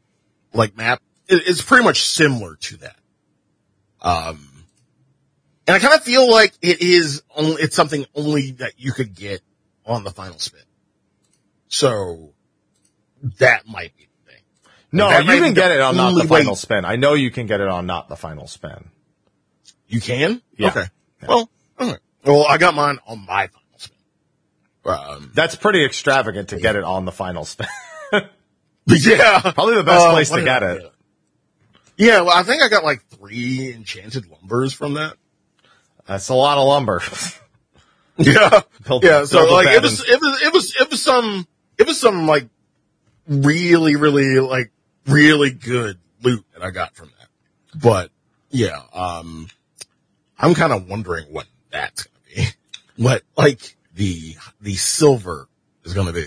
[0.52, 1.00] like, map.
[1.28, 2.98] It, it's pretty much similar to that.
[4.02, 4.50] Um,
[5.68, 9.14] and I kind of feel like it is only, it's something only that you could
[9.14, 9.42] get
[9.86, 10.62] on the final spin.
[11.68, 12.34] So,
[13.38, 14.07] that might be.
[14.92, 16.86] No, you can get it on not the only way- final spin.
[16.86, 18.90] I know you can get it on not the final spin.
[19.88, 20.42] You can?
[20.58, 20.68] Yeah.
[20.70, 20.84] Okay.
[21.28, 21.50] Well,
[21.80, 22.00] alright.
[22.26, 23.98] Well, I got mine on my final spin.
[24.86, 27.68] Um, That's pretty extravagant to get it on the final spin.
[28.86, 29.40] yeah.
[29.54, 30.92] Probably the best Uh, place to get it.
[31.98, 35.16] Yeah, well, I think I got like three enchanted lumbers from that.
[36.06, 37.02] That's a lot of lumber.
[38.20, 38.62] Yeah.
[38.88, 39.26] Build- yeah.
[39.26, 41.48] So like it was, it was, it was, it was some,
[41.78, 42.48] it was some like
[43.28, 44.72] really, really like
[45.08, 47.80] really good loot that I got from that.
[47.80, 48.12] But
[48.50, 49.48] yeah, um,
[50.38, 52.48] I'm kind of wondering what that's going to be.
[53.00, 55.48] What like the, the silver
[55.84, 56.26] is going to be.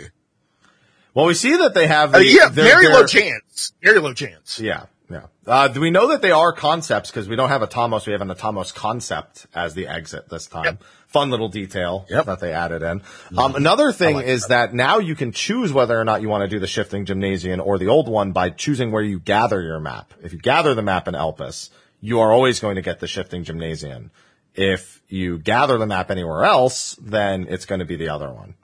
[1.14, 2.14] well, we see that they have.
[2.14, 3.72] Uh, yeah, very low chance.
[3.82, 4.60] Very low chance.
[4.60, 5.26] Yeah, yeah.
[5.46, 7.10] Uh, do we know that they are concepts?
[7.10, 8.06] Because we don't have a Tomos.
[8.06, 10.64] We have an Atomos concept as the exit this time.
[10.64, 10.82] Yep.
[11.08, 12.26] Fun little detail Yep.
[12.26, 13.02] that they added in.
[13.36, 14.72] Um, another thing like is that.
[14.72, 17.78] now you can choose whether or not you want to do the shifting gymnasium or
[17.78, 20.14] the old one by choosing where you gather your map.
[20.22, 21.70] If you gather the map in Elpis,
[22.00, 24.12] you are always going to get the shifting gymnasium.
[24.54, 28.54] If you gather the map anywhere else, then it's going to be the other one.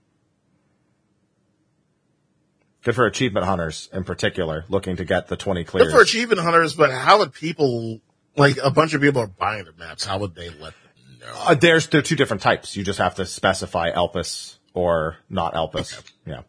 [2.87, 5.89] Good for achievement hunters in particular, looking to get the 20 clears.
[5.89, 8.01] Good for achievement hunters, but how would people,
[8.37, 11.35] like a bunch of people are buying the maps, how would they let them know?
[11.35, 12.77] Uh, there's there are two different types.
[12.77, 16.01] You just have to specify Elpis or not Elpis.
[16.25, 16.43] Yeah.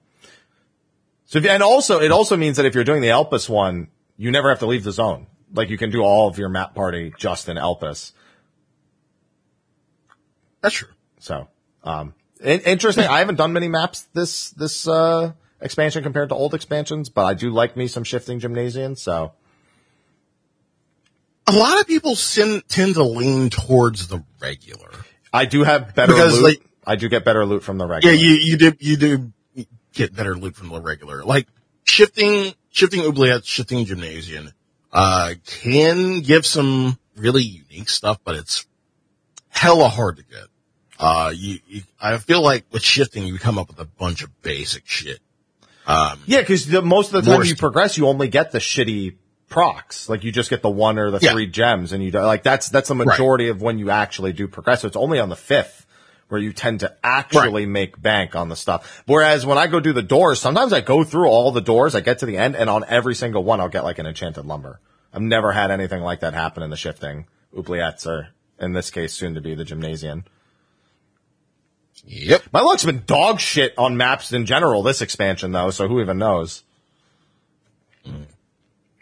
[1.26, 4.30] So if, and also it also means that if you're doing the Elpis one, you
[4.30, 5.26] never have to leave the zone.
[5.52, 8.12] Like you can do all of your map party just in Elpis.
[10.62, 10.90] That's true.
[11.18, 11.48] So
[11.84, 13.06] um, interesting.
[13.06, 17.34] I haven't done many maps this this uh, expansion compared to old expansions, but I
[17.34, 18.96] do like me some shifting gymnasium.
[18.96, 19.34] So
[21.48, 24.92] A lot of people sin, tend to lean towards the regular.
[25.34, 26.44] I do have better Because, loot.
[26.44, 28.14] like- I do get better loot from the regular.
[28.16, 29.34] Yeah, you, you do, you do
[29.94, 31.24] get better loot from the regular.
[31.26, 31.48] Like
[31.84, 34.54] shifting, shifting oubliettes, shifting gymnasium,
[34.94, 38.66] uh, can give some really unique stuff, but it's
[39.50, 40.46] hella hard to get.
[41.00, 44.42] Uh, you, you I feel like with shifting, you come up with a bunch of
[44.42, 45.20] basic shit.
[45.88, 49.16] Um, Yeah, because most of the time More you progress, you only get the shitty
[49.50, 50.10] procs.
[50.10, 51.32] Like you just get the one or the Yeah.
[51.32, 54.82] three gems, and you like that's that's the majority of when you actually do progress.
[54.82, 55.86] So it's only on the fifth
[56.28, 59.02] where you tend to actually make bank on the stuff.
[59.06, 62.02] Whereas when I go do the doors, sometimes I go through all the doors, I
[62.02, 64.82] get to the end, and on every single one, I'll get like an enchanted lumber.
[65.14, 68.28] I've never had anything like that happen in the shifting oubliettes, or
[68.60, 70.26] in this case, soon to be the gymnasium.
[72.08, 72.42] Yep.
[72.52, 76.18] My luck's been dog shit on maps in general this expansion though, so who even
[76.18, 76.64] knows?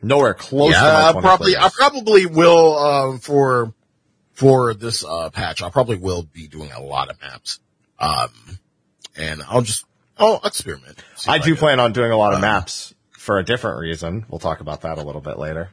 [0.02, 3.73] Nowhere close Yeah, to my I 20 probably, I probably will, um, for,
[4.34, 7.60] for this, uh, patch, I probably will be doing a lot of maps.
[7.98, 8.30] Um,
[9.15, 9.86] and I'll just,
[10.18, 10.99] I'll experiment.
[11.27, 14.26] I do get- plan on doing a lot of Uh, maps for a different reason.
[14.30, 15.69] We'll talk about that a little bit later.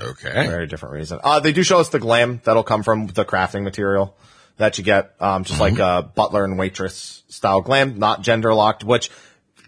[0.00, 0.46] Okay.
[0.46, 1.18] Very different reason.
[1.22, 4.16] Uh, they do show us the glam that'll come from the crafting material
[4.62, 8.84] that you get, um, just like, a butler and waitress style glam, not gender locked,
[8.84, 9.10] which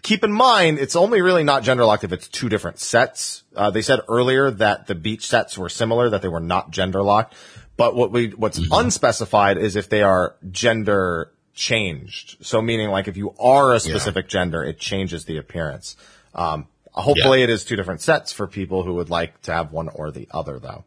[0.01, 3.43] keep in mind, it's only really not gender locked if it's two different sets.
[3.55, 7.03] Uh, they said earlier that the beach sets were similar, that they were not gender
[7.03, 7.33] locked.
[7.75, 12.37] But what we, what's unspecified is if they are gender changed.
[12.45, 15.97] So meaning like if you are a specific gender, it changes the appearance.
[16.33, 19.89] Um, hopefully it is two different sets for people who would like to have one
[19.89, 20.85] or the other though.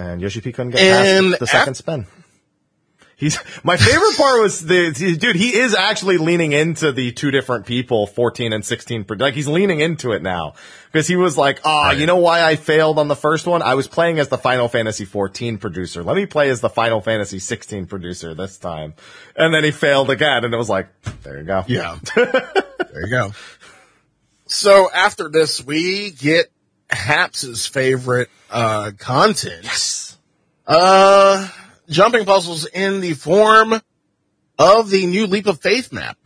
[0.00, 0.06] Yep.
[0.12, 2.06] And Yoshi P couldn't get And past the second af- spin.
[3.16, 5.36] He's my favorite part was the dude.
[5.36, 9.04] He is actually leaning into the two different people, fourteen and sixteen.
[9.04, 10.54] per- Like he's leaning into it now
[10.90, 13.60] because he was like, "Ah, you know why I failed on the first one?
[13.60, 16.02] I was playing as the Final Fantasy fourteen producer.
[16.02, 18.94] Let me play as the Final Fantasy sixteen producer this time."
[19.36, 20.88] And then he failed again, and it was like,
[21.22, 21.98] "There you go." Yeah.
[22.16, 23.32] there you go.
[24.46, 26.46] So after this, we get
[26.92, 29.64] Haps's favorite, uh, content.
[29.64, 30.18] Yes.
[30.66, 31.48] Uh,
[31.88, 33.74] jumping puzzles in the form
[34.58, 36.16] of the new Leap of Faith map.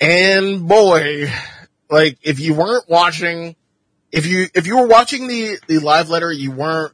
[0.00, 1.30] And boy,
[1.90, 3.56] like if you weren't watching,
[4.12, 6.92] if you, if you were watching the, the live letter, you weren't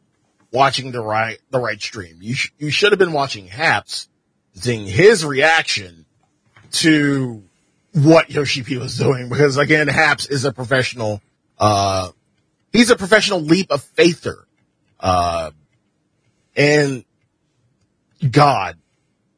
[0.53, 2.19] watching the right, the right stream.
[2.21, 4.09] You, sh- you should have been watching Haps,
[4.55, 6.07] seeing his reaction
[6.73, 7.43] to
[7.95, 11.23] what Yoshi P was doing because again, Haps is a professional,
[11.59, 12.11] uh,
[12.73, 14.47] he's a professional leap of faither.
[15.01, 15.51] Uh,
[16.57, 17.05] and
[18.31, 18.79] God,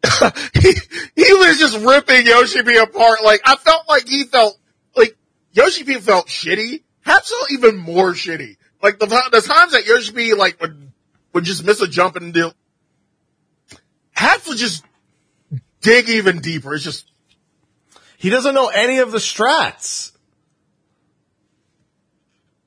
[0.54, 0.72] he,
[1.14, 3.24] he was just ripping Yoshi P apart.
[3.24, 4.58] Like I felt like he felt
[4.96, 5.16] like
[5.52, 6.82] Yoshi P felt shitty.
[7.02, 8.56] Haps even more shitty.
[8.82, 10.92] Like the, the times that Yoshi P like would,
[11.32, 12.52] would just miss a jump and deal.
[14.12, 14.84] Haps just
[15.80, 16.74] dig even deeper.
[16.74, 17.10] It's just,
[18.18, 20.12] He doesn't know any of the strats.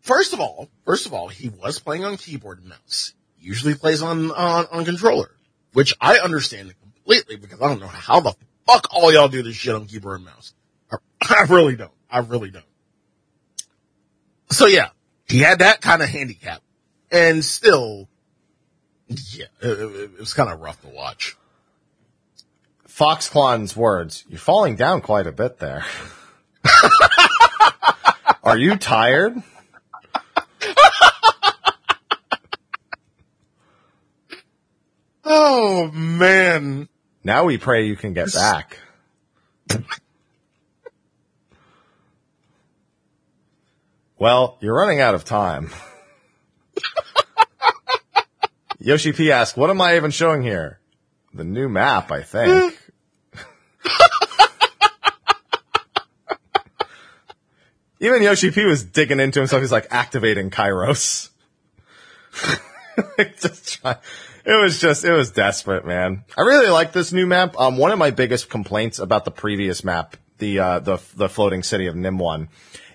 [0.09, 3.13] First of all, first of all, he was playing on keyboard and mouse.
[3.37, 5.29] He usually plays on, on, on controller,
[5.73, 8.33] which I understand completely because I don't know how the
[8.65, 10.53] fuck all y'all do this shit on keyboard and mouse.
[10.91, 11.91] I, I really don't.
[12.09, 12.65] I really don't.
[14.49, 14.89] So yeah,
[15.27, 16.63] he had that kind of handicap
[17.11, 18.09] and still,
[19.07, 21.37] yeah, it, it- it was kind of rough to watch.
[22.87, 25.85] Foxclon's words, you're falling down quite a bit there.
[28.43, 29.41] Are you tired?
[35.31, 36.89] Oh man.
[37.23, 38.79] Now we pray you can get back.
[44.17, 45.69] well, you're running out of time.
[48.79, 50.79] Yoshi P asks, what am I even showing here?
[51.31, 52.75] The new map, I think.
[57.99, 59.61] Even Yoshi P was digging into himself.
[59.61, 61.29] He's like activating Kairos.
[63.39, 63.97] just try.
[64.45, 66.23] It was just, it was desperate, man.
[66.37, 67.59] I really like this new map.
[67.59, 71.61] Um, one of my biggest complaints about the previous map, the, uh, the, the floating
[71.61, 72.49] city of Nym one,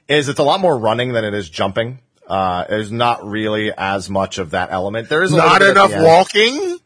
[0.09, 2.01] is it's a lot more running than it is jumping.
[2.27, 5.11] Uh, there's not really as much of that element.
[5.11, 6.79] There is a Not little bit at enough walking?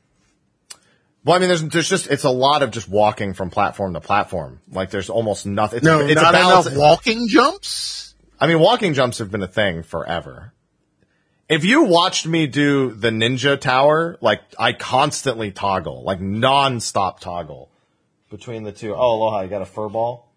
[1.24, 4.00] Well, I mean, there's, there's just, it's a lot of just walking from platform to
[4.00, 4.60] platform.
[4.70, 5.78] Like there's almost nothing.
[5.78, 6.66] It's, No, it's not a balance.
[6.66, 8.07] enough walking jumps?
[8.40, 10.52] I mean, walking jumps have been a thing forever.
[11.48, 17.70] If you watched me do the ninja tower, like I constantly toggle, like non-stop toggle
[18.30, 18.94] between the two.
[18.94, 20.30] Oh, aloha, you got a fur ball?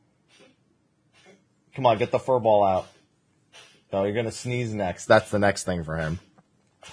[1.76, 2.88] Come on, get the fur ball out.
[3.92, 5.06] No, you're gonna sneeze next.
[5.06, 6.20] That's the next thing for him.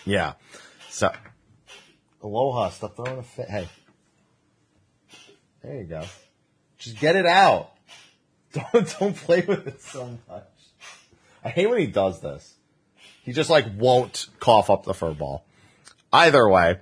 [0.05, 0.35] Yeah.
[0.91, 1.13] So,
[2.23, 3.49] aloha, stop throwing a fit.
[3.49, 3.69] Hey.
[5.63, 6.05] There you go.
[6.79, 7.73] Just get it out.
[8.73, 10.45] Don't, don't play with it so much.
[11.49, 12.57] I hate when he does this.
[13.23, 15.47] He just like won't cough up the fur ball.
[16.13, 16.77] Either way.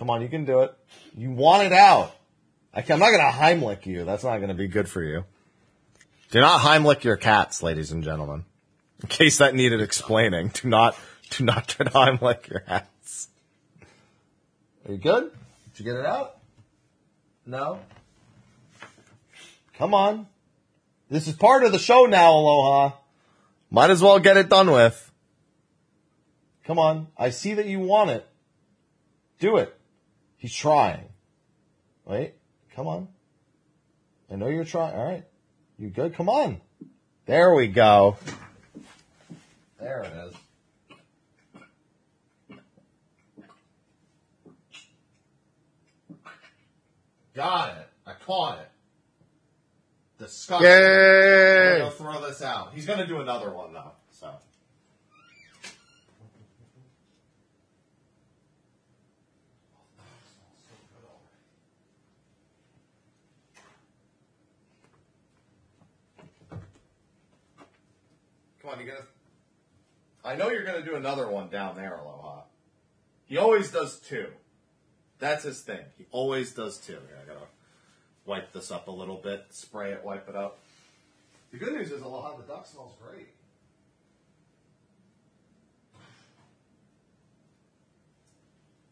[0.00, 0.74] Come on, you can do it.
[1.16, 2.12] You want it out.
[2.74, 4.04] I I'm not gonna Heimlich you.
[4.04, 5.24] That's not gonna be good for you.
[6.32, 8.46] Do not Heimlich your cats, ladies and gentlemen.
[9.00, 10.98] In case that needed explaining, do not,
[11.30, 13.28] do not try to Heimlich your cats.
[14.88, 15.30] Are you good?
[15.76, 16.38] Did you get it out?
[17.46, 17.78] No?
[19.78, 20.26] Come on.
[21.08, 22.96] This is part of the show now, Aloha.
[23.70, 25.10] Might as well get it done with.
[26.64, 27.08] Come on.
[27.16, 28.26] I see that you want it.
[29.38, 29.76] Do it.
[30.36, 31.08] He's trying.
[32.04, 32.34] Wait.
[32.74, 33.08] Come on.
[34.30, 34.94] I know you're trying.
[34.94, 35.24] All right.
[35.78, 36.14] You good?
[36.14, 36.60] Come on.
[37.26, 38.16] There we go.
[39.78, 40.34] There it is.
[47.34, 47.88] Got it.
[48.06, 48.70] I caught it.
[50.18, 50.68] Disgusting.
[50.68, 51.82] Yay!
[51.82, 52.72] I'm throw this out.
[52.72, 53.92] He's gonna do another one though.
[54.10, 54.30] So.
[68.62, 69.00] Come on, you gonna.
[70.24, 72.44] I know you're gonna do another one down there, Aloha.
[73.26, 74.28] He always does two.
[75.18, 75.84] That's his thing.
[75.98, 76.92] He always does two.
[76.92, 77.46] Here, I gotta
[78.26, 80.58] wipe this up a little bit, spray it, wipe it up.
[81.52, 83.28] The good news is Aloha, the duck smells great.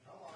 [0.06, 0.32] Come on.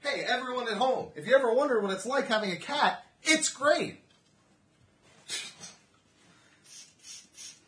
[0.00, 3.48] Hey, everyone at home, if you ever wonder what it's like having a cat, it's
[3.48, 4.00] great.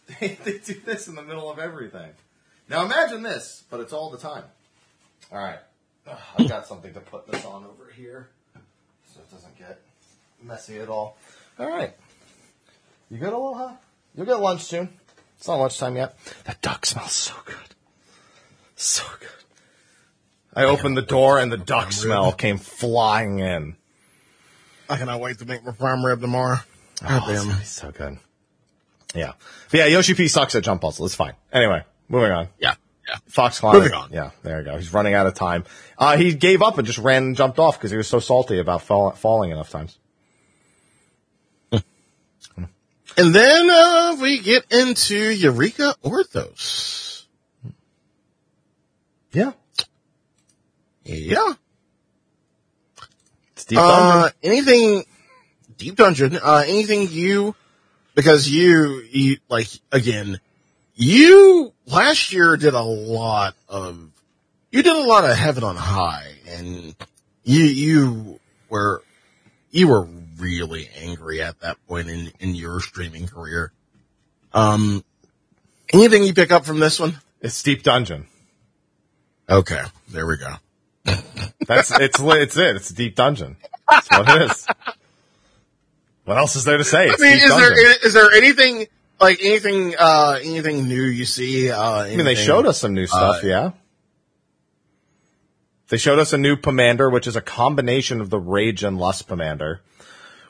[0.20, 2.10] they do this in the middle of everything.
[2.68, 4.44] Now imagine this, but it's all the time.
[5.32, 5.58] All right,
[6.06, 8.28] Ugh, I've got something to put this on over here
[9.12, 9.80] so it doesn't get
[10.42, 11.16] messy at all.
[11.58, 11.94] All right,
[13.10, 13.74] you good, Aloha?
[14.16, 14.88] You'll get lunch soon.
[15.38, 16.16] It's not lunchtime yet.
[16.44, 17.56] That duck smells so good,
[18.76, 19.28] so good.
[20.56, 23.76] I opened the door and the duck smell came flying in.
[24.88, 26.58] I cannot wait to make my prime rib tomorrow.
[27.02, 27.48] God Oh, damn.
[27.48, 28.18] gonna so good.
[29.14, 29.32] Yeah.
[29.70, 31.06] But yeah, Yoshi P sucks at jump puzzle.
[31.06, 31.34] It's fine.
[31.52, 32.48] Anyway, moving on.
[32.58, 32.74] Yeah.
[33.06, 33.16] Yeah.
[33.28, 33.82] Fox Climate.
[33.82, 34.10] Moving on.
[34.12, 34.76] Yeah, there you go.
[34.78, 35.64] He's running out of time.
[35.98, 38.58] Uh, he gave up and just ran and jumped off because he was so salty
[38.58, 39.98] about fall- falling enough times.
[43.16, 47.26] And then uh, we get into Eureka Orthos.
[49.32, 49.52] Yeah.
[51.04, 51.52] Yeah.
[53.52, 55.04] It's deep Uh, anything
[55.76, 56.36] deep dungeon?
[56.42, 57.54] Uh, anything you
[58.16, 60.40] because you you like again
[60.94, 64.10] you last year did a lot of
[64.70, 66.94] you did a lot of heaven on high and
[67.42, 69.02] you you were
[69.70, 70.06] you were
[70.38, 73.72] really angry at that point in in your streaming career.
[74.52, 75.04] Um,
[75.92, 77.20] anything you pick up from this one?
[77.40, 78.26] It's Deep Dungeon.
[79.48, 80.54] Okay, there we go.
[81.66, 82.76] That's it's it's it.
[82.76, 83.56] It's Deep Dungeon.
[83.88, 84.66] That's what it is.
[86.24, 87.08] What else is there to say?
[87.08, 87.58] I mean, is Dungeon.
[87.58, 88.86] there is there anything
[89.24, 91.70] like anything uh anything new you see?
[91.70, 93.70] Uh, I mean, they showed us some new stuff, uh, yeah.
[95.88, 99.28] They showed us a new Pomander, which is a combination of the Rage and Lust
[99.28, 99.80] Pomander,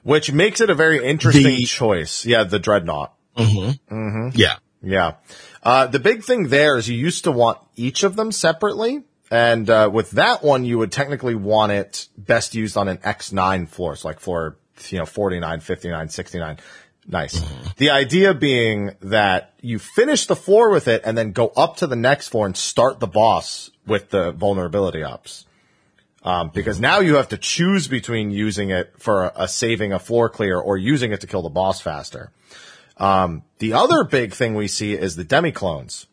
[0.03, 2.25] which makes it a very interesting The- choice.
[2.25, 3.15] Yeah, the Dreadnought.
[3.37, 5.15] Yeah, Yeah.
[5.63, 9.03] Uh, the big thing there is you used to want each of them separately.
[9.31, 13.67] And, uh, with that one, you would technically want it best used on an X9
[13.67, 13.97] floor.
[13.97, 14.59] So like floor,
[14.91, 16.59] you know, 49, 59, 69.
[17.07, 17.41] Nice.
[17.41, 17.69] Mm-hmm.
[17.77, 21.87] The idea being that you finish the floor with it and then go up to
[21.87, 25.47] the next floor and start the boss with the vulnerability ups.
[26.23, 26.83] Um, because mm-hmm.
[26.83, 30.59] now you have to choose between using it for a, a saving a floor clear
[30.59, 32.31] or using it to kill the boss faster.
[32.97, 36.07] Um, the other big thing we see is the demi-clones.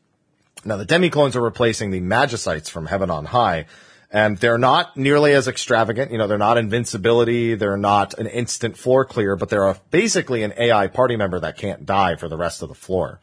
[0.65, 3.65] Now, the demi-clones are replacing the magicites from Heaven on High,
[4.11, 6.11] and they're not nearly as extravagant.
[6.11, 10.43] You know, they're not invincibility, they're not an instant floor clear, but they're a, basically
[10.43, 13.19] an AI party member that can't die for the rest of the floor.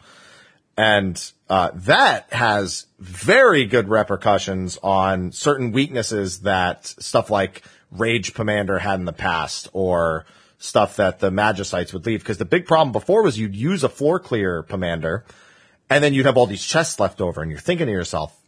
[0.79, 1.21] And
[1.51, 9.01] uh, that has very good repercussions on certain weaknesses that stuff like Rage Pomander had
[9.01, 10.25] in the past, or
[10.59, 12.21] stuff that the Magicites would leave.
[12.21, 15.23] Because the big problem before was you'd use a floor clear Pomander,
[15.91, 18.33] and then you'd have all these chests left over, and you're thinking to yourself,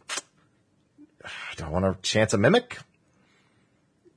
[1.61, 2.79] I want to chance a mimic?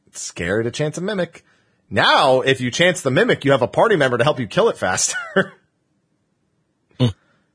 [0.09, 1.45] It's scary to chance a mimic."
[1.91, 4.69] Now, if you chance the mimic, you have a party member to help you kill
[4.69, 5.17] it faster.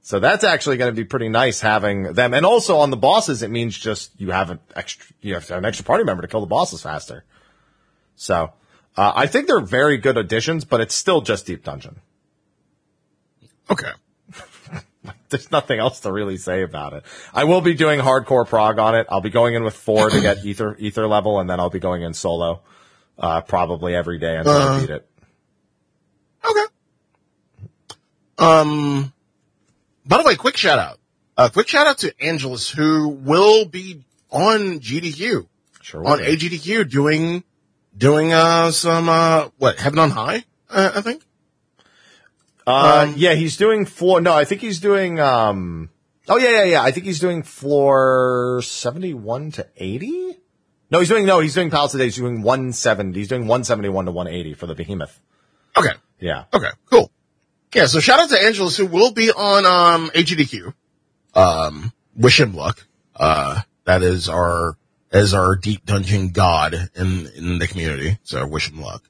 [0.10, 2.34] So that's actually going to be pretty nice having them.
[2.34, 5.60] And also on the bosses, it means just you have an extra, you have have
[5.60, 7.26] an extra party member to kill the bosses faster.
[8.16, 8.52] So,
[8.98, 12.02] uh, I think they're very good additions, but it's still just Deep Dungeon.
[13.70, 13.92] okay.
[15.30, 17.04] There's nothing else to really say about it.
[17.34, 19.08] I will be doing hardcore prog on it.
[19.10, 21.80] I'll be going in with four to get ether, ether level, and then I'll be
[21.80, 22.62] going in solo,
[23.18, 25.10] uh, probably every day until I beat it.
[26.44, 26.66] Okay.
[28.38, 29.14] Um,
[30.06, 31.00] by the way, quick shout out.
[31.38, 35.48] Uh, quick shout out to Angelus who will be on GDQ,
[35.82, 36.06] Sure.
[36.06, 36.26] on will.
[36.26, 37.44] AGDQ doing,
[37.98, 41.24] doing, uh, some, uh, what, Heaven on High, uh, I think?
[42.70, 44.22] Uh, Um, yeah, he's doing floor.
[44.22, 45.20] No, I think he's doing.
[45.20, 45.90] Um.
[46.28, 46.84] Oh yeah, yeah, yeah.
[46.84, 50.38] I think he's doing floor seventy-one to eighty.
[50.92, 51.40] No, he's doing no.
[51.40, 52.06] He's doing today.
[52.06, 53.20] He's doing one seventy.
[53.20, 55.20] He's doing one seventy-one to one eighty for the Behemoth.
[55.76, 55.94] Okay.
[56.20, 56.46] Yeah.
[56.54, 57.12] Okay, cool.
[57.74, 60.74] Yeah, so shout out to Angelus who will be on um AGDQ.
[61.34, 62.86] Um wish him luck.
[63.16, 64.78] Uh that is our
[65.12, 68.18] as our deep dungeon god in in the community.
[68.24, 69.04] So wish him luck.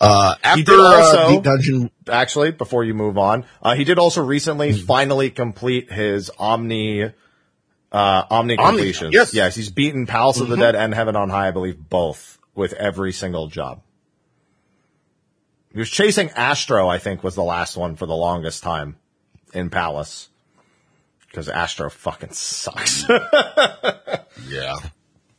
[0.00, 3.98] Uh after did also- uh, deep dungeon Actually, before you move on, uh, he did
[3.98, 7.12] also recently finally complete his Omni.
[7.90, 9.14] Uh, Omni completions.
[9.14, 9.32] yes.
[9.34, 12.72] yes, he's beaten Palace of the Dead and Heaven on High, I believe, both with
[12.74, 13.80] every single job.
[15.72, 18.96] He was chasing Astro, I think, was the last one for the longest time
[19.52, 20.28] in Palace.
[21.28, 23.04] Because Astro fucking sucks.
[24.48, 24.74] Yeah.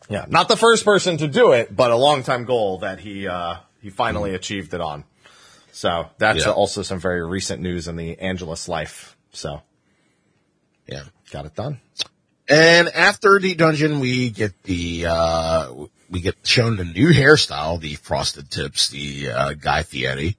[0.09, 3.27] yeah, not the first person to do it, but a long time goal that he
[3.27, 5.03] uh, he finally achieved it on.
[5.71, 6.51] So that's Yeah.
[6.51, 9.15] also some very recent news in the Angelus life.
[9.31, 9.61] So
[10.87, 11.03] Yeah.
[11.31, 11.79] got it done.
[12.49, 15.73] And after the dungeon, we get the, uh,
[16.09, 20.37] we get shown the new hairstyle, the frosted tips, the, uh, Guy Fieri.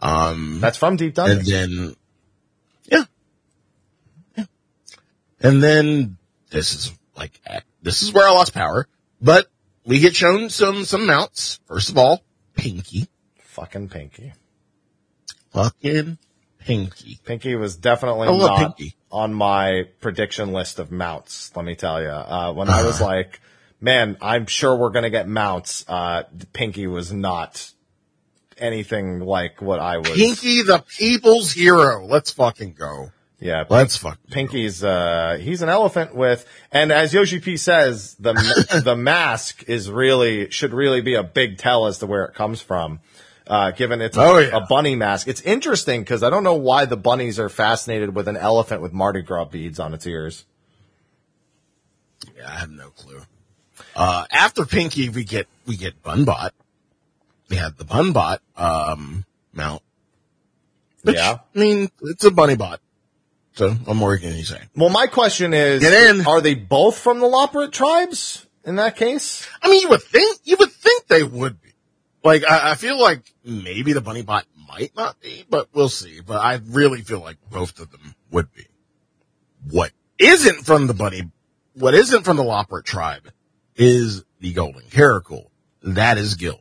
[0.00, 1.38] Um, That's from Deep Dungeon.
[1.38, 1.96] and then,
[2.84, 3.04] yeah.
[4.36, 4.44] Yeah.
[5.40, 6.18] And then
[6.50, 8.86] this is like, eh, this is where I lost power,
[9.22, 9.50] but
[9.86, 11.58] we get shown some, some mounts.
[11.66, 12.22] First of all,
[12.56, 13.06] Pinky.
[13.38, 14.32] Fucking Pinky.
[15.52, 16.18] Fucking
[16.58, 17.18] Pinky.
[17.24, 18.96] Pinky was definitely not Pinky.
[19.12, 21.52] on my prediction list of mounts.
[21.54, 23.40] Let me tell you, uh, when I was like,
[23.80, 25.84] man, I'm sure we're going to get mounts.
[25.88, 27.72] Uh, Pinky was not
[28.58, 30.10] anything like what I was.
[30.10, 32.04] Pinky the people's hero.
[32.06, 33.10] Let's fucking go.
[33.38, 33.64] Yeah.
[33.68, 34.34] Let's fucking go.
[34.34, 38.32] Pinky's, uh, he's an elephant with, and as Yoshi P says, the,
[38.84, 42.60] the mask is really, should really be a big tell as to where it comes
[42.62, 43.00] from.
[43.46, 44.56] Uh, given it's a, Oh, yeah.
[44.56, 45.28] a bunny mask.
[45.28, 48.92] It's interesting because I don't know why the bunnies are fascinated with an elephant with
[48.92, 50.44] Mardi Gras beads on its ears.
[52.36, 53.20] Yeah, I have no clue.
[53.94, 56.50] Uh, after Pinky, we get, we get Bunbot.
[57.48, 59.82] We have the Bunbot, um, mount.
[61.02, 61.38] Which, Yeah.
[61.54, 62.80] I mean, it's a bunny bot.
[63.56, 64.60] So, more can you say?
[64.76, 66.26] Well, my question is, Get in.
[66.26, 69.48] are they both from the Loporrit tribes in that case?
[69.62, 71.70] I mean, you would think, you would think they would be.
[72.22, 76.20] Like, I, I feel like maybe the bunny bot might not be, but we'll see.
[76.20, 78.66] But I really feel like both of them would be.
[79.70, 81.30] What isn't from the bunny,
[81.74, 83.30] what isn't from the Loporrit tribe
[83.74, 85.50] is the golden caracal.
[85.82, 86.60] That is Gil.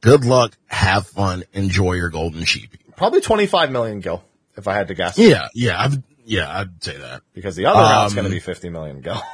[0.00, 2.78] Good luck, have fun, enjoy your golden sheepy.
[2.96, 4.22] Probably 25 million gil,
[4.56, 5.18] if I had to guess.
[5.18, 7.22] Yeah, yeah, I've, yeah, I'd say that.
[7.32, 9.20] Because the other round's Um, going to be 50 million gil.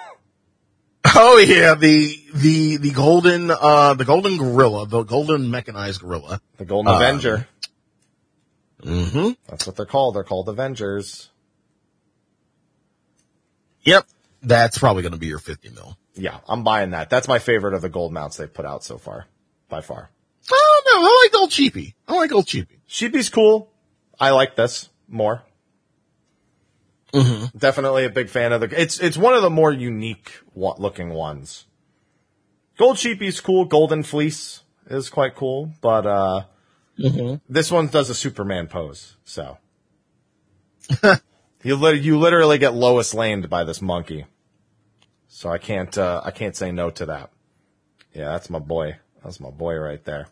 [1.12, 6.42] Oh yeah, the, the, the golden, uh, the golden gorilla, the golden mechanized gorilla.
[6.58, 7.48] The Golden Um, Avenger.
[8.82, 9.30] Mm-hmm.
[9.48, 10.14] That's what they're called.
[10.14, 11.30] They're called Avengers.
[13.82, 14.06] Yep.
[14.42, 15.96] That's probably going to be your 50 mil.
[16.14, 17.08] Yeah, I'm buying that.
[17.10, 19.26] That's my favorite of the gold mounts they've put out so far.
[19.70, 20.10] By far.
[20.52, 21.94] Oh no, I like old cheapy.
[22.08, 22.80] I like old cheapy.
[22.86, 23.70] Sheepy's cool.
[24.18, 25.42] I like this more.
[27.12, 27.58] Mm-hmm.
[27.58, 28.80] Definitely a big fan of the.
[28.80, 31.66] It's it's one of the more unique looking ones.
[32.78, 33.64] Gold Sheepy's cool.
[33.64, 36.44] Golden Fleece is quite cool, but uh,
[37.48, 39.16] this one does a Superman pose.
[39.24, 39.58] So
[41.62, 44.26] you lit- you literally get Lois Laned by this monkey.
[45.28, 47.30] So I can't uh, I can't say no to that.
[48.14, 48.96] Yeah, that's my boy.
[49.22, 50.28] That's my boy right there.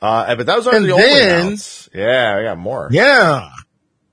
[0.00, 1.88] Uh, but those are And the only mounts.
[1.94, 2.88] Yeah, we got more.
[2.90, 3.50] Yeah.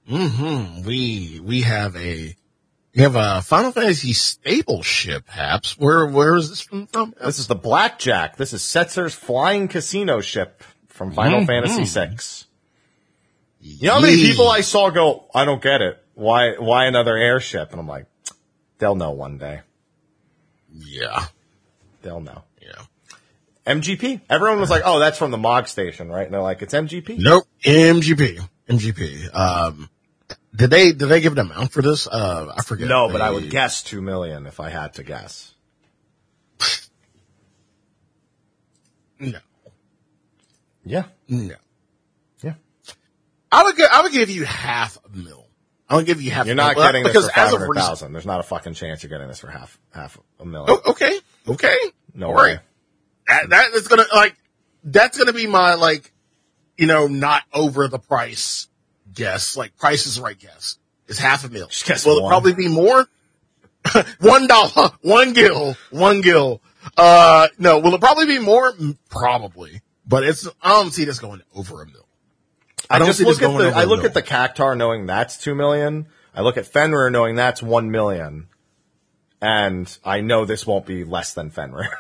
[0.10, 0.84] Mm-hmm.
[0.86, 2.36] We, we have a,
[2.96, 5.78] we have a Final Fantasy stable ship, Haps.
[5.78, 6.88] Where, where is this from?
[6.88, 7.14] from?
[7.24, 8.36] This is the Blackjack.
[8.38, 11.48] This is Setzer's flying casino ship from Final Mhm.
[11.48, 12.18] Fantasy VI.
[13.62, 16.04] You know how many people I saw go, I don't get it.
[16.16, 17.72] Why, why another airship?
[17.72, 18.06] And I'm like,
[18.80, 19.62] they'll know one day.
[20.74, 21.26] Yeah.
[22.02, 22.44] They'll know.
[22.62, 22.82] Yeah.
[23.76, 24.22] MGP.
[24.30, 26.26] Everyone was like, oh, that's from the Mog station, right?
[26.26, 27.20] And they're like, it's MGP.
[27.20, 27.44] Nope.
[27.64, 28.40] MGP.
[28.70, 29.36] MGP.
[29.36, 29.90] Um,
[30.56, 32.08] did they, did they give an amount for this?
[32.08, 32.88] Uh, I forget.
[32.88, 35.54] No, but I would guess two million if I had to guess.
[39.20, 39.40] No.
[40.86, 41.04] Yeah.
[41.28, 41.56] No.
[42.42, 42.54] Yeah.
[43.52, 45.46] I would, I would give you half a mil.
[45.90, 46.86] I would give you half You're a not mil.
[46.86, 48.14] getting this for as five of hundred thousand.
[48.14, 50.68] There's not a fucking chance you're getting this for half, half a million.
[50.70, 51.20] Oh, okay.
[51.48, 51.76] Okay.
[52.14, 52.36] no way.
[52.36, 52.60] right.
[53.28, 54.36] That, that is gonna, like,
[54.84, 56.14] that's gonna be my, like,
[56.78, 58.69] you know, not over the price
[59.14, 59.58] guess.
[59.58, 60.78] Like, price is the right guess.
[61.08, 61.70] It's half a mil.
[62.06, 63.08] Will it probably be more?
[64.20, 66.62] one dollar, one gill, one gill.
[66.98, 68.74] Uh, no, will it probably be more?
[69.10, 69.82] Probably.
[70.06, 72.08] But it's, I don't see this going over a mil.
[72.90, 75.06] I I don't see this look at going the, I look at the Cactar knowing
[75.06, 76.08] that's two million.
[76.34, 78.48] I look at Fenrir knowing that's one million.
[79.42, 81.90] And I know this won't be less than Fenrir.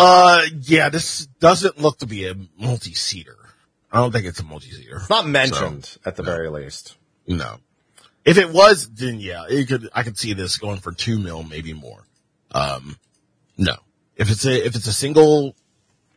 [0.00, 3.36] Uh, yeah, this doesn't look to be a multi-seater.
[3.90, 4.96] I don't think it's a multi-seater.
[4.96, 6.96] It's not mentioned at the very least.
[7.26, 7.56] No.
[8.24, 11.42] If it was, then yeah, it could, I could see this going for two mil,
[11.42, 12.04] maybe more.
[12.52, 12.98] Um,
[13.56, 13.74] no.
[14.16, 15.54] If it's a, if it's a single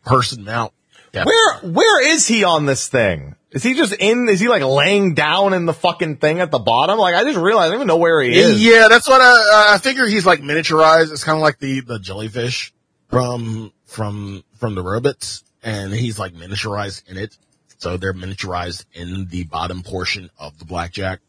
[0.06, 0.74] person mount,
[1.14, 1.26] yeah.
[1.26, 3.36] Where where is he on this thing?
[3.52, 4.30] Is he just in?
[4.30, 6.98] Is he like laying down in the fucking thing at the bottom?
[6.98, 8.64] Like I just realized I don't even know where he is.
[8.64, 11.12] Yeah, that's what I, I figure he's like miniaturized.
[11.12, 12.74] It's kind of like the, the jellyfish
[13.10, 15.44] from, from, from the robots.
[15.64, 17.38] and he's like miniaturized in it.
[17.82, 21.20] So they're miniaturized in the bottom portion of the blackjack.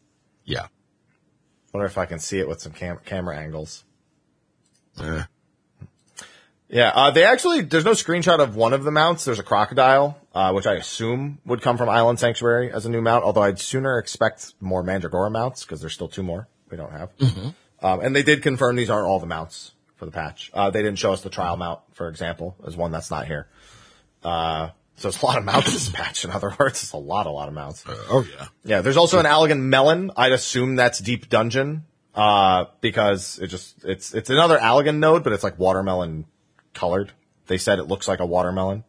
[0.44, 0.66] Yeah.
[1.72, 3.84] Wonder if I can see it with some cam- camera angles.
[5.00, 5.22] Eh.
[6.68, 9.24] Yeah, uh, they actually, there's no screenshot of one of the mounts.
[9.24, 13.00] There's a crocodile, uh, which I assume would come from Island Sanctuary as a new
[13.00, 16.92] mount, although I'd sooner expect more Mandragora mounts because there's still two more we don't
[16.92, 17.08] have.
[17.82, 20.50] Um, and they did confirm these aren't all the mounts for the patch.
[20.52, 23.48] Uh, they didn't show us the trial mount, for example, as one that's not here.
[24.22, 26.24] Uh, so it's a lot of mounts this patch.
[26.24, 27.84] In other words, it's a lot, a lot of mounts.
[27.88, 28.46] Oh yeah.
[28.64, 30.10] Yeah, there's also an Allagan melon.
[30.16, 35.32] I'd assume that's Deep Dungeon, uh, because it just, it's, it's another Allagan node, but
[35.32, 36.26] it's like watermelon
[36.74, 37.12] colored.
[37.46, 38.84] They said it looks like a watermelon.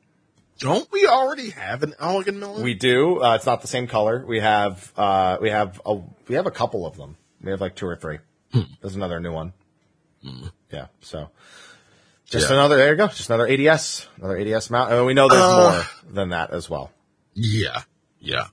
[0.60, 2.64] Don't we already have an elegant melon?
[2.64, 3.22] We do.
[3.22, 4.24] Uh, it's not the same color.
[4.26, 7.18] We have, uh, we have a, we have a couple of them.
[7.42, 8.20] We have like two or three.
[8.80, 9.54] There's another new one.
[10.72, 10.88] Yeah.
[11.02, 11.30] So
[12.34, 12.56] just Yeah.
[12.56, 13.08] another, there you go.
[13.08, 14.92] Just another ADS, another ADS mount.
[14.92, 15.72] And we know there's Uh,
[16.04, 16.92] more than that as well.
[17.34, 17.84] Yeah.
[18.20, 18.48] Yeah.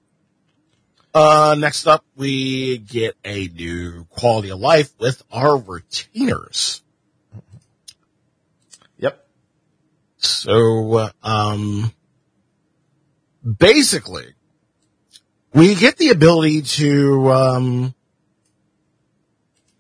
[1.13, 6.83] Uh, next up, we get a new quality of life with our retainers.
[8.99, 9.27] Yep.
[10.19, 11.93] So, uh, um,
[13.59, 14.35] basically,
[15.53, 17.95] we get the ability to, um,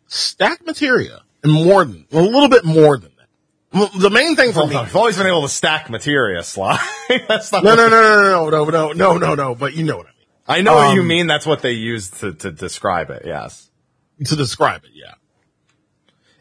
[0.09, 3.20] stack materia and more than, a little bit more than that.
[3.73, 4.87] Well, The main thing for Hold me, on.
[4.87, 6.79] I've always been able to stack materia, Sly.
[7.29, 9.97] That's not no, no, no, no, no, no, no, no, no, no, but you know
[9.99, 10.17] what I mean.
[10.49, 11.27] I know what you Um, mean.
[11.29, 13.23] That's what they use to, to describe it.
[13.25, 13.71] Yes.
[14.25, 15.15] To describe it, yeah.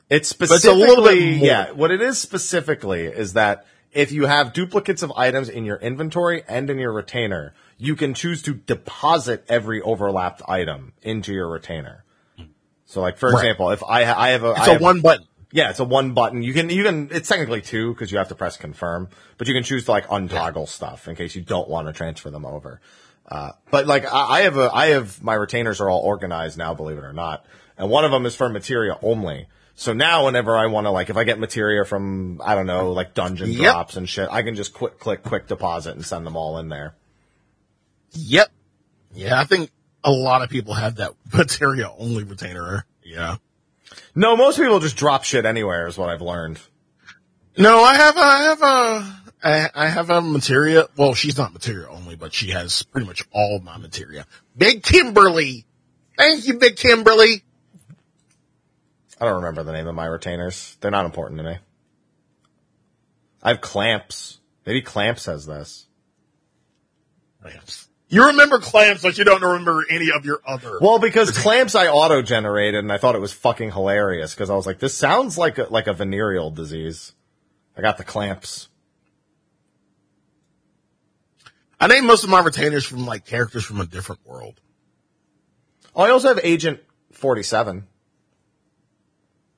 [0.10, 1.46] It's it's a specifically, little bit more.
[1.48, 5.78] yeah, what it is specifically is that if you have duplicates of items in your
[5.78, 11.48] inventory and in your retainer, you can choose to deposit every overlapped item into your
[11.48, 12.04] retainer.
[12.86, 13.40] So like, for Right.
[13.46, 15.26] example, if I, ha- I have a, It's a have- one button.
[15.52, 16.44] Yeah, it's a one button.
[16.44, 19.54] You can, you can, it's technically two because you have to press confirm, but you
[19.54, 22.80] can choose to like untoggle stuff in case you don't want to transfer them over.
[23.28, 26.74] Uh, but like I, I have a, I have, my retainers are all organized now,
[26.74, 27.46] believe it or not.
[27.78, 29.48] And one of them is for materia only.
[29.76, 32.92] So now whenever I want to like, if I get materia from, I don't know,
[32.92, 33.62] like dungeon Yep.
[33.62, 36.70] drops and shit, I can just quick, click, quick deposit and send them all in
[36.70, 36.96] there.
[38.12, 38.50] Yep.
[39.14, 39.72] Yeah, I think
[40.04, 42.86] a lot of people have that materia only retainer.
[43.04, 43.38] Yeah.
[44.16, 46.60] No, most people just drop shit anywhere is what I've learned.
[47.58, 50.88] No, I have a, I have a, I, I have a materia.
[50.96, 54.26] Well, she's not materia only, but she has pretty much all my materia.
[54.56, 55.66] Big Kimberly.
[56.18, 57.44] Thank you, Big Kimberly.
[59.20, 60.78] I don't remember the name of my retainers.
[60.80, 61.58] They're not important to me.
[63.44, 64.40] I have clamps.
[64.66, 65.88] Maybe clamps has this.
[67.44, 67.89] Oh, clamps.
[68.12, 70.80] You remember clamps, but you don't remember any of your other.
[70.82, 74.56] Well, because clamps I auto generated and I thought it was fucking hilarious because I
[74.56, 77.14] was like, this sounds like a, like a venereal disease.
[77.78, 78.68] I got the clamps.
[81.80, 84.60] I named most of my retainers from like characters from a different world.
[85.96, 86.80] Oh, I also have Agent
[87.12, 87.88] 47.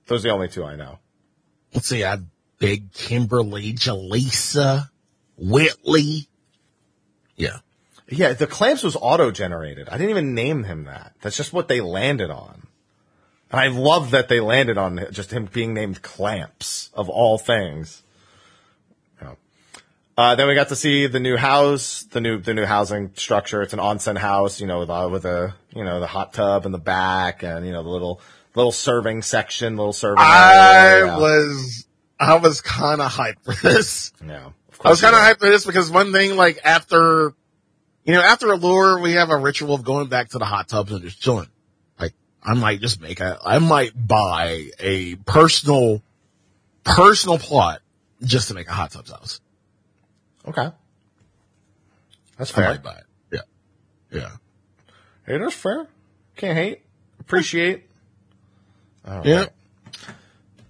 [0.08, 1.00] Those are the only two I know.
[1.74, 2.18] Let's see, I
[2.60, 4.90] Big Kimberly, Jaleesa,
[5.38, 6.28] Whitley.
[7.38, 7.60] Yeah.
[8.12, 9.88] Yeah, the clamps was auto generated.
[9.88, 11.14] I didn't even name him that.
[11.22, 12.68] That's just what they landed on.
[13.50, 18.04] And I love that they landed on just him being named clamps of all things.
[19.22, 19.36] Yeah.
[20.18, 23.62] Uh, then we got to see the new house, the new, the new housing structure.
[23.62, 26.66] It's an onsen house, you know, with, uh, with a, you know, the hot tub
[26.66, 28.20] in the back and, you know, the little,
[28.56, 31.18] little serving section, little serving I area.
[31.18, 31.88] Was,
[32.20, 34.12] I was kind of hyped for this.
[34.26, 34.48] Yeah.
[34.48, 37.34] Of I was kind of hyped for this because one thing, like after,
[38.06, 40.92] you know, after Allure, we have a ritual of going back to the hot tubs
[40.92, 41.48] and just chilling.
[42.00, 42.14] Like,
[42.44, 46.02] I might just make a, I might buy a personal,
[46.84, 47.82] personal plot
[48.24, 49.40] just to make a hot tubs house.
[50.48, 50.70] Okay.
[52.38, 52.66] That's fair.
[52.66, 53.04] I might buy it.
[53.32, 53.40] Yeah.
[54.12, 54.30] Yeah.
[55.26, 55.88] Hey, that's fair.
[56.36, 56.82] Can't hate.
[57.20, 57.88] Appreciate.
[59.08, 59.40] All Yeah.
[59.42, 59.50] right.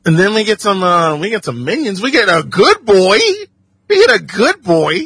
[0.04, 2.02] And then we get some, uh, we get some minions.
[2.02, 3.20] We get a good boy.
[3.88, 5.00] We get a good boy.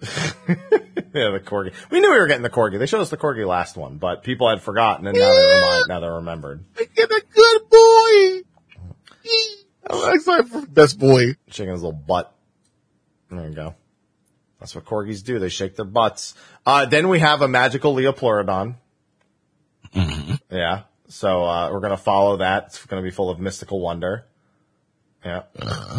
[1.20, 1.72] Yeah, the corgi.
[1.90, 2.78] We knew we were getting the corgi.
[2.78, 5.84] They showed us the corgi last one, but people had forgotten, and now they remind,
[5.88, 6.62] now they're remembered.
[6.78, 8.42] We get a good boy.
[9.88, 11.36] I'm excited best boy.
[11.48, 12.34] Shaking his little butt.
[13.30, 13.74] There you go.
[14.60, 15.38] That's what corgis do.
[15.38, 16.34] They shake their butts.
[16.66, 18.74] Uh, then we have a magical Liopleurodon.
[20.50, 20.82] Yeah.
[21.08, 22.64] So, uh, we're gonna follow that.
[22.66, 24.26] It's gonna be full of mystical wonder.
[25.26, 25.42] Yeah.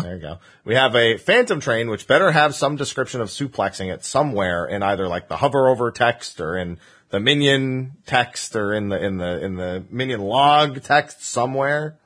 [0.03, 0.39] There you go.
[0.63, 4.81] We have a phantom train, which better have some description of suplexing it somewhere in
[4.81, 6.79] either like the hover over text or in
[7.09, 11.97] the minion text or in the, in the, in the minion log text somewhere.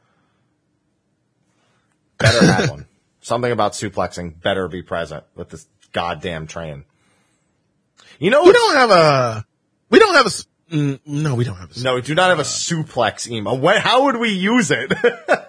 [2.17, 2.87] Better have one.
[3.21, 6.85] Something about suplexing better be present with this goddamn train.
[8.17, 9.45] You know, We don't have a.
[9.91, 10.31] We don't have a.
[10.71, 11.79] mm, No, we don't have a.
[11.81, 13.55] no, we do not have a suplex emo.
[13.79, 14.91] How would we use it?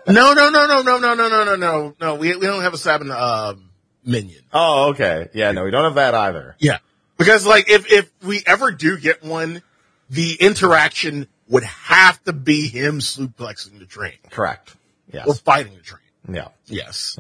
[0.05, 2.15] No, no, no, no, no, no, no, no, no, no, no.
[2.17, 3.71] We we don't have a seven um,
[4.05, 4.43] minion.
[4.53, 5.29] oh, okay.
[5.33, 6.57] Yeah, no, we don't have that either.
[6.59, 6.79] Yeah,
[7.19, 9.63] because like if if we ever do get one,
[10.11, 14.75] the interaction would have to be him suplexing the train Correct.
[15.13, 15.25] Yeah.
[15.27, 16.01] Or fighting the train.
[16.29, 16.49] Yeah.
[16.67, 17.17] Yes.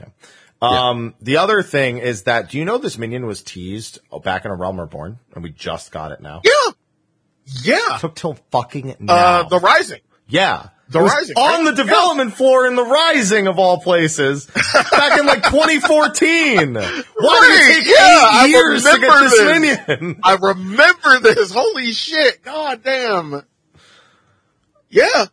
[0.60, 4.50] Um, the other thing is that, do you know this minion was teased back in
[4.50, 5.18] A Realm Reborn?
[5.34, 6.40] And we just got it now.
[6.44, 6.71] Yeah.
[7.62, 7.98] Yeah.
[8.00, 9.14] Took till fucking now.
[9.14, 10.00] Uh, the rising.
[10.28, 10.68] yeah.
[10.88, 11.74] The It Rising, On right?
[11.74, 14.44] the development floor in the Rising of all places.
[14.44, 16.74] back in like 2014.
[16.74, 19.88] Why did it take yeah, I eight years to get remember this this.
[19.88, 20.20] minion?
[20.22, 21.50] I remember this.
[21.50, 22.42] Holy shit.
[22.44, 23.42] God damn.
[24.90, 25.26] Yeah.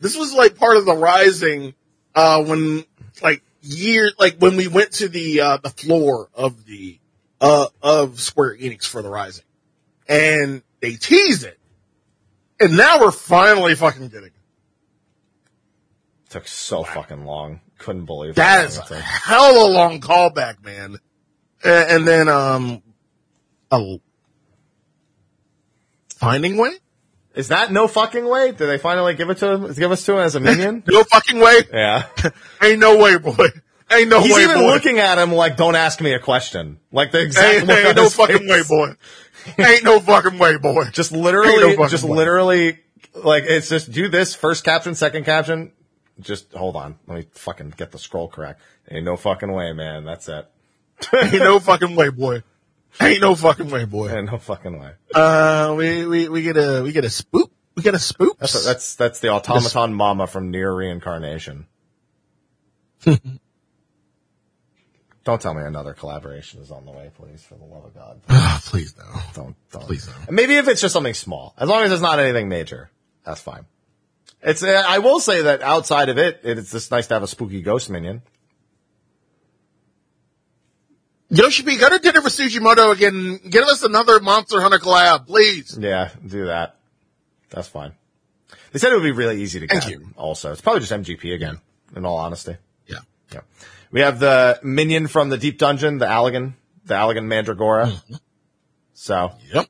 [0.00, 1.74] This was like part of the rising,
[2.14, 2.84] uh, when
[3.22, 6.98] like year, like when we went to the, uh, the floor of the,
[7.40, 9.44] uh, of Square Enix for the rising
[10.08, 11.58] and they tease it.
[12.60, 14.32] And now we're finally fucking getting it.
[16.30, 17.60] Took so fucking long.
[17.78, 20.96] Couldn't believe That how is a hell of a long callback, man.
[21.62, 22.82] And, and then, um,
[23.70, 23.98] a
[26.16, 26.70] finding way?
[27.34, 28.52] Is that no fucking way?
[28.52, 29.72] Did they finally give it to him?
[29.74, 30.82] Give us to him as a minion?
[30.88, 31.60] No fucking way.
[31.72, 32.04] yeah.
[32.62, 33.46] Ain't no way, boy.
[33.92, 34.66] Ain't no He's way, He's even boy.
[34.72, 38.08] looking at him like, "Don't ask me a question." Like the exact ain't, ain't no
[38.08, 38.48] fucking face.
[38.48, 38.94] way, boy.
[39.58, 40.84] Ain't no fucking way, boy.
[40.92, 42.16] Just literally, no just way.
[42.16, 42.78] literally,
[43.14, 45.72] like it's just do this first caption, second caption.
[46.20, 48.60] Just hold on, let me fucking get the scroll correct.
[48.90, 50.04] Ain't no fucking way, man.
[50.04, 50.50] That's it.
[51.12, 52.42] Ain't no fucking way, boy.
[53.00, 54.10] Ain't no fucking way, boy.
[54.10, 54.92] Ain't no fucking way.
[55.14, 57.50] Uh, we, we, we get a, we get a spook.
[57.74, 58.38] We get a spook.
[58.38, 61.66] That's that's that's the automaton mama from NieR Reincarnation.
[65.26, 68.20] Don't tell me another collaboration is on the way, please, for the love of God.
[68.66, 69.04] Please no.
[69.34, 69.82] Don't, don't.
[69.84, 70.14] Please no.
[70.30, 72.90] Maybe if it's just something small, as long as it's not anything major,
[73.24, 73.66] that's fine.
[74.40, 74.62] It's.
[74.62, 77.60] Uh, I will say that outside of it, it's just nice to have a spooky
[77.60, 78.22] ghost minion.
[81.28, 83.40] Yoshi P, go to dinner for Tsujimoto again.
[83.50, 85.76] Give us another Monster Hunter collab, please.
[85.76, 86.76] Yeah, do that.
[87.50, 87.94] That's fine.
[88.70, 89.82] They said it would be really easy to get.
[89.82, 90.08] Thank you.
[90.16, 91.60] Also, it's probably just MGP again.
[91.96, 92.98] In all honesty, Yeah.
[93.32, 93.40] yeah.
[93.90, 96.54] We have the minion from the Deep Dungeon, the Allagan,
[96.84, 97.92] the Allagan Mandragora.
[98.94, 99.66] So Yep.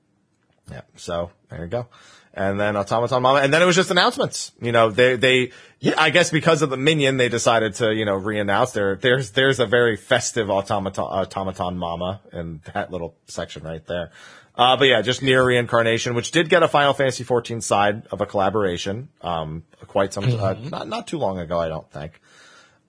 [0.70, 0.80] Yeah.
[0.96, 1.86] So there you go.
[2.32, 4.52] And then Automaton Mama, and then it was just announcements.
[4.60, 5.94] You know, they, they, yeah.
[5.96, 9.58] I guess because of the minion, they decided to, you know, re-announce there, there's, there's
[9.58, 14.10] a very festive Automaton, Automaton Mama in that little section right there.
[14.54, 18.20] Uh, but yeah, just NieR Reincarnation, which did get a Final Fantasy 14 side of
[18.20, 22.20] a collaboration, um, quite some, uh, not, not too long ago, I don't think.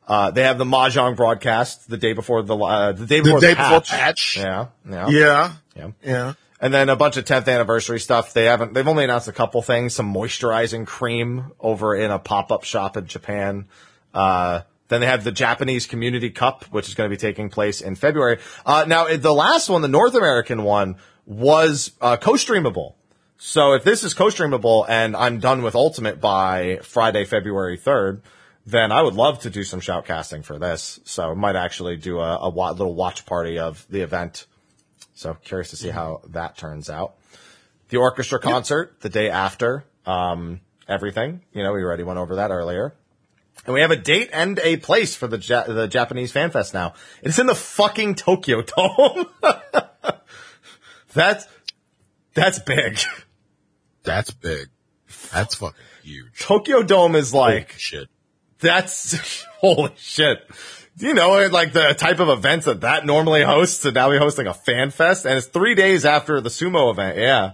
[0.07, 3.39] Uh, they have the Mahjong broadcast the day before the, uh, the day The before
[3.41, 3.89] day the before patch.
[3.89, 4.37] patch.
[4.37, 4.67] Yeah.
[4.89, 5.09] Yeah.
[5.09, 5.53] Yeah.
[5.75, 5.87] Yeah.
[6.03, 6.33] Yeah.
[6.61, 8.33] And then a bunch of 10th anniversary stuff.
[8.33, 12.63] They haven't, they've only announced a couple things, some moisturizing cream over in a pop-up
[12.63, 13.65] shop in Japan.
[14.13, 17.81] Uh, then they have the Japanese Community Cup, which is going to be taking place
[17.81, 18.39] in February.
[18.65, 22.93] Uh, now the last one, the North American one, was, uh, co-streamable.
[23.37, 28.21] So if this is co-streamable and I'm done with Ultimate by Friday, February 3rd,
[28.67, 30.99] then I would love to do some shoutcasting for this.
[31.05, 34.45] So I might actually do a, a wa- little watch party of the event.
[35.13, 37.15] So curious to see how that turns out.
[37.89, 41.43] The orchestra concert the day after, um, everything.
[41.53, 42.93] You know, we already went over that earlier.
[43.65, 46.73] And we have a date and a place for the ja- the Japanese Fan Fest
[46.73, 46.93] now.
[47.23, 49.27] It's in the fucking Tokyo Dome.
[51.13, 51.47] that's
[52.33, 52.99] that's big.
[54.03, 54.67] That's big.
[55.31, 56.37] That's fucking huge.
[56.39, 58.07] Tokyo Dome is like Holy shit.
[58.59, 60.39] That's holy shit.
[60.97, 63.85] Do you know like the type of events that that normally hosts?
[63.85, 67.17] And now we're hosting a fan fest, and it's three days after the sumo event.
[67.17, 67.51] Yeah,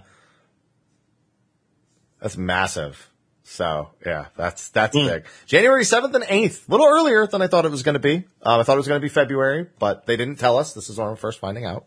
[2.20, 3.10] that's massive.
[3.42, 5.26] So yeah, that's that's big.
[5.44, 8.24] January seventh and eighth, a little earlier than I thought it was going to be.
[8.42, 10.72] Um, I thought it was going to be February, but they didn't tell us.
[10.72, 11.84] This is we're first finding out.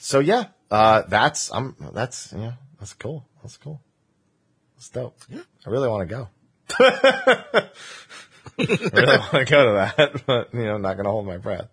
[0.00, 3.26] So yeah, uh, that's I'm that's yeah, that's cool.
[3.42, 3.82] That's cool.
[4.76, 5.18] That's dope.
[5.28, 6.28] Yeah, I really want to go.
[8.58, 11.26] I really want to go to that, but you know, I'm not going to hold
[11.26, 11.68] my breath.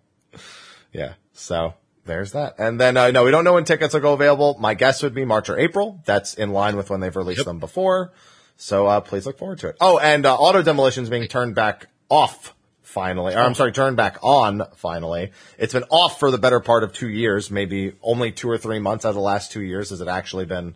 [0.92, 1.14] Yeah.
[1.32, 2.54] So there's that.
[2.58, 4.56] And then, uh, no, we don't know when tickets will go available.
[4.58, 6.00] My guess would be March or April.
[6.04, 8.12] That's in line with when they've released them before.
[8.56, 9.76] So, uh, please look forward to it.
[9.80, 13.34] Oh, and, uh, auto demolition is being turned back off finally.
[13.34, 15.32] Or I'm sorry, turned back on finally.
[15.58, 18.78] It's been off for the better part of two years, maybe only two or three
[18.78, 20.74] months out of the last two years has it actually been,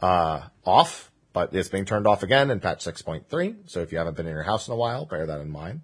[0.00, 1.07] uh, off,
[1.38, 3.56] but it's being turned off again in patch 6.3.
[3.66, 5.82] So if you haven't been in your house in a while, bear that in mind.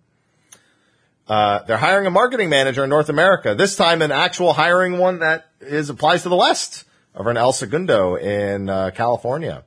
[1.28, 3.54] Uh, they're hiring a marketing manager in North America.
[3.54, 7.52] This time, an actual hiring one that is applies to the West over in El
[7.52, 9.62] Segundo in uh, California.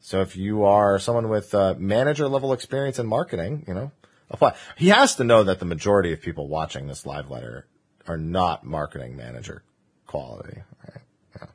[0.00, 3.92] So if you are someone with uh, manager level experience in marketing, you know,
[4.28, 4.56] apply.
[4.76, 7.68] He has to know that the majority of people watching this live letter
[8.08, 9.62] are not marketing manager
[10.08, 10.62] quality.
[10.82, 11.02] Right?
[11.36, 11.46] Yeah.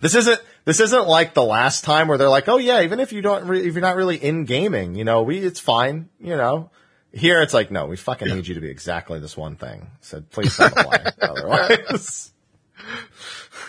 [0.00, 3.12] This isn't this isn't like the last time where they're like, oh yeah, even if
[3.12, 6.36] you don't, re- if you're not really in gaming, you know, we it's fine, you
[6.36, 6.70] know.
[7.12, 9.88] Here it's like, no, we fucking need you to be exactly this one thing.
[10.00, 12.32] So please don't apply otherwise.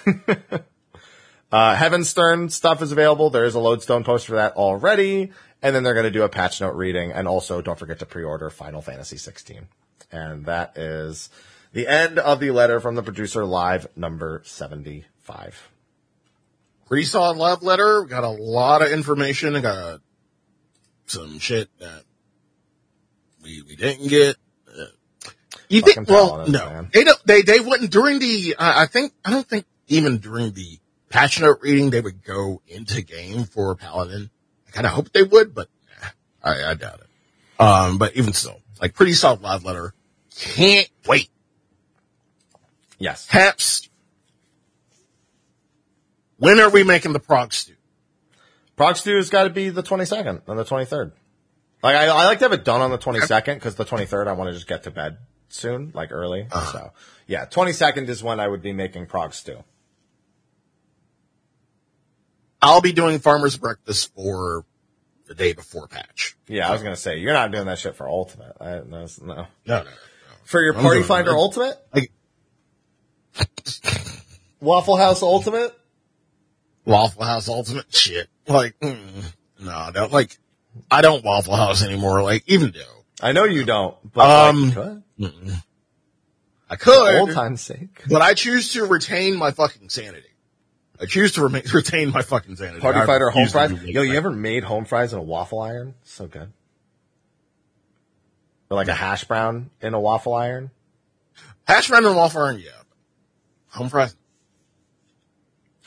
[1.55, 3.30] Uh, Heavensturn stuff is available.
[3.30, 5.31] There is a Lodestone post for that already.
[5.61, 7.13] And then they're going to do a patch note reading.
[7.13, 9.67] And also don't forget to pre-order Final Fantasy 16.
[10.11, 11.30] And that is
[11.72, 15.69] the end of the letter from the producer live number 75.
[16.88, 18.03] Pretty solid love letter.
[18.03, 19.60] We Got a lot of information.
[19.62, 20.02] Got
[21.07, 22.03] some shit that
[23.44, 24.36] we, we didn't get.
[24.68, 24.86] Uh,
[25.70, 26.07] You think?
[26.10, 26.90] Well, no, man.
[26.94, 27.20] they don't.
[27.26, 28.56] They they wouldn't during the.
[28.57, 30.80] Uh, I think I don't think even during the
[31.10, 34.30] patch note reading they would go into game for Paladin.
[34.68, 35.70] I kind of hope they would, but
[36.03, 36.07] eh,
[36.44, 37.62] I, I doubt it.
[37.62, 39.94] Um, but even still, like pretty solid live letter.
[40.38, 41.30] Can't wait.
[42.99, 43.28] Yes.
[43.28, 43.90] Haps.
[46.45, 47.73] When are we making the prog stew?
[48.76, 51.13] Prog Stew has got to be the 22nd and the 23rd.
[51.81, 54.34] Like, I, I like to have it done on the 22nd because the 23rd I
[54.34, 55.17] want to just get to bed
[55.49, 56.45] soon, like early.
[56.51, 56.72] Uh-huh.
[56.72, 56.91] So,
[57.26, 59.63] yeah, 22nd is when I would be making Prog Stew.
[62.61, 64.65] I'll be doing farmer's breakfast for
[65.27, 66.38] the day before patch.
[66.47, 68.55] Yeah, I was going to say, you're not doing that shit for Ultimate.
[68.61, 69.07] I, no.
[69.22, 69.84] No, no, no.
[70.43, 71.38] For your I'm Party Finder it.
[71.38, 71.77] Ultimate?
[71.91, 72.11] Like
[74.59, 75.76] Waffle House Ultimate?
[76.86, 78.28] Waffle House Ultimate shit.
[78.48, 78.98] Like, mm,
[79.60, 80.38] no, I don't like.
[80.91, 82.22] I don't Waffle House anymore.
[82.22, 84.76] Like even though I know you don't, but Um, like,
[85.20, 85.48] could.
[86.70, 88.03] I For old could, time's sake.
[88.10, 90.28] but I choose to retain my fucking sanity.
[90.99, 92.80] I choose to remain, retain my fucking sanity.
[92.80, 93.72] Party I Fighter home fries?
[93.84, 95.94] Yo, you ever made home fries in a waffle iron?
[96.03, 96.52] So good.
[98.70, 100.72] Or like a hash brown in a waffle iron?
[101.68, 102.60] hash brown and waffle iron?
[102.60, 102.70] Yeah,
[103.70, 104.16] home fries.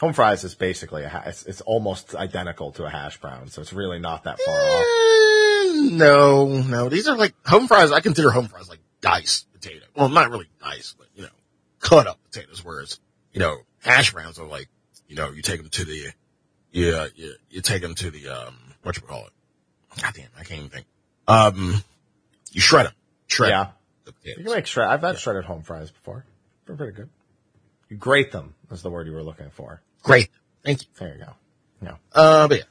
[0.01, 3.61] Home fries is basically a ha- it's, it's almost identical to a hash brown, so
[3.61, 4.83] it's really not that far off.
[4.83, 7.91] Eh, no, no, these are like home fries.
[7.91, 9.85] I consider home fries like diced potato.
[9.97, 11.29] Well, not really diced, but you know,
[11.81, 12.65] cut up potatoes.
[12.65, 13.01] Whereas
[13.33, 14.69] you know, hash browns are like,
[15.09, 16.13] you know, you take them to the,
[16.71, 19.33] yeah, you, you take them to the um, what you call it?
[20.01, 20.87] God damn, I can't even think.
[21.27, 21.83] Um,
[22.53, 22.95] you shred them,
[23.27, 23.71] shred Yeah.
[24.25, 24.89] You can make shred.
[24.89, 26.25] I've had shredded home fries before.
[26.67, 27.11] They're pretty good.
[27.89, 29.83] You grate them is the word you were looking for.
[30.09, 30.29] Great,
[30.65, 30.89] thank you.
[30.99, 31.33] There you go.
[31.83, 31.95] Yeah.
[32.13, 32.65] Uh, but yeah,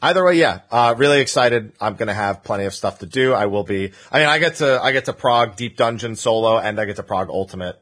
[0.00, 0.60] Either way, yeah.
[0.70, 1.72] Uh, really excited.
[1.80, 3.32] I'm gonna have plenty of stuff to do.
[3.34, 3.92] I will be.
[4.10, 6.96] I mean, I get to I get to prog Deep Dungeon solo, and I get
[6.96, 7.80] to prog Ultimate,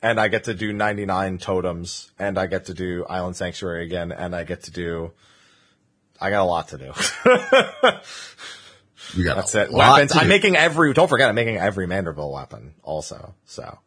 [0.00, 4.12] and I get to do 99 totems, and I get to do Island Sanctuary again,
[4.12, 5.12] and I get to do.
[6.18, 6.84] I got a lot to do.
[9.14, 9.72] you got That's a it.
[9.72, 10.12] lot Weapons.
[10.16, 10.94] I'm making every.
[10.94, 13.34] Don't forget, I'm making every Manderville weapon also.
[13.44, 13.78] So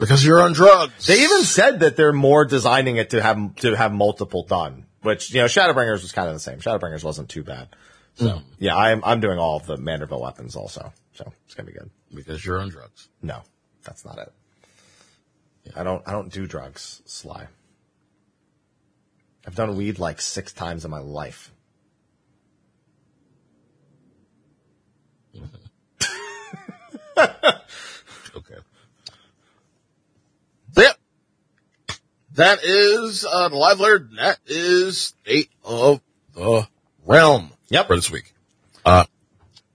[0.00, 1.06] because you're on drugs.
[1.06, 4.86] they even said that they're more designing it to have to have multiple done.
[5.02, 6.58] Which you know, Shadowbringers was kind of the same.
[6.58, 7.68] Shadowbringers wasn't too bad.
[8.14, 10.92] So yeah, I'm I'm doing all of the Manderville weapons also.
[11.14, 11.90] So it's gonna be good.
[12.12, 13.08] because you're on drugs.
[13.22, 13.42] No,
[13.84, 14.32] that's not it.
[15.76, 17.46] I don't I don't do drugs, Sly.
[19.46, 21.52] I've done weed like six times in my life.
[28.36, 28.54] Okay.
[30.72, 30.92] So yeah,
[32.34, 34.08] that is uh, the live letter.
[34.16, 36.00] That is state of
[36.34, 36.66] the
[37.04, 37.52] realm.
[37.68, 37.86] Yep.
[37.86, 38.32] for this week.
[38.84, 39.04] Uh,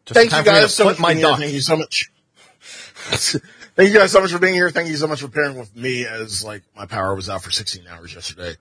[0.06, 1.00] Just thank you for me to guys so much.
[1.00, 1.28] my for being here.
[1.30, 1.40] duck.
[1.40, 2.12] Thank you so much.
[3.76, 4.70] thank you guys so much for being here.
[4.70, 7.52] Thank you so much for pairing with me as like my power was out for
[7.52, 8.56] 16 hours yesterday,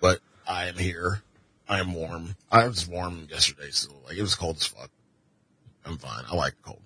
[0.00, 1.22] but I am here.
[1.68, 2.36] I am warm.
[2.50, 4.90] I was warm yesterday, so like it was cold as fuck.
[5.84, 6.24] I'm fine.
[6.30, 6.82] I like cold.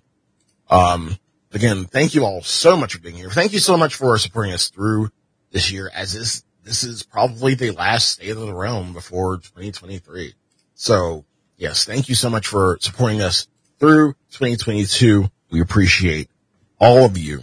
[0.71, 1.19] Um,
[1.53, 3.31] again, thank you all so much for being here.
[3.31, 5.11] Thank you so much for supporting us through
[5.51, 10.35] this year as this, this is probably the last state of the realm before 2023.
[10.75, 11.25] So
[11.57, 13.49] yes, thank you so much for supporting us
[13.81, 15.29] through 2022.
[15.51, 16.31] We appreciate
[16.79, 17.43] all of you.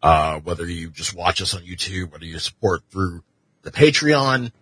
[0.00, 3.24] Uh, whether you just watch us on YouTube, whether you support through
[3.62, 4.52] the Patreon,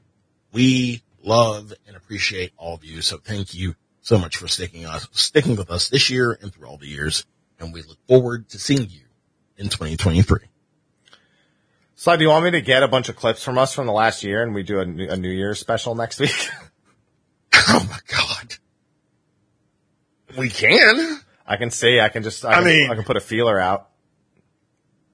[0.51, 3.03] we love and appreciate all of you.
[3.03, 6.69] So thank you so much for sticking us, sticking with us this year and through
[6.69, 7.27] all the years.
[7.61, 9.03] And we look forward to seeing you
[9.59, 10.39] in 2023.
[11.98, 13.93] Sly, do you want me to get a bunch of clips from us from the
[13.93, 16.31] last year and we do a, new- a New Year's special next week?
[17.68, 18.55] Oh my God.
[20.39, 21.20] We can.
[21.47, 21.98] I can see.
[22.01, 22.44] I can just.
[22.44, 23.89] I, I can, mean- I can put a feeler out.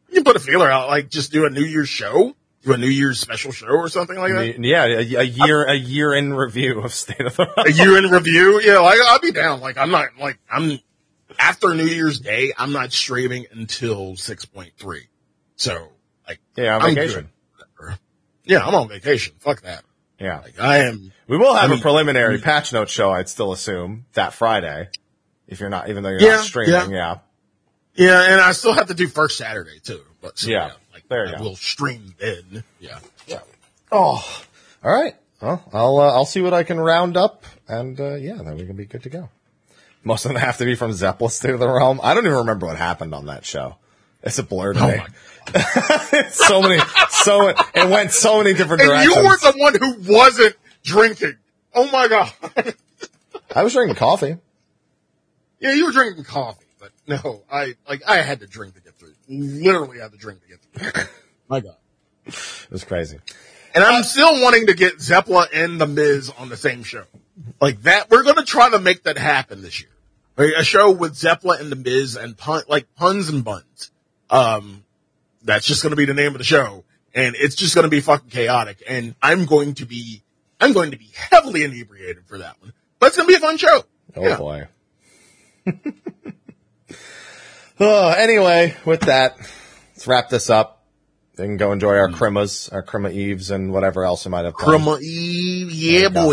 [0.08, 2.34] You can put a feeler out, like just do a New Year's show,
[2.64, 4.58] do a New Year's special show or something like that.
[4.58, 8.10] Yeah, a, a year a year in review of State of the a year in
[8.10, 8.60] review.
[8.60, 9.60] Yeah, like I'll be down.
[9.60, 10.78] Like I'm not like I'm
[11.38, 12.52] after New Year's Day.
[12.58, 15.06] I'm not streaming until six point three.
[15.56, 15.91] So
[16.28, 17.28] like Yeah, on I'm vacation.
[17.76, 17.98] good.
[18.44, 19.34] Yeah, I'm on vacation.
[19.38, 19.84] Fuck that.
[20.18, 21.12] Yeah, Like I am.
[21.26, 23.10] we will have I a mean- preliminary patch note show.
[23.10, 24.88] I'd still assume that Friday,
[25.48, 26.72] if you're not, even though you're Yeah, not streaming.
[26.74, 26.86] yeah.
[26.88, 27.16] Yeah,
[27.94, 30.00] Yeah, and I still have to do first Saturday too.
[30.20, 30.72] But so, Yeah.
[30.92, 31.44] like There you I go.
[31.44, 32.62] will stream then.
[32.78, 32.98] Yeah.
[33.26, 33.40] yeah.
[33.90, 34.22] Oh,
[34.84, 35.14] all right.
[35.40, 38.64] Well, I'll uh, I'll see what I can round up, and uh, yeah, then we
[38.64, 39.28] can be good to go.
[40.04, 42.00] Most of them have to be from Zeppelin State of the Realm.
[42.02, 43.76] I don't even remember what happened on that show.
[44.22, 45.00] It's a blur to Oh me.
[45.54, 49.16] My so many, so it went so many different And directions.
[49.16, 51.36] you were the one who wasn't drinking.
[51.74, 52.32] Oh my god.
[53.54, 54.36] I was drinking coffee.
[55.60, 58.94] yeah, you were drinking coffee, but no, I like I had to drink to get
[58.96, 59.14] through.
[59.28, 60.60] Literally I had to drink to get
[60.92, 61.04] through.
[61.48, 61.76] my god.
[62.26, 63.18] It was crazy.
[63.74, 67.04] And I'm still wanting to get Zeppela and The Miz on the same show.
[67.60, 69.88] Like that, we're going to try to make that happen this year.
[70.36, 70.52] Right?
[70.58, 73.90] A show with Zeppela and The Miz and pun, like puns and buns.
[74.28, 74.84] Um,
[75.44, 76.84] that's just going to be the name of the show.
[77.14, 78.82] And it's just going to be fucking chaotic.
[78.88, 80.22] And I'm going to be,
[80.60, 82.72] I'm going to be heavily inebriated for that one.
[82.98, 83.84] But it's going to be a fun show.
[84.16, 84.36] Oh Yeah.
[84.36, 84.68] boy.
[87.80, 90.84] oh, anyway, with that, let's wrap this up.
[91.38, 92.14] and go enjoy our hmm.
[92.14, 94.54] crimas, our crima eves, and whatever else we might have.
[94.54, 96.32] Crumma Eve, yeah go.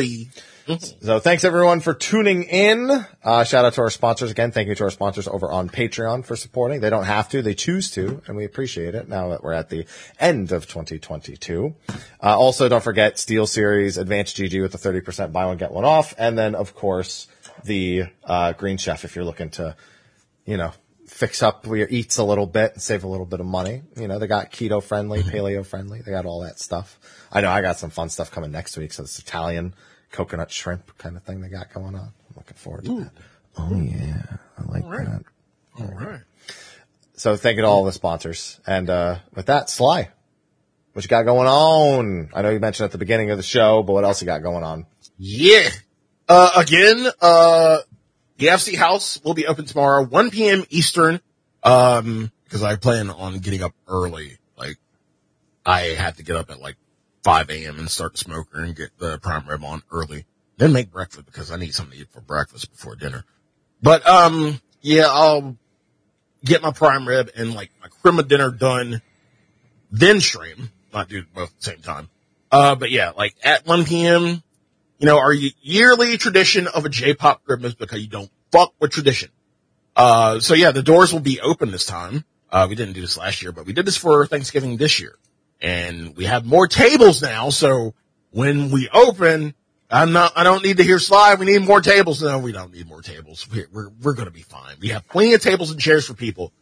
[0.70, 0.78] Boy.
[1.02, 2.92] So thanks everyone for tuning in.
[3.24, 4.52] Uh, shout out to our sponsors again.
[4.52, 6.80] Thank you to our sponsors over on Patreon for supporting.
[6.80, 9.70] They don't have to, they choose to, and we appreciate it now that we're at
[9.70, 9.88] the
[10.20, 11.74] end of 2022.
[11.90, 16.14] Uh, also don't forget SteelSeries Advanced GG with the 30% buy one, get one off.
[16.20, 17.26] And then of course
[17.64, 19.76] the, uh, Green Chef if you're looking to,
[20.46, 20.72] you know,
[21.08, 23.82] fix up your eats a little bit and save a little bit of money.
[23.98, 26.02] You know, they got keto friendly, paleo friendly.
[26.02, 27.00] They got all that stuff.
[27.32, 28.94] I know I got some fun stuff coming next week.
[28.94, 29.74] So it's Italian
[30.12, 32.12] coconut shrimp kind of thing they got going on.
[32.30, 33.12] I'm looking forward to that.
[33.58, 34.38] Oh yeah.
[34.58, 35.24] I like that.
[35.80, 36.22] All right.
[37.14, 38.60] So thank you to all the sponsors.
[38.66, 40.10] And, uh, with that, Sly,
[40.94, 42.30] what you got going on?
[42.34, 44.42] I know you mentioned at the beginning of the show, but what else you got
[44.42, 44.86] going on?
[45.18, 45.70] Yeah.
[46.30, 47.80] Uh, again, uh,
[48.38, 50.64] the FC house will be open tomorrow, 1 p.m.
[50.70, 51.20] Eastern.
[51.62, 54.38] Um, cause I plan on getting up early.
[54.58, 54.78] Like,
[55.66, 56.78] I have to get up at like
[57.24, 57.80] 5 a.m.
[57.80, 60.26] and start the smoker and get the prime rib on early.
[60.58, 63.24] Then make breakfast because I need something to eat for breakfast before dinner.
[63.82, 65.58] But, um, yeah, I'll
[66.44, 69.02] get my prime rib and like my crema dinner done,
[69.92, 70.72] then stream.
[70.94, 72.10] Not do both at the same time.
[72.52, 74.44] Uh, but yeah, like at 1 p.m.,
[74.98, 79.30] you know, our yearly tradition of a J-pop Christmas because you don't fuck with tradition.
[79.96, 82.26] Uh, so yeah, the doors will be open this time.
[82.52, 85.16] Uh, we didn't do this last year, but we did this for Thanksgiving this year.
[85.62, 87.94] And we have more tables now, so
[88.32, 89.54] when we open,
[89.92, 91.40] I'm not, I don't need to hear slide.
[91.40, 92.22] We need more tables.
[92.22, 93.48] No, we don't need more tables.
[93.52, 94.76] We're, we're, we're going to be fine.
[94.80, 96.54] We have plenty of tables and chairs for people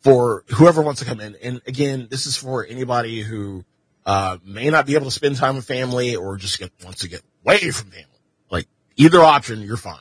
[0.00, 1.36] for whoever wants to come in.
[1.42, 3.64] And again, this is for anybody who,
[4.04, 7.08] uh, may not be able to spend time with family or just get, wants to
[7.08, 8.06] get away from family.
[8.50, 8.66] Like
[8.96, 9.96] either option, you're fine.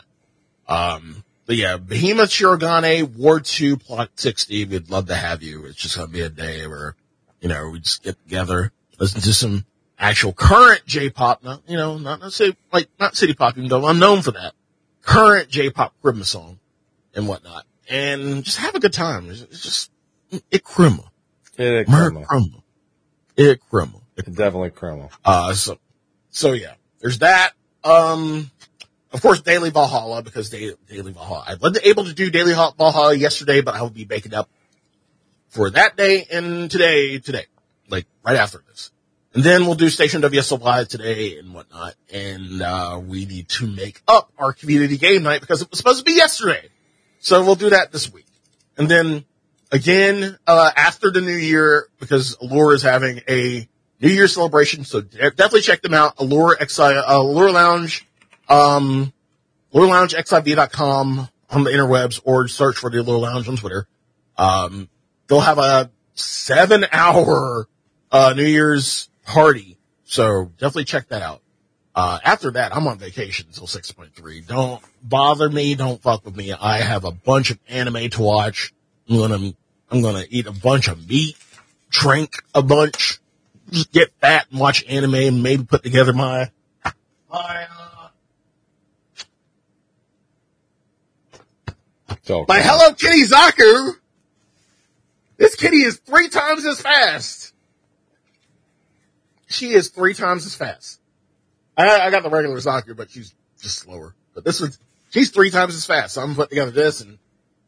[0.67, 5.65] Um, but yeah, Behemoth Shirogane, War 2, Plot 60, we'd love to have you.
[5.65, 6.95] It's just going to be a day where,
[7.43, 9.65] you know, we just get together, listen to some
[9.99, 13.85] actual current J-pop, not, you know, not, not say, like, not city pop, even though
[13.85, 14.53] I'm known for that.
[15.01, 16.59] Current J-pop Christmas song
[17.13, 17.65] and whatnot.
[17.89, 19.29] And just have a good time.
[19.29, 19.91] It's, it's just,
[20.49, 21.03] it crema.
[21.57, 22.21] It, crema.
[23.35, 23.99] It crema.
[24.15, 25.09] It Definitely crema.
[25.25, 25.77] uh, so,
[26.29, 27.51] so yeah, there's that.
[27.83, 28.49] Um,
[29.11, 31.43] of course, Daily Valhalla because Daily, Daily Valhalla.
[31.45, 34.49] I wasn't able to do Daily Hot Valhalla yesterday, but I will be making up
[35.53, 37.45] for that day and today, today,
[37.87, 38.91] like right after this.
[39.35, 41.95] And then we'll do Station WSL Live today and whatnot.
[42.11, 45.99] And, uh, we need to make up our community game night because it was supposed
[45.99, 46.69] to be yesterday.
[47.19, 48.25] So we'll do that this week.
[48.77, 49.25] And then
[49.71, 53.67] again, uh, after the new year, because Allure is having a
[54.01, 54.83] New Year celebration.
[54.83, 56.15] So de- definitely check them out.
[56.19, 58.05] Allure XI, uh, Allure Lounge,
[58.49, 59.13] um,
[59.73, 63.87] Allure Lounge XIV.com on the interwebs or search for the Allure Lounge on Twitter.
[64.37, 64.89] Um,
[65.27, 67.67] they'll have a seven hour,
[68.11, 69.77] uh, New Year's party.
[70.05, 71.41] So definitely check that out.
[71.95, 74.47] Uh, after that, I'm on vacation until 6.3.
[74.47, 75.75] Don't bother me.
[75.75, 76.51] Don't fuck with me.
[76.51, 78.73] I have a bunch of anime to watch.
[79.09, 79.53] I'm gonna,
[79.91, 81.35] I'm gonna eat a bunch of meat,
[81.89, 83.19] drink a bunch,
[83.69, 86.49] just get fat and watch anime and maybe put together my,
[87.29, 88.09] my, uh,
[92.47, 93.95] My Hello Kitty Zaku.
[95.43, 97.53] This kitty is three times as fast.
[99.47, 101.01] She is three times as fast.
[101.75, 104.15] I, I got the regular Zaku, but she's just slower.
[104.33, 104.79] But this is,
[105.09, 106.13] she's three times as fast.
[106.13, 107.17] So I'm putting together this and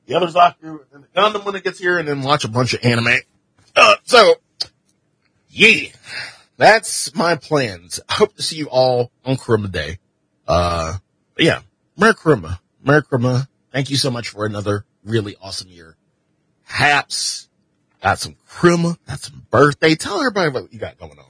[0.05, 2.73] the other Zaku and the Gundam when it gets here and then watch a bunch
[2.73, 3.19] of anime.
[3.75, 4.35] Uh, so,
[5.49, 5.89] yeah,
[6.55, 7.99] that's my plans.
[8.07, 9.99] I hope to see you all on Kuruma Day.
[10.47, 10.93] Uh,
[11.37, 11.59] yeah,
[11.97, 12.59] Merry Kuruma.
[12.81, 13.01] Merry.
[13.73, 15.97] Thank you so much for another really awesome year.
[16.63, 17.49] Haps.
[18.05, 18.99] Got some Kuruma.
[19.07, 19.95] Got some birthday.
[19.95, 21.25] Tell everybody what you got going on.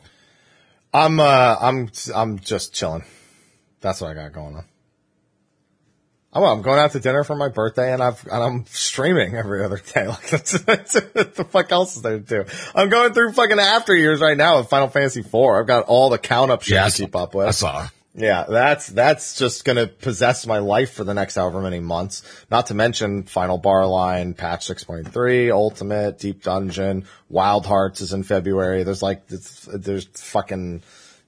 [0.93, 3.05] I'm uh I'm I'm just chilling.
[3.79, 4.65] That's what I got going on.
[6.33, 9.63] Oh, I'm going out to dinner for my birthday and I've and I'm streaming every
[9.63, 10.05] other day.
[10.07, 12.43] Like that's, that's, what the fuck else is there to do?
[12.75, 15.33] I'm going through fucking after years right now with Final Fantasy IV.
[15.33, 17.47] I've got all the count up shit Yeah, to keep up with.
[17.47, 17.87] I saw.
[18.17, 22.23] Yeah, that's that's just gonna possess my life for the next however many months.
[22.49, 28.23] Not to mention Final Bar Line, Patch 6.3, Ultimate, Deep Dungeon, Wild Hearts is in
[28.23, 28.83] February.
[28.83, 30.81] There's like there's fucking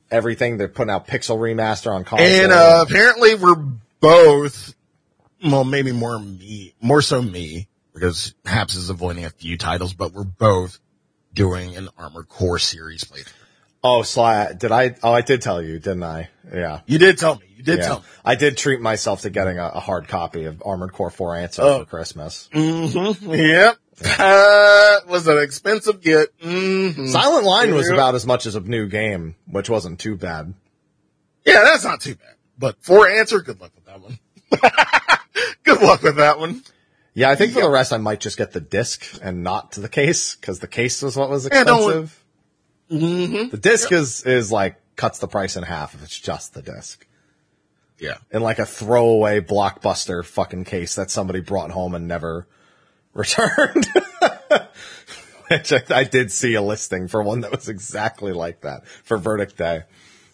[0.09, 0.57] everything.
[0.57, 2.27] They're putting out Pixel Remaster on console.
[2.27, 3.61] And, uh, apparently we're
[3.99, 4.73] both,
[5.43, 10.13] well, maybe more me, more so me, because Haps is avoiding a few titles, but
[10.13, 10.79] we're both
[11.33, 13.33] doing an Armored Core series playthrough.
[13.83, 14.95] Oh, Sly, did I?
[15.03, 16.29] Oh, I did tell you, didn't I?
[16.53, 16.81] Yeah.
[16.87, 17.41] You did tell me.
[17.57, 17.85] You did Yeah.
[17.87, 18.05] tell me.
[18.25, 21.61] I did treat myself to getting a, a hard copy of Armored Core For Answer
[21.61, 21.79] Oh.
[21.79, 22.49] for Christmas.
[22.53, 23.31] Mm-hmm.
[23.33, 23.77] Yep.
[24.19, 26.37] Uh, was an expensive get.
[26.39, 27.07] Mm-hmm.
[27.07, 30.53] Silent Line was about as much as a new game, which wasn't too bad.
[31.45, 32.35] Yeah, that's not too bad.
[32.59, 34.19] But for answer, good luck with that one.
[35.63, 36.63] good luck with that one.
[37.13, 39.89] Yeah, I think for the rest, I might just get the disc and not the
[39.89, 42.23] case because the case was what was Yeah, expensive.
[42.91, 43.49] Mm-hmm.
[43.49, 47.05] The disc is is like cuts the price in half if it's just the disc.
[47.99, 48.17] Yeah.
[48.31, 52.47] In like a throwaway blockbuster fucking case that somebody brought home and never
[53.13, 53.87] returned.
[55.49, 59.17] Which I, I did see a listing for one that was exactly like that for
[59.17, 59.83] Verdict Day.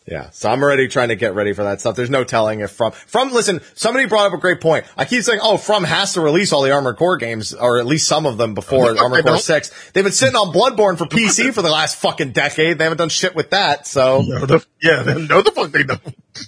[0.06, 0.30] Yeah.
[0.32, 1.96] So I'm already trying to get ready for that stuff.
[1.96, 4.86] There's no telling if from, from, listen, somebody brought up a great point.
[4.98, 7.86] I keep saying, oh, from has to release all the Armored Core games, or at
[7.86, 9.92] least some of them before Armored Core 6.
[9.92, 12.78] They've been sitting on Bloodborne for PC for the last fucking decade.
[12.78, 13.88] They haven't done shit with that.
[13.88, 16.02] So, No, the, yeah, no, the fuck they don't.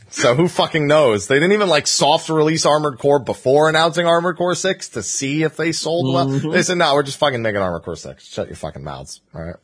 [0.10, 1.28] so who fucking knows?
[1.28, 5.44] They didn't even like soft release Armored Core before announcing Armored Core 6 to see
[5.44, 6.28] if they sold well.
[6.28, 6.52] Mm-hmm.
[6.52, 8.28] They said, no, we're just fucking making Armored Core 6.
[8.28, 9.22] Shut your fucking mouths.
[9.34, 9.56] All right.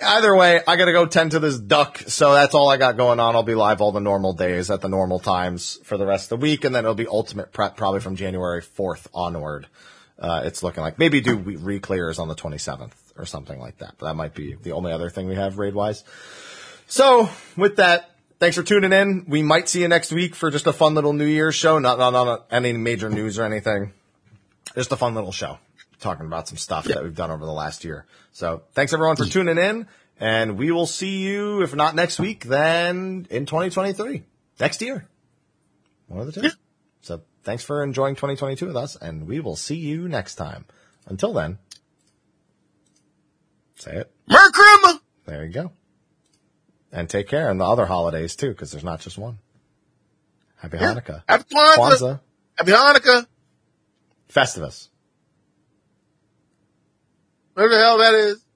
[0.00, 3.18] Either way, I gotta go tend to this duck, so that's all I got going
[3.18, 3.34] on.
[3.34, 6.38] I'll be live all the normal days at the normal times for the rest of
[6.38, 9.66] the week, and then it'll be ultimate prep probably from January 4th onward.
[10.16, 13.94] Uh, it's looking like maybe do re-clears on the 27th or something like that.
[13.98, 16.04] But that might be the only other thing we have raid wise.
[16.86, 19.26] So with that, thanks for tuning in.
[19.28, 21.78] We might see you next week for just a fun little New Year's show.
[21.78, 23.92] Not, not, not any major news or anything.
[24.74, 25.58] Just a fun little show
[26.00, 28.06] talking about some stuff that we've done over the last year.
[28.32, 29.86] So thanks everyone for tuning in
[30.20, 34.24] and we will see you, if not next week, then in 2023,
[34.60, 35.06] next year.
[36.06, 36.50] One of the two.
[37.02, 40.64] So thanks for enjoying 2022 with us and we will see you next time.
[41.06, 41.58] Until then,
[43.76, 44.12] say it.
[44.26, 45.72] Merry There you go.
[46.90, 49.38] And take care and the other holidays too, because there's not just one.
[50.56, 51.22] Happy Hanukkah.
[51.28, 51.44] Happy.
[51.54, 52.20] Kwanzaa.
[52.56, 53.26] Happy Hanukkah.
[54.28, 54.88] Festivus.
[57.58, 58.47] Whatever the hell that is.